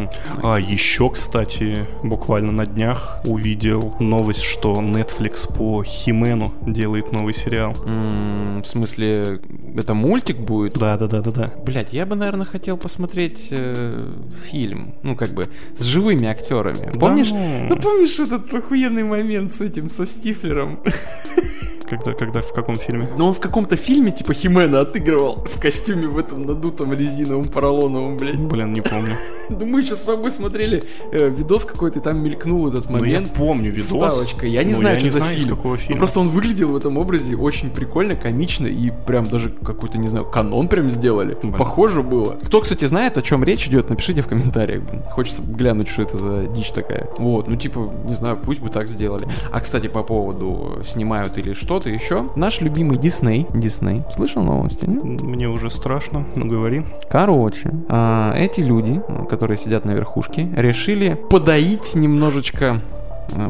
А 0.44 0.58
еще, 0.58 1.10
кстати, 1.10 1.88
буквально 2.04 2.52
на 2.52 2.68
днях 2.68 3.18
увидел 3.26 3.96
новость, 4.00 4.44
что 4.44 4.74
Netflix 4.74 5.52
по 5.52 5.84
Химену 5.84 6.54
делает 6.62 7.12
новый 7.12 7.34
сериал. 7.34 7.74
В 7.74 8.66
смысле, 8.66 9.40
это 9.76 9.96
мультик 9.96 10.38
будет? 10.38 10.74
Да, 10.74 10.96
да, 10.98 11.08
да, 11.08 11.22
да, 11.22 11.32
да. 11.32 11.52
Блять, 11.66 11.92
я 11.92 12.06
бы, 12.06 12.16
наверное, 12.16 12.46
хотел 12.46 12.78
посмотреть 12.78 13.48
э, 13.50 14.12
фильм. 14.44 14.94
Ну, 15.02 15.16
как 15.16 15.30
бы, 15.30 15.48
с 15.76 15.82
живыми 15.82 16.28
актерами. 16.28 16.92
Помнишь? 17.00 17.32
ну. 17.32 17.68
Ну, 17.70 17.78
помнишь 17.78 18.20
этот 18.20 18.54
охуенный 18.54 19.04
момент 19.04 19.54
с 19.54 19.62
этим, 19.62 19.90
со 19.90 20.06
Стифлером? 20.06 20.80
Когда, 21.92 22.14
когда, 22.14 22.42
в 22.42 22.54
каком 22.54 22.78
фильме? 22.78 23.10
Но 23.18 23.28
он 23.28 23.34
в 23.34 23.42
каком-то 23.42 23.76
фильме, 23.76 24.12
типа, 24.12 24.34
Химена 24.34 24.80
отыгрывал 24.80 25.44
в 25.44 25.60
костюме 25.60 26.08
в 26.08 26.18
этом 26.18 26.46
надутом 26.46 26.94
резиновом 26.94 27.50
поролоновом, 27.50 28.16
блядь. 28.16 28.40
Блин, 28.40 28.72
не 28.72 28.80
помню. 28.80 29.18
Ну, 29.50 29.66
мы 29.66 29.82
сейчас 29.84 30.00
с 30.00 30.04
тобой 30.04 30.32
смотрели 30.32 30.84
э, 31.12 31.30
видос 31.30 31.66
какой-то, 31.66 32.00
и 32.00 32.02
там 32.02 32.20
мелькнул 32.24 32.68
этот 32.68 32.90
Ну, 32.90 32.98
я 32.98 33.02
момент. 33.20 33.34
помню 33.34 33.72
видос. 33.72 33.88
Вставочка. 33.88 34.46
Я 34.46 34.64
не 34.64 34.72
но 34.74 34.80
знаю, 34.80 34.94
я 34.96 35.00
что 35.00 35.06
не 35.08 35.12
за 35.12 35.18
знаю, 35.20 35.38
фильм. 35.38 35.50
какого 35.56 35.74
Ну, 35.74 35.78
фильма. 35.78 35.98
просто 36.00 36.20
он 36.20 36.30
выглядел 36.30 36.70
в 36.70 36.76
этом 36.76 36.98
образе 36.98 37.36
очень 37.36 37.70
прикольно, 37.70 38.16
комично 38.16 38.68
и 38.68 38.92
прям 39.06 39.26
даже 39.26 39.50
какой-то, 39.50 39.98
не 39.98 40.08
знаю, 40.08 40.26
канон 40.26 40.68
прям 40.68 40.90
сделали. 40.90 41.36
Блин. 41.42 41.54
Похоже 41.54 42.02
было. 42.04 42.38
Кто, 42.44 42.62
кстати, 42.62 42.86
знает, 42.86 43.18
о 43.18 43.22
чем 43.22 43.44
речь 43.44 43.68
идет, 43.68 43.90
напишите 43.90 44.22
в 44.22 44.28
комментариях. 44.28 44.84
Хочется 45.12 45.42
глянуть, 45.42 45.88
что 45.90 46.02
это 46.04 46.18
за 46.18 46.48
дичь 46.48 46.72
такая. 46.72 47.10
Вот, 47.18 47.48
ну 47.48 47.56
типа, 47.56 47.92
не 48.06 48.14
знаю, 48.14 48.38
пусть 48.44 48.62
бы 48.62 48.70
так 48.70 48.88
сделали. 48.88 49.28
А, 49.52 49.60
кстати, 49.60 49.88
по 49.88 50.04
поводу 50.04 50.80
снимают 50.84 51.38
или 51.38 51.54
что-то 51.54 51.90
еще. 51.90 52.30
Наш 52.36 52.62
любимый 52.62 52.98
Дисней. 52.98 53.48
Дисней. 53.54 54.04
Слышал 54.16 54.44
новости, 54.44 54.86
нет? 54.86 55.04
Мне 55.04 55.48
уже 55.50 55.70
страшно, 55.70 56.26
ну 56.36 56.46
говори. 56.48 56.84
Короче, 57.10 57.72
а, 57.90 58.34
эти 58.38 58.62
люди, 58.62 59.02
которые 59.30 59.41
сидят 59.58 59.86
на 59.86 59.92
верхушке, 59.92 60.50
решили 60.56 61.18
подоить 61.30 61.96
немножечко 61.96 62.82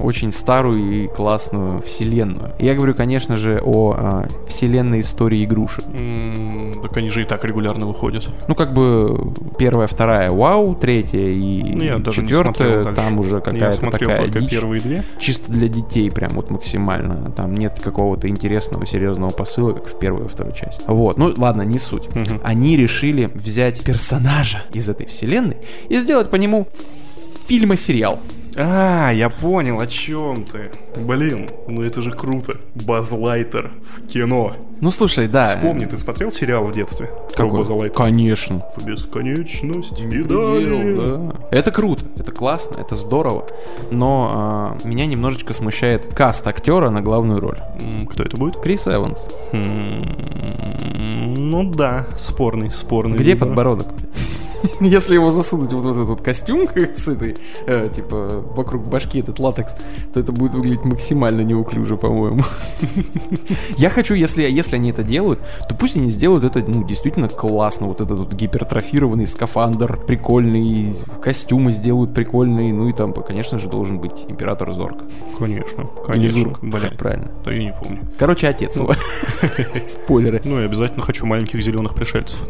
очень 0.01 0.31
старую 0.31 1.03
и 1.03 1.07
классную 1.07 1.81
вселенную. 1.81 2.51
Я 2.59 2.75
говорю, 2.75 2.93
конечно 2.93 3.35
же, 3.35 3.59
о 3.63 4.23
э, 4.25 4.27
вселенной 4.47 4.99
истории 5.01 5.43
игрушек. 5.43 5.85
М, 5.93 6.73
Так 6.81 6.97
они 6.97 7.09
же 7.09 7.21
и 7.21 7.25
так 7.25 7.43
регулярно 7.45 7.85
выходят. 7.85 8.27
Ну, 8.47 8.55
как 8.55 8.73
бы 8.73 9.33
первая, 9.57 9.87
вторая 9.87 10.31
вау, 10.31 10.75
третья 10.75 11.19
и 11.19 11.61
Ну, 11.73 11.83
я 11.83 12.11
четвертая, 12.11 12.93
там 12.93 13.19
уже 13.19 13.39
какая-то 13.39 13.89
такая 13.91 14.27
дичь. 14.27 14.49
первые 14.49 14.81
две. 14.81 15.03
Чисто 15.19 15.51
для 15.51 15.67
детей 15.67 16.09
прям 16.11 16.31
вот 16.31 16.49
максимально. 16.49 17.31
Там 17.31 17.55
нет 17.55 17.79
какого-то 17.81 18.27
интересного, 18.27 18.85
серьезного 18.85 19.31
посыла, 19.31 19.73
как 19.73 19.87
в 19.87 19.97
первой 19.99 20.25
и 20.25 20.27
второй 20.27 20.53
части. 20.53 20.83
Вот, 20.87 21.17
ну 21.17 21.33
ладно, 21.37 21.61
не 21.63 21.79
суть. 21.79 22.07
Мгм. 22.15 22.41
Они 22.43 22.77
решили 22.77 23.29
взять 23.33 23.83
персонажа 23.83 24.63
из 24.73 24.89
этой 24.89 25.05
вселенной 25.05 25.57
и 25.89 25.97
сделать 25.97 26.29
по 26.29 26.35
нему 26.35 26.67
фильм 27.47 27.73
и 27.73 27.77
сериал. 27.77 28.19
А, 28.55 29.11
я 29.11 29.29
понял, 29.29 29.79
о 29.79 29.87
чем 29.87 30.45
ты. 30.45 30.71
Блин, 30.97 31.49
ну 31.67 31.81
это 31.81 32.01
же 32.01 32.11
круто. 32.11 32.59
Баз 32.75 33.11
Лайтер 33.11 33.71
в 33.81 34.07
кино. 34.07 34.55
Ну 34.81 34.89
слушай, 34.89 35.27
да. 35.27 35.55
Вспомни, 35.55 35.85
ты 35.85 35.95
смотрел 35.95 36.31
сериал 36.31 36.63
в 36.63 36.71
детстве? 36.71 37.09
Какой? 37.35 37.89
Конечно. 37.91 38.63
В 38.75 38.83
бесконечность 38.83 39.99
и 39.99 40.23
да. 40.23 41.35
Это 41.51 41.71
круто, 41.71 42.03
это 42.17 42.31
классно, 42.31 42.79
это 42.81 42.95
здорово. 42.95 43.45
Но 43.91 44.31
а, 44.33 44.77
меня 44.83 45.05
немножечко 45.05 45.53
смущает 45.53 46.07
каст 46.15 46.47
актера 46.47 46.89
на 46.89 47.01
главную 47.01 47.39
роль. 47.39 47.59
Кто 48.09 48.23
это 48.23 48.35
будет? 48.37 48.57
Крис 48.57 48.87
Эванс. 48.87 49.29
М, 49.51 50.03
Ну 51.37 51.71
да, 51.71 52.07
спорный, 52.17 52.71
спорный. 52.71 53.17
Где 53.17 53.33
выбор. 53.33 53.49
подбородок? 53.49 53.87
Если 54.79 55.15
его 55.15 55.31
засунуть 55.31 55.73
вот 55.73 55.85
в 55.85 55.89
этот 55.91 56.07
вот 56.07 56.21
костюм 56.21 56.67
с 56.93 57.07
этой, 57.07 57.35
э, 57.65 57.89
типа, 57.93 58.43
вокруг 58.55 58.87
башки 58.87 59.19
этот 59.19 59.39
латекс, 59.39 59.75
то 60.13 60.19
это 60.19 60.31
будет 60.31 60.53
выглядеть 60.53 60.85
максимально 60.85 61.41
неуклюже, 61.41 61.97
по-моему. 61.97 62.43
Я 63.77 63.89
хочу, 63.89 64.13
если, 64.13 64.43
если 64.43 64.70
они 64.73 64.91
это 64.91 65.03
делают, 65.03 65.39
то 65.67 65.75
пусть 65.75 65.97
они 65.97 66.09
сделают 66.09 66.43
это, 66.43 66.59
ну, 66.59 66.85
действительно 66.85 67.27
классно. 67.29 67.87
Вот 67.87 68.01
этот 68.01 68.17
вот 68.17 68.33
гипертрофированный 68.33 69.27
скафандр, 69.27 69.97
прикольный, 70.07 70.95
костюмы 71.21 71.71
сделают 71.71 72.13
прикольные, 72.13 72.73
ну 72.73 72.89
и 72.89 72.93
там, 72.93 73.13
конечно 73.13 73.59
же, 73.59 73.67
должен 73.67 73.99
быть 73.99 74.25
император 74.27 74.71
Зорка. 74.73 75.05
Конечно, 75.37 75.81
Или 75.81 76.05
конечно. 76.05 76.39
Зурк, 76.39 76.59
Блин, 76.61 76.89
как 76.89 76.97
правильно. 76.97 77.27
да 77.45 77.51
я 77.51 77.63
не 77.63 77.73
помню. 77.73 77.99
Короче, 78.17 78.47
отец 78.47 78.77
его. 78.77 78.93
Спойлеры. 79.87 80.41
Ну 80.43 80.59
и 80.61 80.65
обязательно 80.65 81.03
хочу 81.03 81.25
маленьких 81.25 81.61
зеленых 81.61 81.93
пришельцев. 81.95 82.41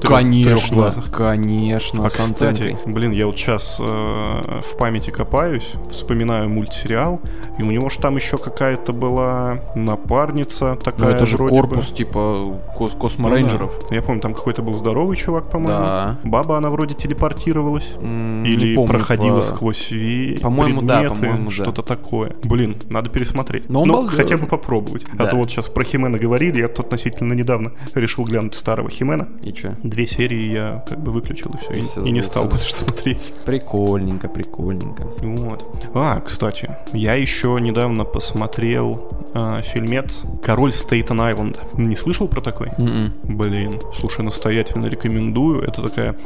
Конечно, 0.00 0.92
конечно, 1.10 2.04
А 2.04 2.08
кстати, 2.08 2.76
блин, 2.86 3.12
я 3.12 3.26
вот 3.26 3.38
сейчас 3.38 3.78
в 3.78 4.76
памяти 4.78 5.10
копаюсь, 5.10 5.72
вспоминаю 5.90 6.48
мультсериал, 6.50 7.20
и 7.58 7.62
у 7.62 7.70
него 7.70 7.88
же 7.88 7.98
там 8.00 8.16
еще 8.16 8.36
какая-то 8.36 8.92
была 8.92 9.60
напарница 9.74 10.70
Ну 10.70 10.76
такая. 10.76 11.14
это 11.14 11.26
же 11.26 11.36
корпус 11.38 11.90
бы. 11.90 11.96
типа 11.96 12.60
кос 12.76 12.92
Ну 12.94 12.98
косморейнджеров. 13.00 13.72
да. 13.88 13.94
Я 13.96 14.02
помню, 14.02 14.20
там 14.20 14.34
какой-то 14.34 14.62
был 14.62 14.74
здоровый 14.74 15.16
чувак, 15.16 15.50
по-моему. 15.50 15.86
Да. 15.86 16.18
Баба, 16.24 16.58
она 16.58 16.70
вроде 16.70 16.94
телепортировалась. 16.94 17.92
М, 18.00 18.42
не 18.42 18.50
Или 18.50 18.74
помню, 18.74 18.88
проходила 18.90 19.36
по- 19.38 19.42
сквозь 19.42 19.92
ве- 19.92 20.40
По-моему, 20.40 20.82
да, 20.82 21.02
по-моему, 21.04 21.46
да. 21.46 21.50
что-то 21.50 21.82
такое. 21.82 22.32
Блин, 22.44 22.76
надо 22.90 23.10
пересмотреть. 23.10 23.68
Но 23.68 23.82
он 23.82 23.88
ну, 23.88 23.94
балдёжный. 23.94 24.22
хотя 24.22 24.36
бы 24.36 24.46
попробовать. 24.46 25.04
Да. 25.14 25.24
А 25.24 25.26
то 25.28 25.36
вот 25.36 25.50
сейчас 25.50 25.68
про 25.68 25.84
Химена 25.84 26.18
говорили, 26.18 26.60
я 26.60 26.68
тут 26.68 26.86
относительно 26.86 27.32
недавно 27.34 27.72
решил 27.94 28.24
глянуть 28.24 28.54
старого 28.54 28.90
Химена. 28.90 29.28
И 29.42 29.52
чё? 29.52 29.74
Две 29.84 30.06
серии 30.06 30.50
я 30.50 30.82
как 30.88 30.98
бы 30.98 31.12
выключил 31.12 31.50
и 31.52 31.58
все, 31.58 31.72
И 31.74 31.80
всё, 31.86 32.04
и 32.04 32.10
не 32.10 32.22
стал 32.22 32.46
больше 32.46 32.74
смотреть. 32.74 33.34
Прикольненько, 33.44 34.28
прикольненько. 34.28 35.06
Вот. 35.20 35.66
А, 35.92 36.20
кстати, 36.20 36.74
я 36.94 37.12
еще 37.14 37.58
недавно 37.60 38.04
посмотрел 38.04 39.06
а, 39.34 39.60
фильмец 39.60 40.22
«Король 40.42 40.72
Стейтен-Айленда». 40.72 41.60
Не 41.74 41.96
слышал 41.96 42.28
про 42.28 42.40
такой? 42.40 42.68
М-м. 42.78 43.12
Блин, 43.24 43.78
слушай, 43.94 44.24
настоятельно 44.24 44.86
рекомендую. 44.86 45.60
Это 45.60 45.82
такая 45.82 46.16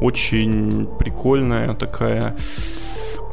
очень 0.00 0.86
прикольная, 0.98 1.74
такая, 1.74 2.36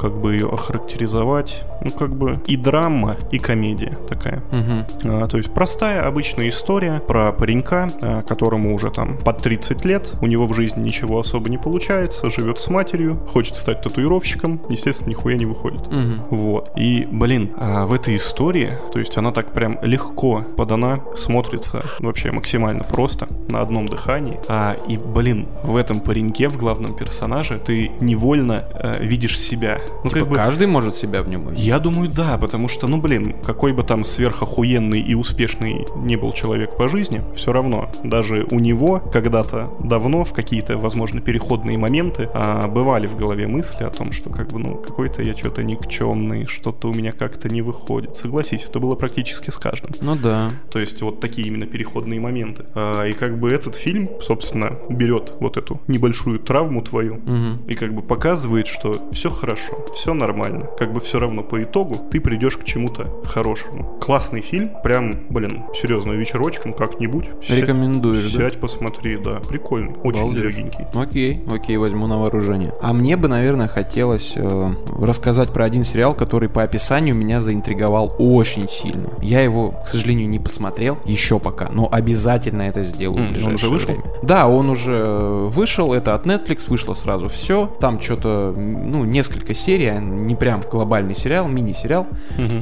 как 0.00 0.18
бы 0.18 0.34
ее 0.34 0.48
охарактеризовать, 0.48 1.64
ну 1.82 1.90
как 1.90 2.10
бы 2.10 2.40
и 2.46 2.56
драма, 2.56 3.16
и 3.30 3.38
комедия 3.38 3.96
такая. 4.08 4.42
Мгм. 4.50 4.84
А, 5.04 5.26
то 5.26 5.36
есть 5.36 5.52
простая 5.52 6.06
обычная 6.06 6.48
история 6.48 7.00
про 7.00 7.32
паренька, 7.32 7.88
а, 8.00 8.22
которому 8.22 8.74
уже 8.74 8.90
там 8.90 9.18
под 9.18 9.38
30 9.38 9.84
лет, 9.84 10.12
у 10.20 10.26
него 10.26 10.46
в 10.46 10.54
жизни 10.54 10.82
ничего 10.82 11.18
особо 11.18 11.48
не 11.48 11.58
получается, 11.58 12.30
живет 12.30 12.58
с 12.58 12.68
матерью, 12.68 13.14
хочет 13.14 13.56
стать 13.56 13.82
татуировщиком, 13.82 14.60
естественно, 14.68 15.08
нихуя 15.08 15.36
не 15.36 15.46
выходит. 15.46 15.86
Мгм. 15.90 16.22
Вот. 16.30 16.70
И, 16.76 17.06
блин, 17.10 17.52
а, 17.58 17.86
в 17.86 17.92
этой 17.92 18.16
истории, 18.16 18.78
то 18.92 18.98
есть 18.98 19.16
она 19.16 19.32
так 19.32 19.52
прям 19.52 19.78
легко 19.82 20.42
подана, 20.56 21.00
смотрится 21.14 21.84
вообще 22.00 22.30
максимально 22.30 22.84
просто, 22.84 23.28
на 23.48 23.60
одном 23.60 23.86
дыхании. 23.86 24.38
А, 24.48 24.76
и, 24.88 24.98
блин, 24.98 25.46
в 25.62 25.76
этом 25.76 26.00
пареньке, 26.00 26.48
в 26.48 26.56
главном 26.56 26.94
персонаже, 26.94 27.58
ты 27.58 27.90
невольно 28.00 28.64
э, 28.74 28.94
видишь 29.00 29.38
себя. 29.40 29.80
Ну, 30.04 30.10
Типа 30.10 30.34
каждый 30.34 30.66
может 30.66 30.96
себя 30.96 31.22
в 31.22 31.28
нем 31.28 31.46
увидеть. 31.46 31.64
я 31.64 31.78
думаю, 31.78 32.08
да, 32.08 32.38
потому 32.38 32.68
что, 32.68 32.86
ну, 32.88 32.98
блин, 33.00 33.34
какой 33.44 33.72
бы 33.72 33.82
там 33.82 34.04
сверхохуенный 34.04 35.00
и 35.00 35.14
успешный 35.14 35.86
не 35.96 36.16
был 36.16 36.32
человек 36.32 36.76
по 36.76 36.88
жизни, 36.88 37.20
все 37.34 37.52
равно, 37.52 37.90
даже 38.04 38.46
у 38.50 38.58
него 38.58 39.00
когда-то 39.12 39.70
давно 39.80 40.24
в 40.24 40.32
какие-то, 40.32 40.76
возможно, 40.78 41.20
переходные 41.20 41.78
моменты 41.78 42.28
а, 42.34 42.66
бывали 42.66 43.06
в 43.06 43.16
голове 43.16 43.46
мысли 43.46 43.84
о 43.84 43.90
том, 43.90 44.12
что 44.12 44.30
как 44.30 44.48
бы, 44.52 44.58
ну, 44.58 44.76
какой-то 44.76 45.22
я 45.22 45.34
что-то 45.36 45.62
никчемный, 45.62 46.46
что-то 46.46 46.88
у 46.88 46.94
меня 46.94 47.12
как-то 47.12 47.48
не 47.48 47.62
выходит. 47.62 48.16
Согласись, 48.16 48.64
это 48.68 48.80
было 48.80 48.94
практически 48.94 49.50
с 49.50 49.58
каждым. 49.58 49.90
Ну 50.00 50.16
да. 50.16 50.48
То 50.70 50.78
есть 50.78 51.02
вот 51.02 51.20
такие 51.20 51.46
именно 51.48 51.66
переходные 51.66 52.20
моменты. 52.20 52.64
А, 52.74 53.04
и 53.04 53.12
как 53.12 53.38
бы 53.38 53.50
этот 53.50 53.74
фильм, 53.74 54.08
собственно, 54.22 54.78
берет 54.88 55.34
вот 55.40 55.56
эту 55.56 55.80
небольшую 55.86 56.38
травму 56.38 56.82
твою 56.82 57.16
Мгм. 57.16 57.62
и 57.66 57.74
как 57.74 57.94
бы 57.94 58.02
показывает, 58.02 58.66
что 58.66 58.94
все 59.12 59.30
хорошо, 59.30 59.75
все 59.94 60.14
нормально. 60.14 60.66
Как 60.78 60.92
бы 60.92 61.00
все 61.00 61.18
равно 61.18 61.42
по 61.42 61.62
итогу 61.62 61.96
ты 62.10 62.20
придешь 62.20 62.56
к 62.56 62.64
чему-то 62.64 63.12
хорошему. 63.24 63.98
Классный 64.00 64.40
фильм, 64.40 64.70
прям, 64.82 65.26
блин, 65.30 65.64
серьезно, 65.74 66.12
вечерочком 66.12 66.72
как-нибудь. 66.72 67.26
Ся- 67.46 67.56
Рекомендуешь, 67.56 68.32
да? 68.32 68.50
Сядь, 68.50 68.60
посмотри, 68.60 69.16
да, 69.16 69.40
прикольный, 69.48 69.94
очень 70.02 70.20
Балдеж. 70.20 70.56
легенький. 70.56 70.84
Окей, 70.94 71.42
окей, 71.50 71.76
возьму 71.76 72.06
на 72.06 72.18
вооружение. 72.18 72.72
А 72.80 72.92
мне 72.92 73.16
бы, 73.16 73.28
наверное, 73.28 73.68
хотелось 73.68 74.34
э, 74.36 74.70
рассказать 75.00 75.50
про 75.50 75.64
один 75.64 75.84
сериал, 75.84 76.14
который 76.14 76.48
по 76.48 76.62
описанию 76.62 77.14
меня 77.14 77.40
заинтриговал 77.40 78.14
очень 78.18 78.68
сильно. 78.68 79.10
Я 79.20 79.40
его, 79.42 79.70
к 79.84 79.88
сожалению, 79.88 80.28
не 80.28 80.38
посмотрел 80.38 80.98
еще 81.04 81.38
пока, 81.38 81.68
но 81.70 81.88
обязательно 81.90 82.62
это 82.62 82.82
сделаю 82.82 83.28
в 83.28 83.46
он 83.46 83.54
уже 83.54 83.68
вышел? 83.68 83.88
время. 83.88 84.02
Да, 84.22 84.48
он 84.48 84.70
уже 84.70 84.92
э, 84.92 85.48
вышел, 85.52 85.92
это 85.92 86.14
от 86.14 86.26
Netflix, 86.26 86.68
вышло 86.68 86.94
сразу 86.94 87.28
все. 87.28 87.66
Там 87.80 88.00
что-то, 88.00 88.54
ну, 88.56 89.04
несколько 89.04 89.54
серий, 89.66 89.88
а 89.88 89.98
не 89.98 90.34
прям 90.36 90.60
глобальный 90.60 91.14
сериал, 91.14 91.48
мини-сериал. 91.48 92.06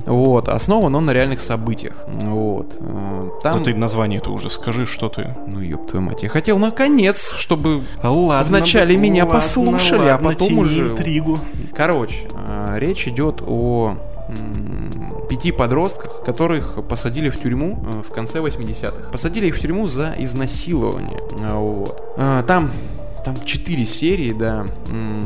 Вот, 0.07 0.49
основан 0.49 0.95
он 0.95 1.05
на 1.05 1.13
реальных 1.13 1.41
событиях. 1.41 1.95
Вот. 2.07 2.77
э, 2.81 3.29
Там... 3.43 3.59
Да 3.59 3.65
ты 3.65 3.75
название-то 3.75 4.31
уже 4.31 4.49
скажи, 4.49 4.87
что 4.87 5.09
ты. 5.09 5.35
Ну, 5.47 5.61
ёб 5.61 5.91
твою 5.91 6.05
мать. 6.07 6.23
Я 6.23 6.29
хотел 6.29 6.59
наконец, 6.59 7.33
чтобы 7.37 7.83
Ладно, 8.03 8.59
Вначале 8.59 8.97
меня 8.97 9.27
послушали, 9.27 10.09
а 10.09 10.19
потом 10.19 10.59
уже- 10.59 10.89
интригу. 10.89 11.39
Короче, 11.77 12.17
э, 12.35 12.77
речь 12.79 13.07
идет 13.09 13.43
о 13.47 13.97
пяти 15.29 15.53
подростках, 15.53 16.23
которых 16.25 16.79
посадили 16.89 17.29
в 17.29 17.39
тюрьму 17.41 17.85
э, 17.93 18.03
в 18.03 18.11
конце 18.15 18.39
80-х. 18.39 19.11
Посадили 19.13 19.49
их 19.49 19.57
в 19.57 19.61
тюрьму 19.61 19.89
за 19.89 20.15
изнасилование. 20.19 21.21
Вот. 21.53 22.17
Там 22.47 22.71
там 23.25 23.35
четыре 23.45 23.87
серии, 23.87 24.33
да, 24.33 24.67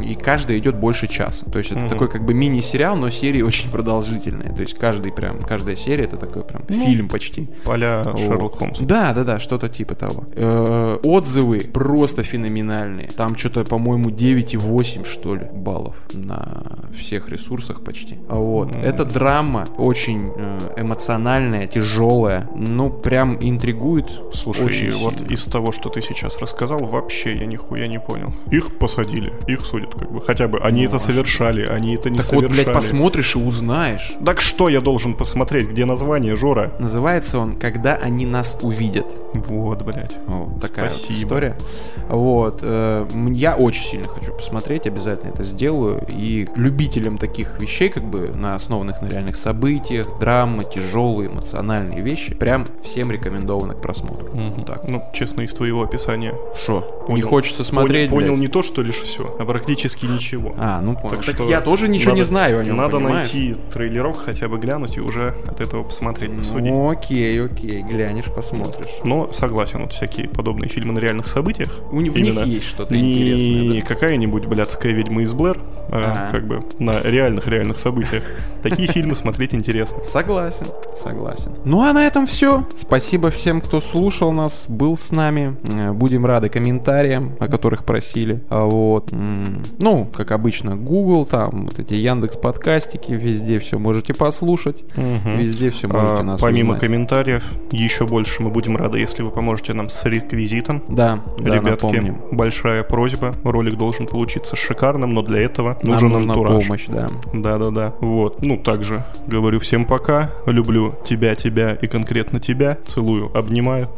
и 0.04 0.14
каждая 0.14 0.58
идет 0.58 0.76
больше 0.78 1.06
часа. 1.08 1.50
То 1.50 1.58
есть 1.58 1.70
это 1.72 1.80
Мгм. 1.80 1.90
такой 1.90 2.08
как 2.08 2.24
бы 2.24 2.34
мини-сериал, 2.34 2.96
но 2.96 3.10
серии 3.10 3.42
очень 3.42 3.70
продолжительные. 3.70 4.52
То 4.52 4.60
есть 4.60 4.74
каждый 4.74 5.12
прям, 5.12 5.40
каждая 5.42 5.76
серия 5.76 6.04
это 6.04 6.16
такой 6.16 6.42
прям 6.44 6.62
Ну, 6.68 6.84
фильм 6.84 7.08
почти. 7.08 7.48
Поля 7.64 8.02
Вот. 8.04 8.18
Шерлок 8.18 8.58
Холмс. 8.58 8.78
Да, 8.80 9.12
да, 9.12 9.24
да, 9.24 9.40
что-то 9.40 9.68
типа 9.68 9.94
того. 9.94 10.24
Э, 10.34 10.98
Отзывы 11.02 11.60
просто 11.72 12.22
феноменальные. 12.22 13.08
Там 13.08 13.36
что-то, 13.36 13.64
по-моему, 13.64 14.10
9,8 14.10 15.04
что 15.04 15.34
ли 15.34 15.46
баллов 15.54 15.96
на 16.14 16.62
всех 16.98 17.28
ресурсах 17.28 17.82
почти. 17.82 18.16
А 18.28 18.36
Вот. 18.36 18.70
М. 18.72 18.80
Это 18.82 19.04
драма 19.04 19.66
очень 19.76 20.30
э, 20.36 20.58
эмоциональная, 20.76 21.66
тяжелая. 21.66 22.48
Ну, 22.54 22.90
прям 22.90 23.36
интригует. 23.40 24.06
Слушай, 24.32 24.66
очень 24.66 24.90
вот 24.92 25.14
сильно. 25.18 25.32
из 25.32 25.44
того, 25.46 25.72
что 25.72 25.88
ты 25.88 26.00
сейчас 26.00 26.38
рассказал, 26.38 26.84
вообще 26.84 27.36
я 27.36 27.46
нихуя 27.46 27.87
не 27.88 27.98
понял. 28.00 28.32
Их 28.50 28.78
посадили, 28.78 29.32
их 29.46 29.60
судят 29.62 29.94
как 29.94 30.10
бы. 30.10 30.20
Хотя 30.20 30.48
бы 30.48 30.58
они 30.60 30.82
Ну, 30.82 30.88
это 30.88 30.96
а 30.96 30.98
совершали, 31.00 31.66
они 31.66 31.94
это 31.94 32.10
не 32.10 32.18
Так 32.18 32.26
вот, 32.32 32.44
совершали. 32.44 32.64
блядь, 32.64 32.74
посмотришь 32.76 33.36
и 33.36 33.38
узнаешь. 33.38 34.12
Так 34.24 34.40
что 34.40 34.68
я 34.68 34.80
должен 34.80 35.14
посмотреть? 35.14 35.68
Где 35.68 35.84
название, 35.84 36.36
Жора? 36.36 36.72
Называется 36.78 37.38
он 37.38 37.56
«Когда 37.56 37.94
они 37.96 38.26
нас 38.26 38.58
увидят». 38.62 39.06
Вот, 39.34 39.82
блядь. 39.82 40.16
Вот 40.26 40.60
такая 40.60 40.90
вот 40.90 41.10
история. 41.10 41.56
Вот. 42.08 42.60
э, 42.62 43.06
Я 43.30 43.56
очень 43.56 43.82
сильно 43.84 44.08
хочу 44.08 44.32
посмотреть, 44.32 44.86
обязательно 44.86 45.30
это 45.30 45.44
сделаю. 45.44 46.04
И 46.10 46.48
любителям 46.56 47.18
таких 47.18 47.60
вещей, 47.60 47.88
как 47.88 48.04
бы 48.04 48.28
на 48.34 48.54
основанных 48.54 49.00
на 49.02 49.08
реальных 49.08 49.36
событиях, 49.36 50.18
драма, 50.18 50.64
тяжелые 50.64 51.30
эмоциональные 51.30 52.00
вещи, 52.00 52.34
прям 52.34 52.64
всем 52.84 53.10
рекомендовано 53.10 53.74
к 53.74 53.80
просмотру. 53.82 54.28
Вот 54.32 54.66
так. 54.66 54.88
Ну, 54.88 55.02
честно, 55.12 55.42
из 55.42 55.52
твоего 55.54 55.82
описания. 55.82 56.34
Шо? 56.64 56.84
Не 57.08 57.22
хочется 57.22 57.64
смотреть, 57.64 57.77
Понял, 57.86 58.28
блядь? 58.32 58.40
не 58.40 58.48
то, 58.48 58.62
что 58.62 58.82
лишь 58.82 58.96
все, 59.00 59.36
а 59.38 59.44
практически 59.44 60.06
ничего. 60.06 60.54
А, 60.58 60.80
ну 60.80 60.94
понял. 60.94 61.10
Так 61.10 61.24
Так, 61.24 61.34
что 61.34 61.48
я 61.48 61.60
тоже 61.60 61.88
ничего 61.88 62.12
не 62.12 62.18
надо- 62.20 62.28
знаю 62.28 62.60
о 62.60 62.64
нем, 62.64 62.76
Надо 62.76 62.96
понимаешь? 62.98 63.32
найти 63.32 63.56
трейлерок, 63.72 64.16
хотя 64.24 64.48
бы 64.48 64.58
глянуть 64.58 64.96
и 64.96 65.00
уже 65.00 65.34
от 65.46 65.60
этого 65.60 65.82
посмотреть, 65.82 66.36
посудить. 66.36 66.70
Ну, 66.72 66.90
окей, 66.90 67.42
окей, 67.44 67.82
глянешь, 67.82 68.26
посмотришь. 68.26 68.90
Но 69.04 69.32
согласен, 69.32 69.82
вот 69.82 69.92
всякие 69.92 70.28
подобные 70.28 70.68
фильмы 70.68 70.92
на 70.94 70.98
реальных 70.98 71.28
событиях. 71.28 71.70
У 71.92 72.00
них- 72.00 72.16
есть 72.16 72.66
что-то 72.66 72.94
не 72.94 73.12
интересное, 73.12 73.80
да. 73.82 73.86
какая-нибудь 73.86 74.46
блядская 74.46 74.92
ведьма 74.92 75.22
из 75.22 75.32
Блэр, 75.32 75.58
а 75.90 76.12
Ага. 76.12 76.28
как 76.32 76.46
бы 76.46 76.62
на 76.78 77.00
реальных-реальных 77.02 77.78
событиях. 77.78 78.22
Такие 78.62 78.88
фильмы 78.88 79.14
смотреть 79.14 79.54
интересно. 79.54 80.04
Согласен, 80.04 80.66
согласен. 80.96 81.52
Ну 81.64 81.82
а 81.82 81.92
на 81.92 82.06
этом 82.06 82.26
все. 82.26 82.64
Спасибо 82.78 83.30
всем, 83.30 83.60
кто 83.60 83.80
слушал 83.80 84.32
нас, 84.32 84.66
был 84.68 84.96
с 84.96 85.10
нами. 85.12 85.54
Э, 85.72 85.92
Будем 85.92 86.24
рады 86.26 86.48
комментариям, 86.48 87.34
о 87.40 87.48
которых 87.48 87.67
просили. 87.84 88.40
А 88.50 88.64
Вот. 88.64 89.12
Ну, 89.78 90.06
как 90.14 90.32
обычно, 90.32 90.76
Google, 90.76 91.26
там 91.26 91.66
вот 91.66 91.78
эти 91.78 91.94
Яндекс 91.94 92.36
подкастики, 92.36 93.12
везде 93.12 93.58
все 93.58 93.78
можете 93.78 94.14
послушать. 94.14 94.84
Везде 94.96 95.70
все 95.70 95.88
можете 95.88 96.14
А, 96.20 96.22
нас 96.22 96.40
Помимо 96.40 96.70
узнать. 96.70 96.80
комментариев, 96.80 97.44
еще 97.72 98.06
больше 98.06 98.42
мы 98.42 98.50
будем 98.50 98.76
рады, 98.76 98.98
если 98.98 99.22
вы 99.22 99.30
поможете 99.30 99.72
нам 99.74 99.88
с 99.88 100.04
реквизитом. 100.04 100.82
Да, 100.88 101.22
да, 101.38 101.54
Ребятки, 101.54 101.70
напомним. 101.70 102.16
большая 102.32 102.82
просьба. 102.82 103.34
Ролик 103.44 103.74
должен 103.76 104.06
получиться 104.06 104.56
шикарным, 104.56 105.14
но 105.14 105.22
для 105.22 105.40
этого 105.42 105.78
Нам 105.82 105.92
нужен 105.92 106.08
нужна 106.10 106.32
антураж. 106.34 106.64
помощь, 106.66 106.86
да. 106.88 107.06
Да-да-да. 107.32 107.94
Вот. 108.00 108.42
Ну, 108.42 108.56
также 108.58 109.04
говорю 109.26 109.58
всем 109.60 109.84
пока. 109.84 110.30
Люблю 110.46 110.94
тебя, 111.04 111.34
тебя 111.34 111.74
и 111.74 111.86
конкретно 111.86 112.40
тебя. 112.40 112.78
Целую, 112.86 113.36
обнимаю. 113.36 113.88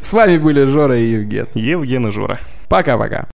С 0.00 0.12
вами 0.12 0.38
были 0.38 0.64
Жора 0.66 0.98
и 0.98 1.12
Евген. 1.12 1.48
Евген 1.54 2.08
и 2.08 2.10
Жора. 2.10 2.40
Пока-пока. 2.68 3.26